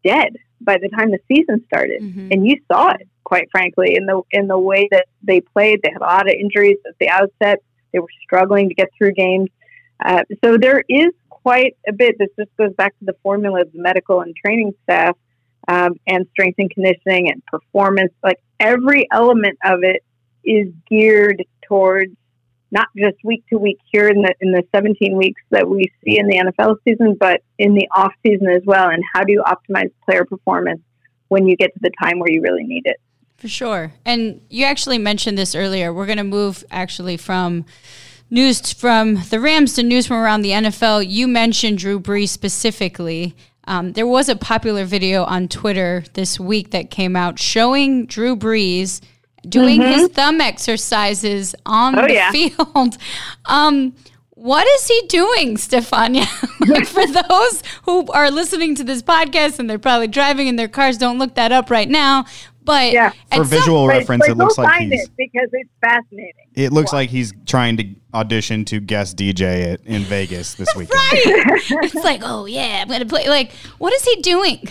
dead 0.04 0.36
by 0.62 0.78
the 0.82 0.90
time 0.90 1.12
the 1.12 1.20
season 1.28 1.64
started, 1.68 2.02
mm-hmm. 2.02 2.30
and 2.32 2.48
you 2.48 2.58
saw 2.72 2.92
it 2.92 3.08
quite 3.24 3.50
frankly 3.52 3.96
in 3.96 4.06
the 4.06 4.22
in 4.32 4.48
the 4.48 4.58
way 4.58 4.88
that 4.92 5.08
they 5.22 5.42
played. 5.42 5.82
They 5.84 5.92
had 5.92 6.02
a 6.02 6.06
lot 6.06 6.28
of 6.28 6.34
injuries 6.34 6.78
at 6.88 6.96
the 7.00 7.10
outset. 7.10 7.60
They 7.92 8.00
were 8.00 8.08
struggling 8.24 8.70
to 8.70 8.76
get 8.76 8.90
through 8.98 9.14
games. 9.14 9.50
Uh, 10.04 10.24
so 10.44 10.58
there 10.58 10.84
is 10.90 11.12
quite 11.30 11.76
a 11.88 11.94
bit. 11.94 12.18
This 12.18 12.30
just 12.38 12.56
goes 12.58 12.74
back 12.74 12.98
to 13.00 13.06
the 13.06 13.16
formula 13.24 13.62
of 13.62 13.72
the 13.72 13.80
medical 13.80 14.22
and 14.22 14.36
training 14.36 14.74
staff 14.84 15.16
um, 15.68 15.94
and 16.08 16.26
strength 16.32 16.56
and 16.58 16.70
conditioning 16.70 17.30
and 17.30 17.46
performance. 17.46 18.14
Like 18.24 18.40
every 18.60 19.08
element 19.12 19.58
of 19.64 19.80
it 19.84 20.04
is 20.44 20.74
geared 20.90 21.44
towards 21.68 22.14
not 22.74 22.88
just 22.98 23.18
week 23.24 23.44
to 23.50 23.58
week 23.58 23.80
here 23.92 24.10
in 24.10 24.24
the 24.24 24.34
in 24.42 24.52
the 24.52 24.64
17 24.76 25.16
weeks 25.16 25.42
that 25.52 25.70
we 25.70 25.92
see 26.04 26.18
in 26.18 26.28
the 26.28 26.38
NFL 26.38 26.78
season, 26.84 27.16
but 27.20 27.42
in 27.60 27.76
the 27.76 27.88
off 27.96 28.12
season 28.26 28.50
as 28.50 28.64
well. 28.66 28.90
And 28.90 29.04
how 29.14 29.24
do 29.24 29.32
you 29.32 29.44
optimize 29.44 29.92
player 30.04 30.26
performance 30.26 30.82
when 31.28 31.48
you 31.48 31.56
get 31.56 31.72
to 31.74 31.80
the 31.82 31.92
time 32.02 32.20
where 32.20 32.32
you 32.32 32.42
really 32.42 32.64
need 32.64 32.82
it? 32.86 32.98
For 33.38 33.48
sure. 33.48 33.94
And 34.06 34.42
you 34.50 34.66
actually 34.66 34.98
mentioned 34.98 35.38
this 35.38 35.54
earlier. 35.54 35.94
We're 35.94 36.08
going 36.08 36.18
to 36.18 36.24
move 36.24 36.64
actually 36.72 37.18
from 37.18 37.66
news 38.32 38.74
from 38.74 39.22
the 39.30 39.40
Rams 39.40 39.76
to 39.76 39.84
news 39.84 40.08
from 40.08 40.18
around 40.18 40.42
the 40.42 40.52
NFL. 40.52 41.06
You 41.08 41.28
mentioned 41.28 41.78
Drew 41.78 42.00
Brees 42.00 42.30
specifically. 42.30 43.36
Um, 43.66 43.94
there 43.94 44.08
was 44.08 44.30
a 44.30 44.36
popular 44.36 44.84
video 44.84 45.24
on 45.26 45.48
Twitter 45.48 46.04
this 46.14 46.40
week 46.40 46.72
that 46.72 46.90
came 46.90 47.16
out 47.16 47.38
showing 47.38 48.08
Drew 48.08 48.36
Brees 48.36 49.00
doing 49.48 49.82
mm-hmm. 49.82 49.94
his 49.94 50.10
thumb 50.10 50.42
exercises 50.42 51.56
on 51.66 51.98
oh, 51.98 52.08
the 52.08 52.14
yeah. 52.14 52.32
field. 52.32 52.98
Um, 53.46 53.94
what 54.30 54.68
is 54.68 54.88
he 54.88 55.02
doing, 55.08 55.58
Stephania? 55.58 56.26
like 56.68 56.88
for 56.88 57.06
those 57.06 57.64
who 57.84 58.08
are 58.12 58.32
listening 58.32 58.76
to 58.76 58.84
this 58.84 59.02
podcast 59.02 59.60
and 59.60 59.70
they're 59.70 59.80
probably 59.80 60.08
driving 60.08 60.48
in 60.48 60.56
their 60.56 60.68
cars, 60.68 60.98
don't 60.98 61.20
look 61.20 61.36
that 61.36 61.52
up 61.52 61.70
right 61.70 61.88
now. 61.88 62.26
But 62.64 62.94
yeah. 62.94 63.12
for 63.34 63.44
visual 63.44 63.84
some, 63.84 63.90
reference, 63.90 64.28
but, 64.28 64.36
but 64.38 64.42
it 64.42 64.44
looks 64.44 64.58
like 64.58 64.82
he's 64.82 65.04
it 65.04 65.12
because 65.18 65.50
it's 65.52 65.70
fascinating. 65.82 66.34
It 66.56 66.74
looks 66.74 66.94
like 66.94 67.10
he's 67.10 67.34
trying 67.46 67.78
to 67.78 67.96
audition 68.14 68.66
to 68.66 68.80
guest 68.80 69.18
DJ 69.18 69.74
at, 69.74 69.82
in 69.86 70.02
Vegas 70.04 70.56
this 70.56 70.68
weekend. 70.76 70.92
right. 71.02 71.62
it's 71.84 71.96
like, 71.96 72.22
oh 72.24 72.46
yeah, 72.46 72.80
I'm 72.82 72.88
gonna 72.88 73.06
play. 73.06 73.28
Like, 73.28 73.52
what 73.78 73.94
is 73.94 74.04
he 74.04 74.22
doing? 74.22 74.64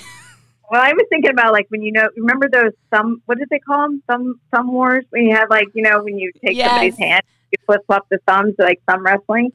Well, 0.72 0.80
I 0.80 0.94
was 0.94 1.04
thinking 1.10 1.30
about 1.30 1.52
like 1.52 1.66
when 1.68 1.82
you 1.82 1.92
know, 1.92 2.08
remember 2.16 2.48
those 2.48 2.72
thumb? 2.90 3.20
What 3.26 3.36
did 3.36 3.48
they 3.50 3.58
call 3.58 3.82
them? 3.82 4.02
Thumb 4.08 4.40
thumb 4.50 4.72
wars. 4.72 5.04
When 5.10 5.24
you 5.24 5.36
have 5.36 5.50
like 5.50 5.66
you 5.74 5.82
know 5.82 6.02
when 6.02 6.16
you 6.16 6.32
take 6.42 6.56
yes. 6.56 6.70
somebody's 6.70 6.96
hand, 6.96 7.22
you 7.50 7.58
flip 7.66 7.82
flop 7.86 8.06
the 8.10 8.18
thumbs, 8.26 8.54
like 8.58 8.80
thumb 8.88 9.04
wrestling. 9.04 9.52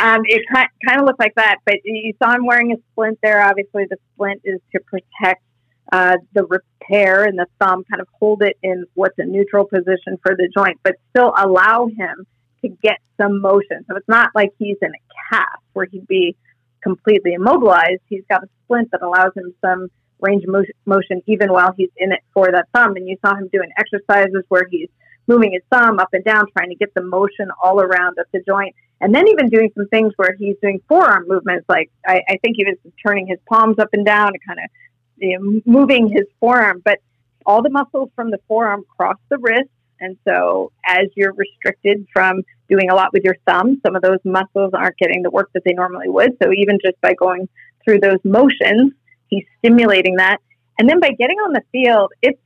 Um, 0.00 0.20
it 0.26 0.46
kind 0.54 0.68
kind 0.86 1.00
of 1.00 1.06
looked 1.08 1.18
like 1.18 1.34
that, 1.34 1.56
but 1.66 1.74
you 1.82 2.12
saw 2.22 2.36
him 2.36 2.46
wearing 2.46 2.70
a 2.70 2.76
splint 2.92 3.18
there. 3.20 3.42
Obviously, 3.42 3.86
the 3.90 3.96
splint 4.14 4.42
is 4.44 4.60
to 4.70 4.78
protect 4.78 5.42
uh, 5.90 6.18
the 6.34 6.44
repair 6.44 7.24
and 7.24 7.36
the 7.36 7.46
thumb, 7.60 7.82
kind 7.90 8.00
of 8.00 8.06
hold 8.20 8.44
it 8.44 8.56
in 8.62 8.84
what's 8.94 9.18
a 9.18 9.24
neutral 9.24 9.64
position 9.64 10.20
for 10.22 10.36
the 10.36 10.48
joint, 10.56 10.78
but 10.84 10.94
still 11.10 11.34
allow 11.36 11.88
him 11.88 12.24
to 12.62 12.68
get 12.80 12.98
some 13.20 13.40
motion. 13.40 13.84
So 13.88 13.96
it's 13.96 14.08
not 14.08 14.30
like 14.36 14.50
he's 14.56 14.76
in 14.80 14.90
a 14.90 15.34
cast 15.34 15.64
where 15.72 15.86
he'd 15.90 16.06
be 16.06 16.36
completely 16.80 17.32
immobilized. 17.32 18.02
He's 18.08 18.22
got 18.30 18.44
a 18.44 18.48
splint 18.64 18.92
that 18.92 19.02
allows 19.02 19.32
him 19.34 19.52
some 19.60 19.90
range 20.22 20.44
of 20.44 20.64
motion 20.86 21.22
even 21.26 21.52
while 21.52 21.72
he's 21.76 21.90
in 21.96 22.12
it 22.12 22.20
for 22.32 22.50
that 22.52 22.68
thumb. 22.74 22.96
And 22.96 23.08
you 23.08 23.16
saw 23.24 23.34
him 23.34 23.48
doing 23.52 23.70
exercises 23.78 24.44
where 24.48 24.66
he's 24.70 24.88
moving 25.26 25.52
his 25.52 25.62
thumb 25.70 25.98
up 25.98 26.08
and 26.12 26.24
down, 26.24 26.44
trying 26.56 26.70
to 26.70 26.74
get 26.74 26.92
the 26.94 27.02
motion 27.02 27.48
all 27.62 27.80
around 27.80 28.18
at 28.18 28.26
the 28.32 28.42
joint. 28.46 28.74
And 29.00 29.14
then 29.14 29.28
even 29.28 29.48
doing 29.48 29.70
some 29.74 29.88
things 29.88 30.12
where 30.16 30.34
he's 30.38 30.56
doing 30.60 30.80
forearm 30.88 31.26
movements, 31.26 31.64
like 31.68 31.90
I, 32.06 32.20
I 32.28 32.36
think 32.42 32.56
he 32.56 32.64
was 32.64 32.76
turning 33.04 33.26
his 33.26 33.38
palms 33.48 33.78
up 33.78 33.88
and 33.92 34.04
down 34.04 34.28
and 34.28 34.40
kind 34.46 34.58
of 34.58 34.70
you 35.16 35.38
know, 35.38 35.60
moving 35.64 36.08
his 36.08 36.26
forearm. 36.38 36.82
But 36.84 36.98
all 37.46 37.62
the 37.62 37.70
muscles 37.70 38.10
from 38.14 38.30
the 38.30 38.38
forearm 38.48 38.84
cross 38.96 39.16
the 39.28 39.38
wrist. 39.38 39.70
And 40.02 40.16
so, 40.26 40.72
as 40.86 41.08
you're 41.14 41.34
restricted 41.34 42.06
from 42.12 42.42
doing 42.70 42.90
a 42.90 42.94
lot 42.94 43.12
with 43.12 43.22
your 43.22 43.36
thumb, 43.46 43.80
some 43.84 43.96
of 43.96 44.02
those 44.02 44.18
muscles 44.24 44.72
aren't 44.72 44.96
getting 44.96 45.22
the 45.22 45.30
work 45.30 45.50
that 45.52 45.62
they 45.64 45.72
normally 45.72 46.08
would. 46.08 46.36
So, 46.42 46.52
even 46.52 46.78
just 46.82 46.98
by 47.02 47.12
going 47.14 47.48
through 47.84 48.00
those 48.00 48.18
motions, 48.24 48.92
he's 49.30 49.44
stimulating 49.58 50.16
that. 50.16 50.38
And 50.78 50.88
then 50.88 51.00
by 51.00 51.10
getting 51.10 51.38
on 51.38 51.52
the 51.52 51.62
field, 51.72 52.12
it's 52.20 52.40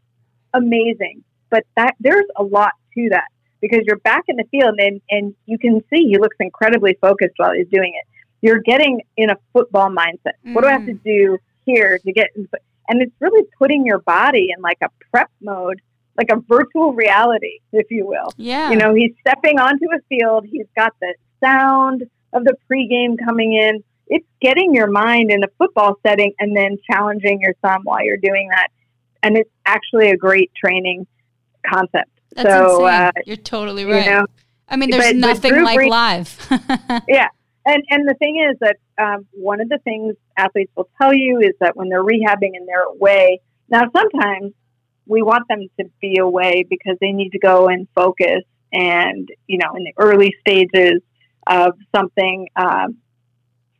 amazing. 0.52 1.24
But 1.50 1.64
that 1.76 1.94
there's 2.00 2.26
a 2.36 2.42
lot 2.42 2.72
to 2.94 3.08
that 3.10 3.28
because 3.60 3.80
you're 3.86 3.98
back 3.98 4.24
in 4.28 4.36
the 4.36 4.44
field 4.50 4.74
and, 4.78 5.00
and 5.10 5.34
you 5.46 5.58
can 5.58 5.80
see 5.90 6.06
he 6.08 6.18
looks 6.18 6.36
incredibly 6.40 6.96
focused 7.00 7.34
while 7.36 7.52
he's 7.52 7.68
doing 7.68 7.92
it. 7.94 8.06
You're 8.42 8.60
getting 8.60 9.00
in 9.16 9.30
a 9.30 9.36
football 9.52 9.88
mindset. 9.88 10.34
Mm. 10.46 10.54
What 10.54 10.62
do 10.62 10.68
I 10.68 10.72
have 10.72 10.86
to 10.86 10.92
mm. 10.92 11.02
do 11.04 11.38
here 11.64 11.98
to 11.98 12.12
get? 12.12 12.28
And 12.88 13.00
it's 13.00 13.14
really 13.20 13.46
putting 13.58 13.86
your 13.86 14.00
body 14.00 14.48
in 14.54 14.62
like 14.62 14.78
a 14.82 14.88
prep 15.10 15.30
mode, 15.40 15.80
like 16.18 16.30
a 16.30 16.40
virtual 16.48 16.92
reality, 16.92 17.60
if 17.72 17.86
you 17.90 18.06
will. 18.06 18.28
Yeah. 18.36 18.70
You 18.70 18.76
know, 18.76 18.94
he's 18.94 19.12
stepping 19.20 19.58
onto 19.58 19.86
a 19.86 19.98
field. 20.08 20.44
He's 20.50 20.66
got 20.76 20.92
the 21.00 21.14
sound 21.42 22.02
of 22.32 22.44
the 22.44 22.54
pregame 22.70 23.16
coming 23.24 23.54
in 23.54 23.82
it's 24.06 24.26
getting 24.40 24.74
your 24.74 24.90
mind 24.90 25.30
in 25.30 25.42
a 25.44 25.48
football 25.58 25.96
setting 26.06 26.32
and 26.38 26.56
then 26.56 26.76
challenging 26.90 27.40
your 27.40 27.54
thumb 27.62 27.82
while 27.84 28.04
you're 28.04 28.16
doing 28.16 28.48
that. 28.50 28.68
And 29.22 29.36
it's 29.36 29.50
actually 29.64 30.10
a 30.10 30.16
great 30.16 30.52
training 30.54 31.06
concept. 31.66 32.10
That's 32.34 32.48
so 32.48 32.84
uh, 32.84 33.12
you're 33.24 33.36
totally 33.36 33.84
right. 33.84 34.04
You 34.04 34.10
know, 34.10 34.26
I 34.68 34.76
mean, 34.76 34.90
there's 34.90 35.14
nothing 35.14 35.62
like 35.62 35.78
Brees, 35.78 35.88
live. 35.88 37.02
yeah. 37.08 37.28
And, 37.66 37.82
and 37.90 38.08
the 38.08 38.14
thing 38.14 38.46
is 38.50 38.58
that 38.60 38.76
um, 38.98 39.26
one 39.32 39.60
of 39.60 39.68
the 39.68 39.78
things 39.78 40.16
athletes 40.36 40.70
will 40.76 40.88
tell 41.00 41.14
you 41.14 41.38
is 41.40 41.54
that 41.60 41.76
when 41.76 41.88
they're 41.88 42.04
rehabbing 42.04 42.50
and 42.54 42.68
they're 42.68 42.84
away, 42.84 43.40
now 43.70 43.84
sometimes 43.94 44.52
we 45.06 45.22
want 45.22 45.48
them 45.48 45.66
to 45.80 45.90
be 46.00 46.18
away 46.18 46.66
because 46.68 46.96
they 47.00 47.12
need 47.12 47.30
to 47.30 47.38
go 47.38 47.68
and 47.68 47.88
focus 47.94 48.42
and, 48.72 49.28
you 49.46 49.58
know, 49.58 49.74
in 49.76 49.84
the 49.84 49.92
early 49.96 50.34
stages 50.40 51.00
of 51.46 51.74
something, 51.94 52.48
um, 52.56 52.96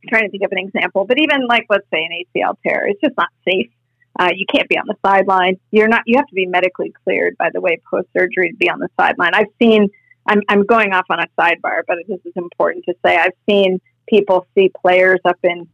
trying 0.09 0.25
to 0.25 0.31
think 0.31 0.45
of 0.45 0.53
an 0.53 0.59
example, 0.59 1.05
but 1.05 1.19
even 1.19 1.47
like 1.47 1.67
let's 1.69 1.87
say 1.93 2.05
an 2.05 2.25
ACL 2.37 2.57
tear, 2.67 2.87
it's 2.87 3.01
just 3.01 3.17
not 3.17 3.29
safe. 3.49 3.71
Uh, 4.19 4.31
you 4.35 4.47
can't 4.47 4.69
be 4.69 4.79
on 4.79 4.85
the 4.87 4.95
sideline. 5.05 5.59
You're 5.73 5.89
not. 5.89 6.03
You 6.07 6.17
have 6.19 6.27
to 6.29 6.35
be 6.35 6.47
medically 6.47 6.93
cleared, 7.05 7.37
by 7.37 7.51
the 7.53 7.61
way, 7.61 7.81
post 7.91 8.09
surgery 8.17 8.51
to 8.51 8.57
be 8.57 8.71
on 8.71 8.79
the 8.79 8.89
sideline. 8.99 9.35
I've 9.35 9.53
seen. 9.61 9.89
I'm 10.27 10.41
I'm 10.49 10.65
going 10.65 10.93
off 10.93 11.07
on 11.11 11.21
a 11.21 11.27
sidebar, 11.39 11.83
but 11.87 11.99
this 12.09 12.21
is 12.25 12.33
important 12.37 12.85
to 12.87 12.95
say. 13.05 13.17
I've 13.17 13.33
seen 13.49 13.81
people 14.09 14.47
see 14.55 14.71
players 14.83 15.21
up 15.25 15.39
in 15.43 15.69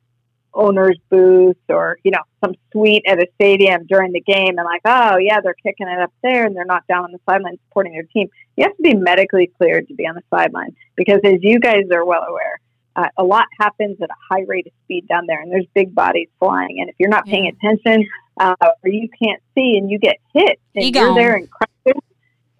owner's 0.54 0.98
booth 1.10 1.56
or 1.68 1.98
you 2.02 2.10
know 2.10 2.22
some 2.44 2.54
suite 2.72 3.04
at 3.06 3.18
a 3.18 3.26
stadium 3.34 3.86
during 3.86 4.12
the 4.12 4.20
game 4.20 4.58
and 4.58 4.64
like 4.64 4.80
oh 4.84 5.16
yeah 5.16 5.40
they're 5.40 5.54
kicking 5.62 5.86
it 5.86 6.00
up 6.00 6.12
there 6.22 6.44
and 6.44 6.56
they're 6.56 6.64
not 6.64 6.86
down 6.88 7.04
on 7.04 7.12
the 7.12 7.20
sideline 7.28 7.56
supporting 7.68 7.92
their 7.92 8.02
team 8.12 8.28
you 8.56 8.64
have 8.64 8.76
to 8.76 8.82
be 8.82 8.94
medically 8.94 9.50
cleared 9.58 9.86
to 9.86 9.94
be 9.94 10.06
on 10.06 10.14
the 10.14 10.22
sideline 10.28 10.74
because 10.96 11.20
as 11.24 11.38
you 11.40 11.60
guys 11.60 11.84
are 11.92 12.04
well 12.04 12.22
aware 12.22 12.58
uh, 12.96 13.08
a 13.16 13.24
lot 13.24 13.46
happens 13.58 13.98
at 14.02 14.10
a 14.10 14.34
high 14.34 14.44
rate 14.46 14.66
of 14.66 14.72
speed 14.84 15.06
down 15.08 15.26
there, 15.26 15.40
and 15.40 15.50
there's 15.50 15.66
big 15.74 15.94
bodies 15.94 16.28
flying. 16.38 16.78
And 16.80 16.88
if 16.88 16.96
you're 16.98 17.10
not 17.10 17.24
paying 17.24 17.46
attention, 17.46 18.08
uh, 18.38 18.54
or 18.60 18.90
you 18.90 19.08
can't 19.22 19.42
see, 19.54 19.76
and 19.76 19.90
you 19.90 19.98
get 19.98 20.16
hit, 20.34 20.60
and 20.74 20.84
you 20.84 21.00
are 21.00 21.14
there 21.14 21.36
and 21.36 21.48
crashes, 21.50 22.02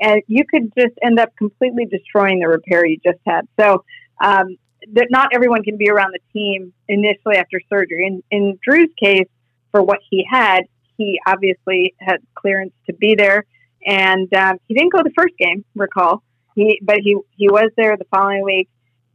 and 0.01 0.23
you 0.29 0.45
could 0.45 0.73
just 0.79 0.95
end 1.03 1.19
up 1.19 1.35
completely 1.37 1.87
destroying 1.87 2.41
the 2.41 2.49
repair 2.49 2.87
you 2.87 2.99
just 3.05 3.19
had. 3.27 3.49
So, 3.59 3.85
um, 4.21 4.57
that 4.93 5.09
not 5.11 5.29
everyone 5.35 5.63
can 5.63 5.77
be 5.77 5.91
around 5.91 6.15
the 6.15 6.21
team 6.33 6.73
initially 6.89 7.37
after 7.37 7.61
surgery. 7.69 8.07
In, 8.07 8.23
in 8.31 8.59
Drew's 8.63 8.91
case, 8.99 9.29
for 9.71 9.83
what 9.83 9.99
he 10.09 10.27
had, 10.29 10.63
he 10.97 11.19
obviously 11.27 11.95
had 11.99 12.21
clearance 12.35 12.73
to 12.87 12.93
be 12.93 13.15
there, 13.15 13.45
and 13.87 14.33
um, 14.35 14.59
he 14.69 14.75
didn't 14.75 14.93
go 14.93 15.03
the 15.03 15.13
first 15.17 15.35
game. 15.39 15.65
Recall, 15.75 16.23
he 16.55 16.79
but 16.83 16.99
he 17.03 17.17
he 17.37 17.49
was 17.49 17.71
there 17.77 17.97
the 17.97 18.05
following 18.11 18.45
week, 18.45 18.69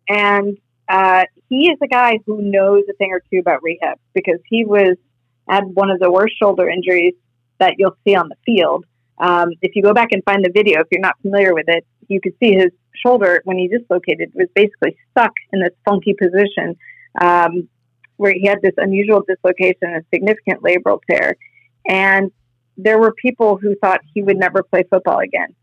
and 0.10 0.58
uh, 0.88 1.24
he 1.50 1.70
is 1.70 1.78
a 1.82 1.88
guy 1.88 2.20
who 2.26 2.42
knows 2.42 2.84
a 2.90 2.94
thing 2.94 3.12
or 3.12 3.22
two 3.32 3.40
about 3.40 3.64
rehab 3.64 3.98
because 4.14 4.40
he 4.48 4.66
was 4.66 4.98
had 5.50 5.64
one 5.64 5.90
of 5.90 6.00
the 6.00 6.12
worst 6.12 6.34
shoulder 6.42 6.70
injuries 6.70 7.14
that 7.60 7.76
you'll 7.78 7.98
see 8.06 8.16
on 8.16 8.30
the 8.30 8.36
field. 8.46 8.86
Um, 9.18 9.52
if 9.62 9.76
you 9.76 9.84
go 9.84 9.94
back 9.94 10.10
and 10.12 10.24
find 10.24 10.44
the 10.44 10.52
video, 10.54 10.82
if 10.82 10.88
you're 10.92 11.02
not 11.02 11.20
familiar 11.22 11.54
with 11.54 11.66
it, 11.68 11.86
you 12.08 12.20
can 12.20 12.34
see 12.40 12.54
his 12.54 12.72
shoulder 13.06 13.42
when 13.46 13.58
he 13.58 13.68
dislocated 13.68 14.32
was 14.34 14.48
basically 14.56 14.98
stuck 15.12 15.32
in 15.54 15.62
this 15.62 15.74
funky 15.86 16.14
position 16.14 16.76
um, 17.22 17.68
where 18.18 18.34
he 18.34 18.46
had 18.46 18.62
this 18.62 18.74
unusual 18.78 19.24
dislocation, 19.28 19.94
a 19.96 20.02
significant 20.14 20.62
labral 20.62 21.00
tear, 21.10 21.36
and 21.88 22.32
there 22.78 23.00
were 23.00 23.14
people 23.14 23.58
who 23.58 23.76
thought 23.76 24.02
he 24.14 24.22
would 24.22 24.38
never 24.38 24.64
play 24.64 24.84
football 24.90 25.20
again. 25.20 25.56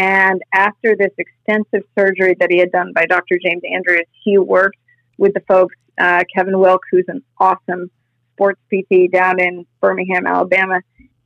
And 0.00 0.40
after 0.54 0.96
this 0.98 1.10
extensive 1.18 1.86
surgery 1.98 2.34
that 2.40 2.50
he 2.50 2.56
had 2.56 2.72
done 2.72 2.94
by 2.94 3.04
Dr. 3.04 3.38
James 3.38 3.60
Andrews, 3.70 4.06
he 4.24 4.38
worked 4.38 4.78
with 5.18 5.34
the 5.34 5.40
folks, 5.40 5.76
uh, 6.00 6.24
Kevin 6.34 6.58
Wilk, 6.58 6.80
who's 6.90 7.04
an 7.08 7.22
awesome 7.36 7.90
sports 8.32 8.58
PT 8.72 9.12
down 9.12 9.38
in 9.38 9.66
Birmingham, 9.82 10.26
Alabama. 10.26 10.80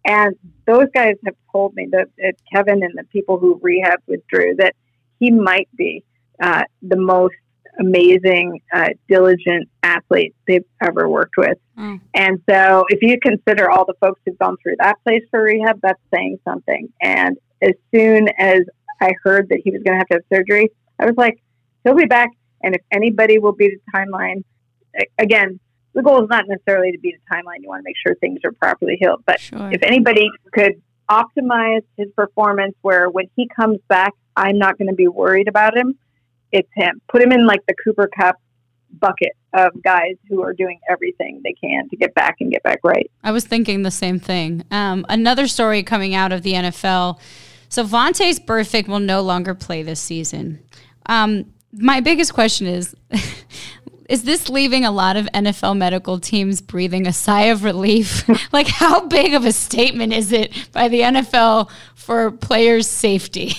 And 0.05 0.35
those 0.67 0.87
guys 0.93 1.15
have 1.25 1.37
told 1.53 1.77
me 1.77 1.87
that, 1.93 2.09
that 2.19 2.35
Kevin 2.53 2.83
and 2.83 2.99
the 2.99 3.05
people 3.13 3.39
who 3.39 3.61
rehab 3.63 4.01
with 4.09 4.27
Drew 4.27 4.57
that 4.57 4.75
he 5.21 5.31
might 5.31 5.69
be 5.77 6.03
uh, 6.43 6.65
the 6.83 6.97
most 6.97 7.37
amazing, 7.79 8.61
uh, 8.73 8.89
diligent 9.09 9.69
athlete 9.85 10.35
they've 10.49 10.65
ever 10.83 11.09
worked 11.09 11.37
with. 11.37 11.59
Mm. 11.79 12.01
And 12.13 12.41
so, 12.51 12.85
if 12.89 13.03
you 13.03 13.19
consider 13.21 13.71
all 13.71 13.85
the 13.85 13.95
folks 14.01 14.21
who've 14.27 14.39
gone 14.39 14.57
through 14.61 14.77
that 14.81 14.97
place 15.05 15.23
for 15.31 15.43
rehab, 15.43 15.79
that's 15.81 16.01
saying 16.13 16.39
something. 16.45 16.93
And 17.01 17.39
as 17.65 17.75
soon 17.95 18.29
as 18.39 18.61
I 19.01 19.13
heard 19.23 19.49
that 19.49 19.61
he 19.65 19.71
was 19.71 19.83
going 19.83 19.95
to 19.95 19.99
have 19.99 20.09
to 20.09 20.15
have 20.15 20.23
surgery, 20.33 20.71
I 20.99 21.07
was 21.07 21.15
like, 21.17 21.43
he'll 21.83 21.95
be 21.95 22.05
back. 22.05 22.31
And 22.63 22.75
if 22.75 22.83
anybody 22.91 23.39
will 23.39 23.53
beat 23.53 23.73
the 23.73 23.99
timeline, 23.99 24.45
again, 25.19 25.61
the 25.95 26.03
goal 26.03 26.23
is 26.23 26.29
not 26.29 26.45
necessarily 26.49 26.93
to 26.93 26.99
beat 26.99 27.15
a 27.15 27.35
timeline. 27.35 27.61
You 27.61 27.69
want 27.69 27.81
to 27.81 27.85
make 27.85 27.97
sure 28.05 28.15
things 28.17 28.41
are 28.45 28.53
properly 28.53 28.97
healed. 29.01 29.23
But 29.27 29.41
sure. 29.41 29.71
if 29.73 29.83
anybody 29.83 30.29
could 30.53 30.81
optimize 31.11 31.83
his 31.97 32.09
performance 32.17 32.75
where 32.83 33.09
when 33.09 33.27
he 33.37 33.49
comes 33.49 33.79
back, 33.89 34.13
I'm 34.37 34.59
not 34.59 34.79
going 34.79 34.89
to 34.89 34.95
be 34.95 35.09
worried 35.09 35.49
about 35.49 35.77
him, 35.77 35.99
it's 36.51 36.69
him. 36.75 37.01
Put 37.09 37.23
him 37.23 37.33
in 37.33 37.47
like 37.47 37.61
the 37.67 37.75
Cooper 37.75 38.09
Kupp 38.19 38.37
bucket 39.01 39.33
of 39.53 39.71
guys 39.83 40.15
who 40.29 40.43
are 40.43 40.53
doing 40.53 40.79
everything 40.89 41.41
they 41.45 41.53
can 41.53 41.89
to 41.89 41.97
get 41.97 42.15
back 42.15 42.37
and 42.41 42.51
get 42.51 42.63
back 42.63 42.81
right. 42.85 43.11
I 43.23 43.33
was 43.33 43.45
thinking 43.45 43.83
the 43.83 43.91
same 43.91 44.19
thing. 44.19 44.65
Um, 44.71 45.05
another 45.09 45.47
story 45.47 45.83
coming 45.83 46.15
out 46.15 46.33
of 46.33 46.43
the 46.43 46.53
NFL 46.53 47.19
So 47.75 47.83
Vontaze 47.83 48.39
Burfict 48.39 48.87
will 48.87 49.01
no 49.01 49.21
longer 49.21 49.53
play 49.53 49.83
this 49.83 49.99
season. 49.99 50.61
Um, 51.07 51.53
my 51.73 51.99
biggest 51.99 52.33
question 52.33 52.69
is 52.69 52.95
is 54.09 54.23
this 54.23 54.49
leaving 54.49 54.85
a 54.85 54.93
lot 54.93 55.17
of 55.17 55.27
NFL 55.35 55.77
medical 55.77 56.21
teams 56.21 56.61
breathing 56.61 57.09
a 57.09 57.13
sigh 57.13 57.47
of 57.47 57.65
relief? 57.65 58.29
like, 58.53 58.69
how 58.69 59.09
big 59.09 59.35
of 59.35 59.45
a 59.45 59.51
statement 59.51 60.13
is 60.13 60.31
it 60.31 60.53
by 60.71 60.87
the 60.87 61.01
NFL 61.01 61.69
for 61.97 62.31
players' 62.31 62.87
safety? 62.87 63.55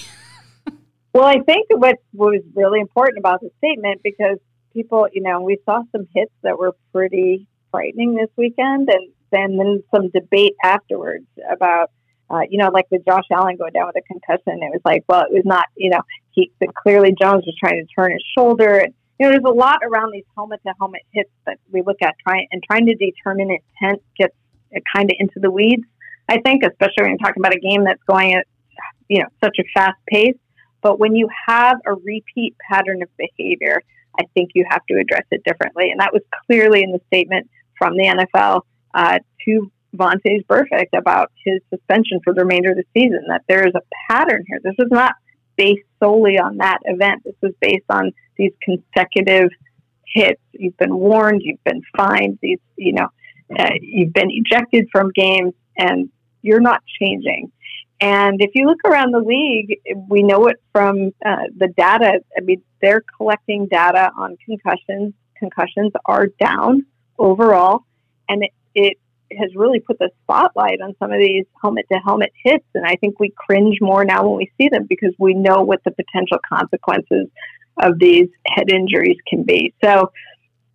well, 1.13 1.26
I 1.26 1.41
think 1.45 1.68
what 1.72 1.97
was 2.13 2.41
really 2.55 2.80
important 2.80 3.18
about 3.18 3.41
the 3.41 3.49
statement 3.57 3.99
because 4.01 4.38
people, 4.72 5.09
you 5.11 5.24
know, 5.24 5.41
we 5.41 5.57
saw 5.66 5.82
some 5.91 6.07
hits 6.16 6.32
that 6.41 6.57
were 6.57 6.74
pretty 6.93 7.49
frightening 7.70 8.16
this 8.16 8.30
weekend, 8.38 8.88
and 8.89 9.11
then, 9.34 9.57
then 9.57 9.84
some 9.93 10.09
debate 10.11 10.53
afterwards 10.63 11.28
about. 11.51 11.91
Uh, 12.30 12.42
you 12.50 12.58
know, 12.58 12.70
like 12.70 12.86
with 12.90 13.06
Josh 13.06 13.26
Allen 13.32 13.56
going 13.56 13.74
down 13.74 13.88
with 13.88 13.96
a 13.98 14.02
concussion, 14.02 14.64
it 14.64 14.72
was 14.72 14.82
like, 14.84 15.04
well, 15.08 15.22
it 15.22 15.34
was 15.34 15.46
not, 15.46 15.66
you 15.76 15.92
know, 15.92 16.02
he 16.32 16.52
clearly 16.76 17.16
Jones 17.20 17.46
was 17.46 17.56
trying 17.60 17.86
to 17.86 17.94
turn 17.94 18.12
his 18.12 18.24
shoulder, 18.38 18.80
and 18.80 18.94
you 19.20 19.26
know, 19.26 19.32
there's 19.32 19.44
a 19.46 19.56
lot 19.56 19.80
around 19.84 20.12
these 20.12 20.26
helmet 20.36 20.60
to 20.66 20.74
helmet 20.78 21.02
hits 21.12 21.30
that 21.46 21.58
we 21.72 21.82
look 21.82 21.98
at 22.02 22.16
trying 22.28 22.48
and 22.52 22.62
trying 22.64 22.86
to 22.88 22.96
determine 22.96 23.50
intent 23.50 24.02
gets 24.18 24.36
kind 24.94 25.10
of 25.10 25.16
into 25.20 25.40
the 25.40 25.52
weeds. 25.52 25.84
I 26.28 26.40
think, 26.40 26.64
especially 26.64 27.04
when 27.04 27.10
you're 27.12 27.20
talking 27.20 27.42
about 27.42 27.56
a 27.56 27.60
game 27.60 27.84
that's 27.86 28.02
going 28.04 28.34
at 28.34 28.48
you 29.08 29.20
know 29.20 29.28
such 29.44 29.58
a 29.60 29.64
fast 29.74 29.98
pace. 30.08 30.36
But 30.82 31.00
when 31.00 31.16
you 31.16 31.28
have 31.48 31.78
a 31.86 31.94
repeat 31.94 32.56
pattern 32.70 33.02
of 33.02 33.10
behavior, 33.18 33.82
I 34.20 34.24
think 34.34 34.52
you 34.54 34.66
have 34.70 34.82
to 34.90 35.00
address 35.00 35.26
it 35.32 35.44
differently, 35.46 35.92
and 35.92 36.00
that 36.00 36.14
was 36.14 36.22
clearly 36.46 36.84
in 36.84 36.92
the 36.92 37.02
statement 37.08 37.50
from 37.78 37.96
the 37.98 38.04
NFL 38.04 38.62
uh, 38.94 39.20
to 39.46 39.72
Vontaze 39.96 40.46
Burfict 40.46 40.98
about 40.98 41.32
his 41.43 41.62
suspension 41.70 42.20
for 42.24 42.34
the 42.34 42.41
remainder 42.41 42.72
of 42.72 42.78
the 42.78 42.84
season. 42.93 43.24
That 43.28 43.43
there 43.48 43.68
is 43.68 43.74
a 43.76 43.82
pattern 44.10 44.43
here. 44.48 44.60
This 44.64 44.76
is 44.80 44.91
not 44.91 45.14
based 45.56 45.86
solely 46.02 46.38
on 46.38 46.58
that 46.58 46.80
event. 46.86 47.24
This 47.24 47.36
was 47.41 47.54
based 47.62 47.86
on 47.89 48.12
these 48.38 48.52
consecutive 48.62 49.50
hits. 50.06 50.41
You've 50.54 50.78
been 50.78 50.96
warned, 50.96 51.41
you've 51.43 51.64
been 51.64 51.82
fined, 51.96 52.39
these, 52.41 52.60
you 52.78 52.93
know, 52.93 53.08
uh, 53.58 53.72
you've 53.82 54.14
been 54.14 54.30
ejected 54.32 54.88
from 54.91 55.12
games, 55.14 55.54
and 55.78 56.10
you're 56.41 56.62
not 56.62 56.82
changing. 57.00 57.52
And 58.02 58.41
if 58.41 58.52
you 58.54 58.66
look 58.68 58.80
around 58.86 59.14
the 59.14 59.20
league, 59.20 59.80
we 60.10 60.22
know 60.24 60.48
it 60.48 60.58
from 60.74 61.12
uh, 61.26 61.43
the 61.58 61.70
data. 61.78 62.20
I 62.38 62.41
mean, 62.41 62.62
they're 62.82 63.04
collecting 63.18 63.68
data 63.68 64.12
on 64.18 64.38
concussions. 64.46 65.14
Concussions 65.38 65.93
are 66.06 66.28
down 66.39 66.86
overall, 67.18 67.86
and 68.28 68.43
it, 68.43 68.52
it 68.74 68.98
has 69.40 69.56
really 69.56 69.80
put 69.80 70.00
the 70.00 70.10
spotlight 70.24 70.82
on 70.82 70.96
some 71.00 71.12
of 71.12 71.20
these 71.20 71.46
helmet 71.62 71.86
to 71.92 72.00
helmet 72.00 72.32
hits. 72.44 72.66
And 72.74 72.86
I 72.86 72.96
think 72.96 73.20
we 73.20 73.34
cringe 73.36 73.78
more 73.82 74.06
now 74.06 74.28
when 74.28 74.38
we 74.38 74.52
see 74.58 74.70
them 74.70 74.86
because 74.88 75.14
we 75.18 75.34
know 75.34 75.62
what 75.62 75.84
the 75.84 75.92
potential 75.92 76.38
consequences 76.48 77.28
of 77.78 78.00
these 78.00 78.28
head 78.48 78.70
injuries 78.70 79.18
can 79.28 79.44
be. 79.44 79.74
So 79.84 80.12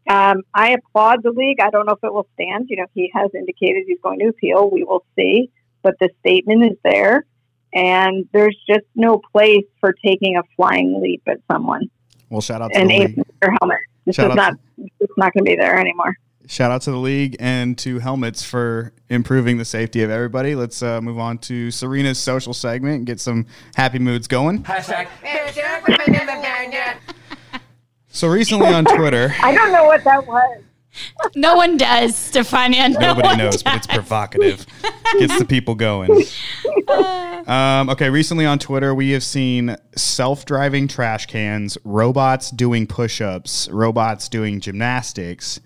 um, 0.09 0.43
I 0.55 0.73
applaud 0.73 1.23
the 1.23 1.31
league. 1.31 1.61
I 1.61 1.71
don't 1.71 1.87
know 1.87 1.95
if 1.95 2.05
it 2.05 2.13
will 2.13 2.29
stand. 2.35 2.67
You 2.69 2.77
know, 2.77 2.87
he 2.95 3.11
has 3.15 3.31
indicated 3.35 3.85
he's 3.87 4.01
going 4.03 4.19
to 4.21 4.29
appeal. 4.29 4.71
We 4.71 4.85
will 4.85 5.05
see. 5.17 5.51
But 5.83 5.95
the 6.01 6.11
statement 6.21 6.65
is 6.65 6.79
there. 6.85 7.25
And 7.73 8.29
there's 8.33 8.57
just 8.69 8.87
no 8.95 9.21
place 9.33 9.65
for 9.81 9.95
taking 10.05 10.37
a 10.37 10.43
flying 10.57 11.01
leap 11.01 11.23
at 11.29 11.39
someone. 11.51 11.89
Well, 12.29 12.41
shout 12.41 12.61
out 12.63 12.73
to 12.73 12.79
and 12.79 12.91
the 12.91 12.99
league. 12.99 13.25
helmet. 13.61 13.79
This 14.05 14.17
shout 14.17 14.31
is 14.31 14.37
not. 14.37 14.55
It's 14.79 15.13
not 15.17 15.33
going 15.33 15.45
to 15.45 15.51
be 15.51 15.57
there 15.57 15.79
anymore 15.79 16.17
shout 16.51 16.73
out 16.73 16.83
to 16.83 16.91
the 16.91 16.97
league 16.97 17.37
and 17.39 17.79
to 17.79 18.01
helmets 18.01 18.43
for 18.43 18.93
improving 19.09 19.57
the 19.57 19.65
safety 19.65 20.03
of 20.03 20.11
everybody. 20.11 20.57
Let's 20.57 20.83
uh, 20.83 21.01
move 21.01 21.19
on 21.19 21.39
to 21.39 21.69
Sarina's 21.69 22.19
social 22.19 22.53
segment 22.53 22.97
and 22.97 23.07
get 23.07 23.21
some 23.21 23.47
happy 23.77 24.01
moods 24.01 24.27
going. 24.27 24.65
Hashtag. 24.65 25.07
so 28.09 28.29
recently 28.29 28.67
on 28.67 28.85
Twitter, 28.85 29.33
I 29.43 29.55
don't 29.55 29.73
know 29.73 29.85
what 29.85 30.05
that 30.05 30.27
was. 30.27 30.63
No 31.37 31.55
one 31.55 31.77
does, 31.77 32.17
Stephania. 32.17 32.89
No 32.89 32.99
Nobody 32.99 33.37
knows, 33.37 33.53
does. 33.53 33.63
but 33.63 33.77
it's 33.77 33.87
provocative. 33.87 34.67
Gets 35.21 35.39
the 35.39 35.45
people 35.45 35.77
going. 35.77 36.11
Um, 37.47 37.89
okay, 37.91 38.11
recently 38.11 38.45
on 38.45 38.59
Twitter, 38.59 38.93
we 38.93 39.13
have 39.13 39.23
seen 39.23 39.77
self 39.95 40.45
driving 40.45 40.89
trash 40.89 41.27
cans, 41.27 41.79
robots 41.85 42.51
doing 42.51 42.89
push 42.89 43.21
ups, 43.21 43.69
robots 43.71 44.29
doing 44.29 44.59
gymnastics, 44.59 45.61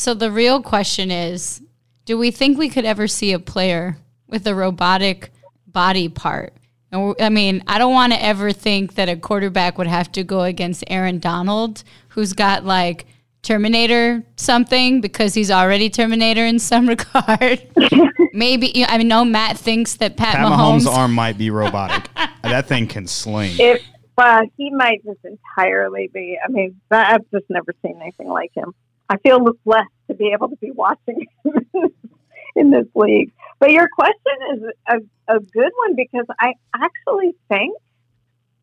so 0.00 0.14
the 0.14 0.30
real 0.30 0.62
question 0.62 1.10
is 1.10 1.60
do 2.06 2.16
we 2.16 2.30
think 2.30 2.56
we 2.56 2.70
could 2.70 2.86
ever 2.86 3.06
see 3.06 3.34
a 3.34 3.38
player 3.38 3.98
with 4.26 4.46
a 4.46 4.54
robotic 4.54 5.30
body 5.66 6.08
part? 6.08 6.54
And 6.90 7.14
I 7.20 7.28
mean, 7.28 7.62
I 7.66 7.76
don't 7.76 7.92
want 7.92 8.14
to 8.14 8.24
ever 8.24 8.50
think 8.50 8.94
that 8.94 9.10
a 9.10 9.16
quarterback 9.16 9.76
would 9.76 9.86
have 9.86 10.10
to 10.12 10.24
go 10.24 10.40
against 10.40 10.84
Aaron 10.88 11.18
Donald, 11.18 11.84
who's 12.08 12.32
got 12.32 12.64
like 12.64 13.04
Terminator 13.42 14.24
something 14.36 15.02
because 15.02 15.34
he's 15.34 15.50
already 15.50 15.90
Terminator 15.90 16.46
in 16.46 16.58
some 16.58 16.88
regard. 16.96 17.60
Maybe 18.32 18.84
I 18.86 18.96
mean, 18.96 19.08
no. 19.08 19.22
Matt 19.26 19.58
thinks 19.58 19.96
that 19.96 20.16
Pat, 20.16 20.36
Pat 20.36 20.46
Mahomes', 20.46 20.86
Mahomes' 20.86 20.96
arm 20.96 21.12
might 21.12 21.36
be 21.36 21.50
robotic. 21.50 22.08
that 22.42 22.66
thing 22.66 22.86
can 22.86 23.06
sling. 23.06 23.54
If 23.58 23.82
uh, 24.16 24.42
he 24.56 24.70
might 24.70 25.04
just 25.04 25.20
entirely 25.24 26.08
be. 26.08 26.38
I 26.42 26.50
mean, 26.50 26.80
I've 26.90 27.30
just 27.30 27.44
never 27.50 27.74
seen 27.82 28.00
anything 28.00 28.28
like 28.28 28.52
him. 28.54 28.74
I 29.10 29.16
feel 29.16 29.44
blessed 29.64 29.88
to 30.08 30.14
be 30.14 30.30
able 30.32 30.48
to 30.50 30.56
be 30.56 30.70
watching 30.70 31.26
in 32.56 32.70
this 32.70 32.86
league. 32.94 33.32
But 33.58 33.72
your 33.72 33.88
question 33.92 34.34
is 34.54 34.62
a, 34.88 35.36
a 35.36 35.40
good 35.40 35.72
one 35.76 35.96
because 35.96 36.26
I 36.40 36.54
actually 36.74 37.34
think, 37.48 37.76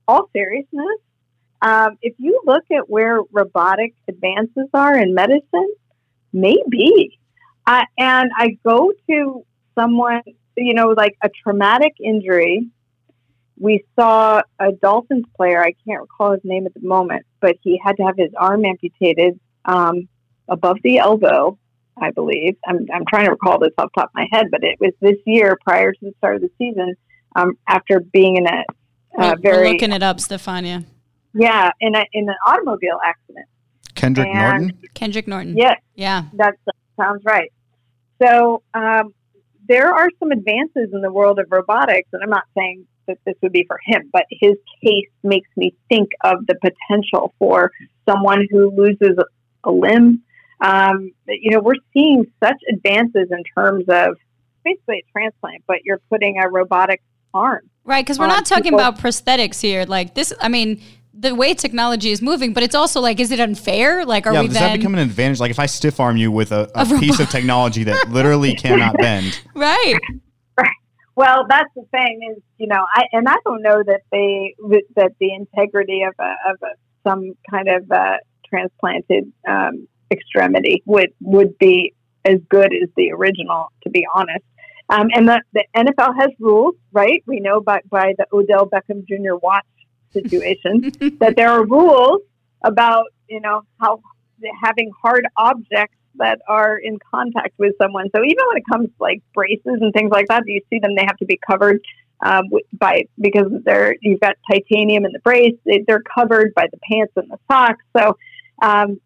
all 0.08 0.30
seriousness, 0.32 1.00
um, 1.62 1.98
if 2.02 2.14
you 2.18 2.42
look 2.46 2.64
at 2.72 2.90
where 2.90 3.20
robotic 3.30 3.94
advances 4.08 4.70
are 4.74 4.98
in 4.98 5.14
medicine, 5.14 5.74
maybe. 6.32 7.20
Uh, 7.66 7.84
and 7.98 8.32
I 8.38 8.58
go 8.64 8.94
to 9.10 9.46
someone, 9.76 10.22
you 10.56 10.74
know, 10.74 10.94
like 10.96 11.18
a 11.22 11.30
traumatic 11.44 11.94
injury. 12.00 12.70
We 13.60 13.84
saw 14.00 14.44
a 14.60 14.72
Dolphins 14.72 15.26
player, 15.36 15.62
I 15.62 15.74
can't 15.86 16.00
recall 16.00 16.32
his 16.32 16.42
name 16.46 16.68
at 16.68 16.74
the 16.74 16.88
moment, 16.88 17.26
but 17.42 17.58
he 17.64 17.82
had 17.84 17.98
to 17.98 18.04
have 18.04 18.16
his 18.16 18.32
arm 18.38 18.64
amputated 18.64 19.40
um, 19.66 20.08
above 20.50 20.78
the 20.84 21.00
elbow, 21.00 21.58
I 22.02 22.12
believe. 22.12 22.58
I'm, 22.66 22.86
I'm 22.94 23.06
trying 23.10 23.26
to 23.26 23.32
recall 23.32 23.60
this 23.60 23.72
off 23.78 23.90
the 23.96 24.02
top 24.02 24.10
of 24.10 24.16
my 24.16 24.28
head, 24.32 24.48
but 24.52 24.64
it 24.64 24.80
was 24.80 24.94
this 25.02 25.18
year 25.26 25.58
prior 25.64 25.92
to 25.92 26.00
the 26.02 26.14
start 26.18 26.36
of 26.36 26.42
the 26.42 26.52
season 26.58 26.96
um, 27.36 27.58
after 27.68 28.00
being 28.00 28.38
in 28.38 28.48
a 28.48 28.64
uh, 29.18 29.36
we're, 29.36 29.42
very. 29.42 29.74
Looking 29.74 29.92
it 29.92 30.04
up, 30.04 30.20
Stephania. 30.20 30.86
Yeah, 31.34 31.72
in, 31.80 31.96
a, 31.96 32.06
in 32.14 32.30
an 32.30 32.36
automobile 32.46 33.00
accident. 33.04 33.48
Kendrick 33.96 34.28
and, 34.28 34.38
Norton? 34.38 34.90
Kendrick 34.94 35.28
Norton. 35.28 35.58
Yes. 35.58 35.80
Yeah. 35.96 36.24
That 36.34 36.56
sounds 37.00 37.24
right. 37.26 37.52
So 38.22 38.62
um, 38.74 39.14
there 39.68 39.94
are 39.94 40.10
some 40.20 40.32
advances 40.32 40.90
in 40.94 41.02
the 41.02 41.12
world 41.12 41.40
of 41.40 41.48
robotics, 41.50 42.10
and 42.14 42.24
I'm 42.24 42.30
not 42.30 42.46
saying 42.58 42.86
that 43.08 43.18
this 43.26 43.36
would 43.42 43.52
be 43.52 43.66
for 43.68 43.80
him, 43.86 44.10
but 44.12 44.26
his 44.30 44.56
case 44.84 45.08
makes 45.24 45.50
me 45.56 45.74
think 45.90 46.10
of 46.24 46.46
the 46.48 46.56
potential 46.56 47.34
for 47.40 47.72
someone 48.08 48.48
who 48.50 48.72
loses 48.76 49.18
a 49.64 49.72
limb 49.72 50.24
um, 50.60 51.12
you 51.28 51.52
know, 51.52 51.60
we're 51.60 51.76
seeing 51.94 52.26
such 52.44 52.58
advances 52.72 53.28
in 53.32 53.44
terms 53.56 53.86
of 53.90 54.16
basically 54.64 55.04
a 55.08 55.12
transplant, 55.12 55.64
but 55.68 55.78
you're 55.84 56.02
putting 56.10 56.40
a 56.42 56.50
robotic 56.50 57.02
arm. 57.34 57.70
Right, 57.84 58.04
because 58.04 58.20
we're 58.20 58.28
not 58.28 58.46
talking 58.46 58.66
people. 58.66 58.80
about 58.80 59.00
prosthetics 59.00 59.62
here. 59.62 59.86
Like 59.86 60.14
this, 60.14 60.34
I 60.42 60.50
mean, 60.50 60.82
the 61.14 61.34
way 61.34 61.54
technology 61.54 62.12
is 62.12 62.22
moving, 62.22 62.54
but 62.54 62.64
it's 62.64 62.76
also 62.76 63.00
like, 63.00 63.20
is 63.20 63.32
it 63.32 63.40
unfair? 63.40 64.06
Like, 64.06 64.28
are 64.28 64.34
yeah, 64.34 64.42
we 64.42 64.48
does 64.48 64.58
then... 64.58 64.72
that 64.72 64.78
become 64.78 64.94
an 64.94 65.00
advantage? 65.00 65.40
Like, 65.40 65.52
if 65.52 65.60
I 65.60 65.66
stiff 65.66 66.00
arm 66.00 66.18
you 66.18 66.32
with 66.32 66.52
a, 66.52 66.70
a, 66.76 66.82
a 66.96 67.00
piece 67.00 67.20
of 67.20 67.30
technology 67.30 67.84
that 67.86 68.10
literally 68.10 68.56
cannot 68.56 68.98
bend, 68.98 69.40
right? 69.56 69.94
Right. 70.58 70.68
Well, 71.16 71.48
that's 71.50 71.74
the 71.76 71.82
thing 71.90 72.20
is, 72.32 72.44
you 72.60 72.68
know, 72.68 72.86
I 72.94 73.06
and 73.12 73.28
I 73.28 73.38
don't 73.44 73.64
know 73.64 73.82
that 73.84 74.02
they 74.12 74.54
that 74.96 75.14
the 75.20 75.34
integrity 75.34 76.04
of 76.04 76.14
a, 76.20 76.36
of 76.52 76.58
a, 76.62 76.76
some 77.04 77.34
kind 77.50 77.68
of 77.68 77.92
uh, 77.92 78.18
transplanted 78.48 79.34
um, 79.48 79.88
extremity 80.12 80.84
would 80.86 81.14
would 81.22 81.58
be 81.58 81.94
as 82.26 82.40
good 82.50 82.74
as 82.74 82.90
the 82.96 83.12
original, 83.12 83.72
to 83.84 83.90
be 83.90 84.06
honest. 84.14 84.44
Um, 84.90 85.08
and 85.14 85.28
the, 85.28 85.42
the 85.54 85.66
NFL 85.76 86.16
has 86.20 86.30
rules, 86.40 86.76
right? 86.92 87.24
We 87.26 87.40
know 87.40 87.60
by, 87.62 87.82
by 87.90 88.14
the 88.18 88.26
Odell 88.32 88.70
Beckham 88.70 89.06
Jr. 89.06 89.36
watch 89.42 89.66
situation 90.12 90.92
that 91.20 91.36
there 91.36 91.50
are 91.50 91.66
rules 91.66 92.22
about, 92.64 93.06
you 93.30 93.42
know, 93.42 93.64
how 93.82 94.02
having 94.64 94.92
hard 95.02 95.26
objects 95.36 95.96
that 96.16 96.40
are 96.48 96.78
in 96.78 96.98
contact 97.12 97.54
with 97.58 97.74
someone. 97.82 98.08
So 98.16 98.24
even 98.24 98.46
when 98.48 98.58
it 98.58 98.64
comes 98.72 98.88
to 98.88 98.96
like 99.00 99.22
braces 99.34 99.62
and 99.66 99.94
things 99.94 100.12
like 100.12 100.28
that, 100.28 100.44
you 100.46 100.62
see 100.70 100.80
them, 100.80 100.96
they 100.96 101.06
have 101.06 101.18
to 101.18 101.26
be 101.26 101.40
covered 101.50 101.80
um, 102.26 102.46
by 102.74 103.06
because 103.20 103.52
they're 103.64 103.96
you've 104.02 104.20
got 104.20 104.36
titanium 104.52 105.06
in 105.06 105.12
the 105.12 105.20
brace. 105.20 105.56
They, 105.66 105.84
are 105.90 106.02
covered 106.02 106.54
by 106.56 106.68
the 106.72 106.80
pants 106.90 107.14
and 107.16 107.30
the 107.30 107.38
socks. 107.52 107.84
So 107.96 108.18
um, 108.62 109.00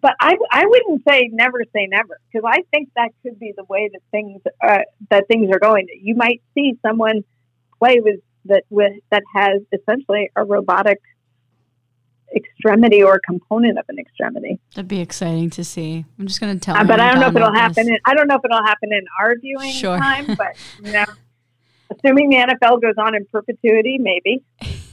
but 0.00 0.14
I, 0.20 0.36
I 0.52 0.66
wouldn't 0.66 1.02
say 1.08 1.28
never 1.32 1.62
say 1.74 1.86
never 1.90 2.18
because 2.32 2.48
I 2.48 2.62
think 2.72 2.90
that 2.96 3.10
could 3.22 3.38
be 3.38 3.52
the 3.56 3.64
way 3.64 3.90
that 3.92 4.00
things 4.10 4.40
uh, 4.62 4.78
that 5.10 5.28
things 5.28 5.50
are 5.52 5.58
going. 5.58 5.86
You 6.00 6.14
might 6.14 6.42
see 6.54 6.78
someone 6.84 7.22
play 7.78 8.00
with 8.00 8.20
that 8.46 8.64
with 8.70 8.92
that 9.10 9.22
has 9.34 9.62
essentially 9.72 10.30
a 10.36 10.44
robotic 10.44 11.00
extremity 12.34 13.02
or 13.02 13.20
component 13.26 13.78
of 13.78 13.84
an 13.88 13.98
extremity. 13.98 14.60
That'd 14.74 14.88
be 14.88 15.00
exciting 15.00 15.50
to 15.50 15.64
see. 15.64 16.04
I'm 16.18 16.26
just 16.26 16.40
going 16.40 16.54
to 16.54 16.60
tell. 16.60 16.76
Uh, 16.76 16.84
but 16.84 17.00
I 17.00 17.10
don't 17.10 17.20
know 17.20 17.28
if 17.28 17.36
it'll 17.36 17.52
happen. 17.52 17.88
In, 17.88 17.98
I 18.04 18.14
don't 18.14 18.28
know 18.28 18.36
if 18.36 18.44
it'll 18.44 18.62
happen 18.62 18.92
in 18.92 19.04
our 19.20 19.34
viewing 19.38 19.72
Sure. 19.72 19.98
time. 19.98 20.26
But 20.36 20.56
you 20.84 20.92
know, 20.92 21.04
assuming 21.90 22.30
the 22.30 22.36
NFL 22.36 22.80
goes 22.80 22.94
on 22.98 23.14
in 23.16 23.26
perpetuity, 23.26 23.98
maybe. 23.98 24.42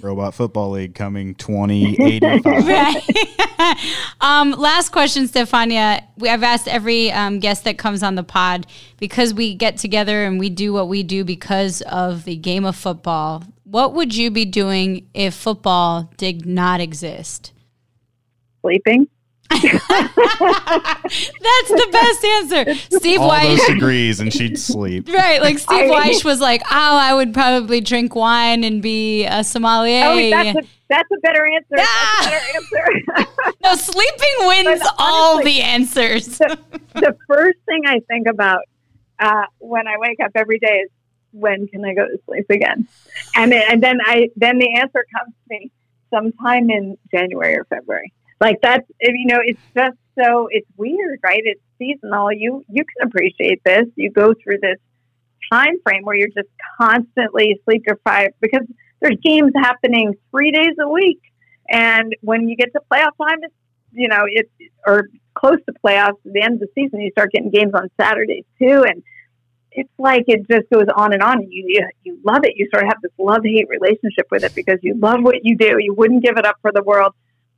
Robot 0.02 0.34
Football 0.34 0.72
League 0.72 0.96
coming 0.96 1.36
2085. 1.36 2.46
Right. 2.66 3.78
um, 4.22 4.52
last 4.52 4.90
question, 4.90 5.28
Stephania. 5.28 6.04
We, 6.18 6.30
I've 6.30 6.44
asked 6.44 6.68
every 6.68 7.12
um, 7.12 7.40
guest 7.40 7.64
that 7.66 7.78
comes 7.78 8.04
on 8.04 8.16
the 8.16 8.24
pod 8.24 8.68
because 8.98 9.34
we 9.34 9.56
get 9.56 9.78
together 9.78 10.26
and 10.26 10.40
we 10.40 10.50
do 10.50 10.74
what 10.74 10.88
we 10.88 11.04
do 11.04 11.24
because 11.24 11.82
of 11.84 12.24
the 12.26 12.36
game 12.36 12.66
of 12.66 12.76
football. 12.76 13.44
What 13.64 13.94
would 13.94 14.16
you 14.16 14.32
be 14.32 14.46
doing 14.46 15.08
if 15.14 15.34
football 15.34 16.10
did 16.18 16.46
not 16.46 16.80
exist? 16.80 17.52
Sleeping. 18.62 19.08
That's 19.50 19.70
the 21.70 21.88
best 21.92 22.26
answer. 22.26 22.76
Steve 22.98 23.22
All 23.22 23.28
Weiss. 23.30 23.60
those 23.60 23.68
degrees 23.68 24.20
and 24.20 24.34
she'd 24.34 24.60
sleep. 24.60 25.08
Right, 25.18 25.42
like 25.42 25.58
Steve 25.58 25.90
I- 25.90 25.90
Weiss 25.90 26.24
was 26.24 26.40
like, 26.40 26.62
"Oh, 26.70 26.98
I 26.98 27.14
would 27.14 27.34
probably 27.34 27.82
drink 27.82 28.14
wine 28.16 28.64
and 28.64 28.82
be 28.82 29.26
a 29.26 29.44
sommelier." 29.44 30.04
Oh, 30.06 30.30
that's 30.30 30.58
a, 30.58 30.62
that's 30.90 31.10
a 31.12 31.20
better 31.22 31.46
answer. 31.46 31.76
Ah! 31.80 32.28
That's 32.30 32.58
a 32.58 32.76
better 32.76 32.92
answer. 32.96 33.54
no, 33.64 33.76
sleeping 33.76 34.48
wins 34.48 34.80
But 34.82 34.96
all 35.00 35.44
the 35.44 35.62
answers. 35.62 36.38
the, 36.38 36.58
the 36.94 37.18
first 37.28 37.58
thing 37.66 37.84
I 37.88 38.00
think 38.08 38.28
about 38.28 38.62
uh, 39.20 39.46
when 39.60 39.88
I 39.88 39.96
wake 39.98 40.20
up 40.24 40.32
every 40.36 40.60
day 40.60 40.78
is 40.86 40.90
when 41.32 41.68
can 41.68 41.84
I 41.86 41.94
go 41.94 42.08
to 42.08 42.20
sleep 42.26 42.46
again? 42.50 42.88
And 43.36 43.52
then, 43.52 43.64
and 43.70 43.84
then 43.84 43.98
I 44.06 44.30
then 44.36 44.60
the 44.60 44.76
answer 44.76 45.06
comes 45.18 45.34
to 45.34 45.50
me 45.50 45.72
sometime 46.14 46.70
in 46.70 46.98
January 47.12 47.56
or 47.56 47.66
February. 47.66 48.14
Like 48.40 48.58
that's 48.62 48.88
you 49.02 49.26
know 49.26 49.40
it's 49.44 49.60
just 49.76 49.98
so 50.20 50.48
it's 50.52 50.68
weird, 50.78 51.20
right? 51.24 51.42
It's 51.44 51.62
seasonal. 51.80 52.32
You 52.32 52.64
you 52.70 52.84
can 52.86 53.08
appreciate 53.08 53.64
this. 53.64 53.86
You 53.96 54.12
go 54.12 54.34
through 54.44 54.60
this 54.62 54.78
time 55.52 55.80
frame 55.84 56.04
where 56.04 56.16
you're 56.16 56.28
just 56.30 56.50
constantly 56.80 57.60
sleep 57.66 57.84
deprived 57.88 58.34
because 58.42 58.66
there's 59.00 59.18
games 59.24 59.52
happening 59.56 60.14
three 60.32 60.52
days 60.52 60.76
a 60.80 60.88
week, 60.88 61.22
and 61.70 62.16
when 62.22 62.48
you 62.48 62.56
get 62.56 62.72
to 62.74 62.82
playoff 62.92 63.12
time, 63.20 63.40
it's 63.42 63.54
you 63.92 64.08
know 64.08 64.26
it's 64.28 64.50
or 64.86 65.08
close 65.38 65.58
to 65.66 65.74
playoffs 65.86 66.20
at 66.26 66.34
the 66.34 66.42
end 66.42 66.56
of 66.56 66.60
the 66.62 66.68
season, 66.76 67.00
you 67.00 67.12
start 67.12 67.32
getting 67.32 67.50
games 67.50 67.74
on 67.74 67.90
Saturdays 68.00 68.46
too, 68.60 68.84
and 68.88 69.04
it's 69.72 69.90
like 70.00 70.24
it 70.28 70.48
just 70.50 70.70
goes 70.72 70.88
on 70.96 71.14
and 71.14 71.22
on. 71.22 71.44
You 71.44 71.66
you, 71.68 71.88
you 72.04 72.20
love 72.24 72.42
it. 72.44 72.54
You 72.56 72.68
sort 72.74 72.84
of 72.84 72.90
have 72.90 73.02
this 73.02 73.12
love 73.18 73.42
hate 73.44 73.68
relationship 73.70 74.28
with 74.32 74.44
it 74.44 74.56
because 74.56 74.80
you 74.82 74.96
love 74.96 75.22
what 75.22 75.44
you 75.44 75.56
do. 75.56 75.78
You 75.80 75.94
wouldn't 75.94 76.24
give 76.24 76.38
it 76.38 76.46
up 76.46 76.58
for 76.62 76.72
the 76.72 76.84
world, 76.84 77.14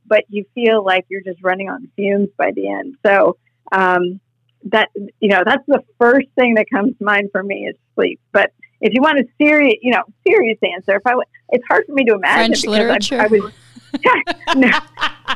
but 0.06 0.24
you 0.28 0.44
feel 0.54 0.84
like 0.84 1.06
you're 1.08 1.22
just 1.22 1.42
running 1.42 1.68
on 1.68 1.88
fumes 1.96 2.28
by 2.36 2.52
the 2.52 2.68
end. 2.68 2.96
So 3.04 3.36
um, 3.72 4.20
that 4.64 4.88
you 4.94 5.28
know 5.28 5.42
that's 5.44 5.64
the 5.66 5.82
first 5.98 6.28
thing 6.34 6.54
that 6.54 6.66
comes 6.72 6.96
to 6.98 7.04
mind 7.04 7.30
for 7.32 7.42
me 7.42 7.66
is 7.66 7.76
sleep. 7.94 8.20
But 8.32 8.52
if 8.80 8.94
you 8.94 9.02
want 9.02 9.18
a 9.18 9.24
serious, 9.40 9.76
you 9.82 9.92
know, 9.92 10.02
serious 10.26 10.58
answer, 10.62 10.96
if 10.96 11.06
I 11.06 11.10
w- 11.10 11.26
it's 11.50 11.64
hard 11.68 11.84
for 11.86 11.92
me 11.92 12.04
to 12.04 12.14
imagine 12.14 12.54
French 12.54 12.66
literature. 12.66 13.20
I, 13.20 13.24
I 13.24 13.26
was 13.28 13.52
no, 14.56 14.70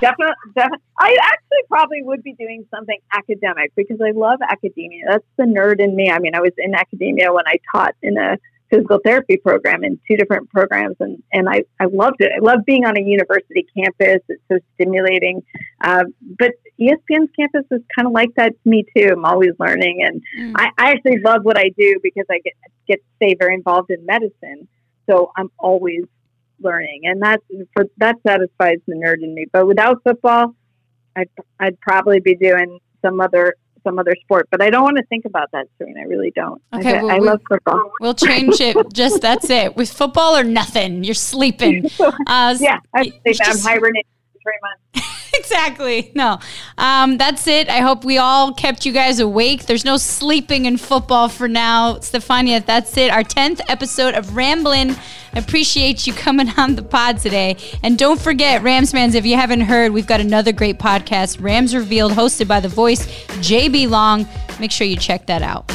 definitely, 0.00 0.34
definitely. 0.54 0.84
I 0.98 1.16
actually 1.22 1.58
probably 1.68 2.02
would 2.02 2.22
be 2.22 2.34
doing 2.34 2.64
something 2.72 2.98
academic 3.12 3.72
because 3.76 3.98
I 4.00 4.12
love 4.12 4.38
academia. 4.48 5.04
That's 5.08 5.24
the 5.36 5.44
nerd 5.44 5.80
in 5.80 5.96
me. 5.96 6.10
I 6.10 6.18
mean, 6.18 6.34
I 6.34 6.40
was 6.40 6.52
in 6.58 6.74
academia 6.74 7.32
when 7.32 7.44
I 7.46 7.58
taught 7.74 7.94
in 8.02 8.16
a 8.16 8.38
physical 8.70 8.98
therapy 9.04 9.36
program 9.36 9.84
in 9.84 9.98
two 10.08 10.16
different 10.16 10.50
programs, 10.50 10.96
and 11.00 11.22
and 11.32 11.48
I 11.48 11.64
I 11.80 11.86
loved 11.86 12.16
it. 12.20 12.32
I 12.34 12.40
love 12.40 12.60
being 12.66 12.84
on 12.84 12.96
a 12.96 13.00
university 13.00 13.66
campus. 13.76 14.20
It's 14.28 14.42
so 14.50 14.58
stimulating. 14.74 15.42
Uh, 15.80 16.04
but 16.38 16.52
ESPN's 16.80 17.30
campus 17.38 17.64
is 17.70 17.82
kind 17.96 18.06
of 18.06 18.12
like 18.12 18.30
that 18.36 18.50
to 18.62 18.68
me 18.68 18.84
too. 18.96 19.10
I'm 19.12 19.24
always 19.24 19.52
learning, 19.58 20.02
and 20.06 20.22
Mm. 20.38 20.52
I, 20.56 20.70
I 20.78 20.90
actually 20.92 21.18
love 21.20 21.44
what 21.44 21.56
I 21.58 21.70
do 21.78 21.96
because 22.02 22.26
I 22.30 22.38
get 22.44 22.54
get 22.88 22.96
to 22.96 23.04
stay 23.16 23.34
very 23.38 23.54
involved 23.54 23.90
in 23.90 24.04
medicine. 24.06 24.66
So 25.08 25.30
I'm 25.36 25.50
always 25.58 26.04
learning, 26.60 27.02
and 27.04 27.22
that's 27.22 27.44
for 27.74 27.86
that 27.98 28.16
satisfies 28.26 28.78
the 28.86 28.94
nerd 28.94 29.22
in 29.22 29.34
me. 29.34 29.46
But 29.52 29.66
without 29.66 30.02
football, 30.02 30.54
I'd 31.16 31.28
I'd 31.60 31.78
probably 31.80 32.20
be 32.20 32.34
doing 32.34 32.78
some 33.02 33.20
other 33.20 33.54
some 33.84 33.98
other 33.98 34.16
sport. 34.22 34.48
But 34.50 34.62
I 34.62 34.70
don't 34.70 34.82
want 34.82 34.96
to 34.96 35.04
think 35.04 35.24
about 35.24 35.50
that, 35.52 35.66
Sarina. 35.80 36.00
I 36.00 36.04
really 36.04 36.32
don't. 36.34 36.60
Okay, 36.72 36.98
I, 36.98 37.02
well, 37.02 37.10
I 37.10 37.18
love 37.18 37.40
football. 37.48 37.92
We'll 38.00 38.14
change 38.14 38.60
it. 38.60 38.76
Just 38.92 39.20
that's 39.20 39.48
it. 39.50 39.76
With 39.76 39.92
football 39.92 40.36
or 40.36 40.44
nothing, 40.44 41.04
you're 41.04 41.14
sleeping. 41.14 41.90
Uh, 42.26 42.56
yeah, 42.58 42.78
I'm, 42.94 43.04
you 43.04 43.34
I'm 43.44 43.58
hibernating 43.58 44.04
three 44.44 44.58
months. 44.62 45.10
exactly. 45.34 46.12
No, 46.14 46.38
um, 46.78 47.18
that's 47.18 47.46
it. 47.46 47.68
I 47.68 47.78
hope 47.78 48.04
we 48.04 48.18
all 48.18 48.52
kept 48.52 48.86
you 48.86 48.92
guys 48.92 49.18
awake. 49.18 49.66
There's 49.66 49.84
no 49.84 49.96
sleeping 49.96 50.66
in 50.66 50.76
football 50.76 51.28
for 51.28 51.48
now, 51.48 51.94
Stephania. 51.96 52.64
That's 52.64 52.96
it. 52.96 53.10
Our 53.10 53.24
tenth 53.24 53.60
episode 53.68 54.14
of 54.14 54.36
Ramblin'. 54.36 54.96
Appreciate 55.34 56.06
you 56.06 56.12
coming 56.12 56.48
on 56.56 56.76
the 56.76 56.82
pod 56.82 57.18
today. 57.18 57.56
And 57.82 57.98
don't 57.98 58.20
forget, 58.20 58.62
Ramsmans, 58.62 59.16
if 59.16 59.26
you 59.26 59.34
haven't 59.36 59.62
heard, 59.62 59.92
we've 59.92 60.06
got 60.06 60.20
another 60.20 60.52
great 60.52 60.78
podcast, 60.78 61.42
Rams 61.42 61.74
Revealed, 61.74 62.12
hosted 62.12 62.46
by 62.46 62.60
the 62.60 62.68
voice 62.68 63.06
JB 63.40 63.88
Long. 63.88 64.28
Make 64.60 64.70
sure 64.70 64.86
you 64.86 64.96
check 64.96 65.26
that 65.26 65.42
out. 65.42 65.72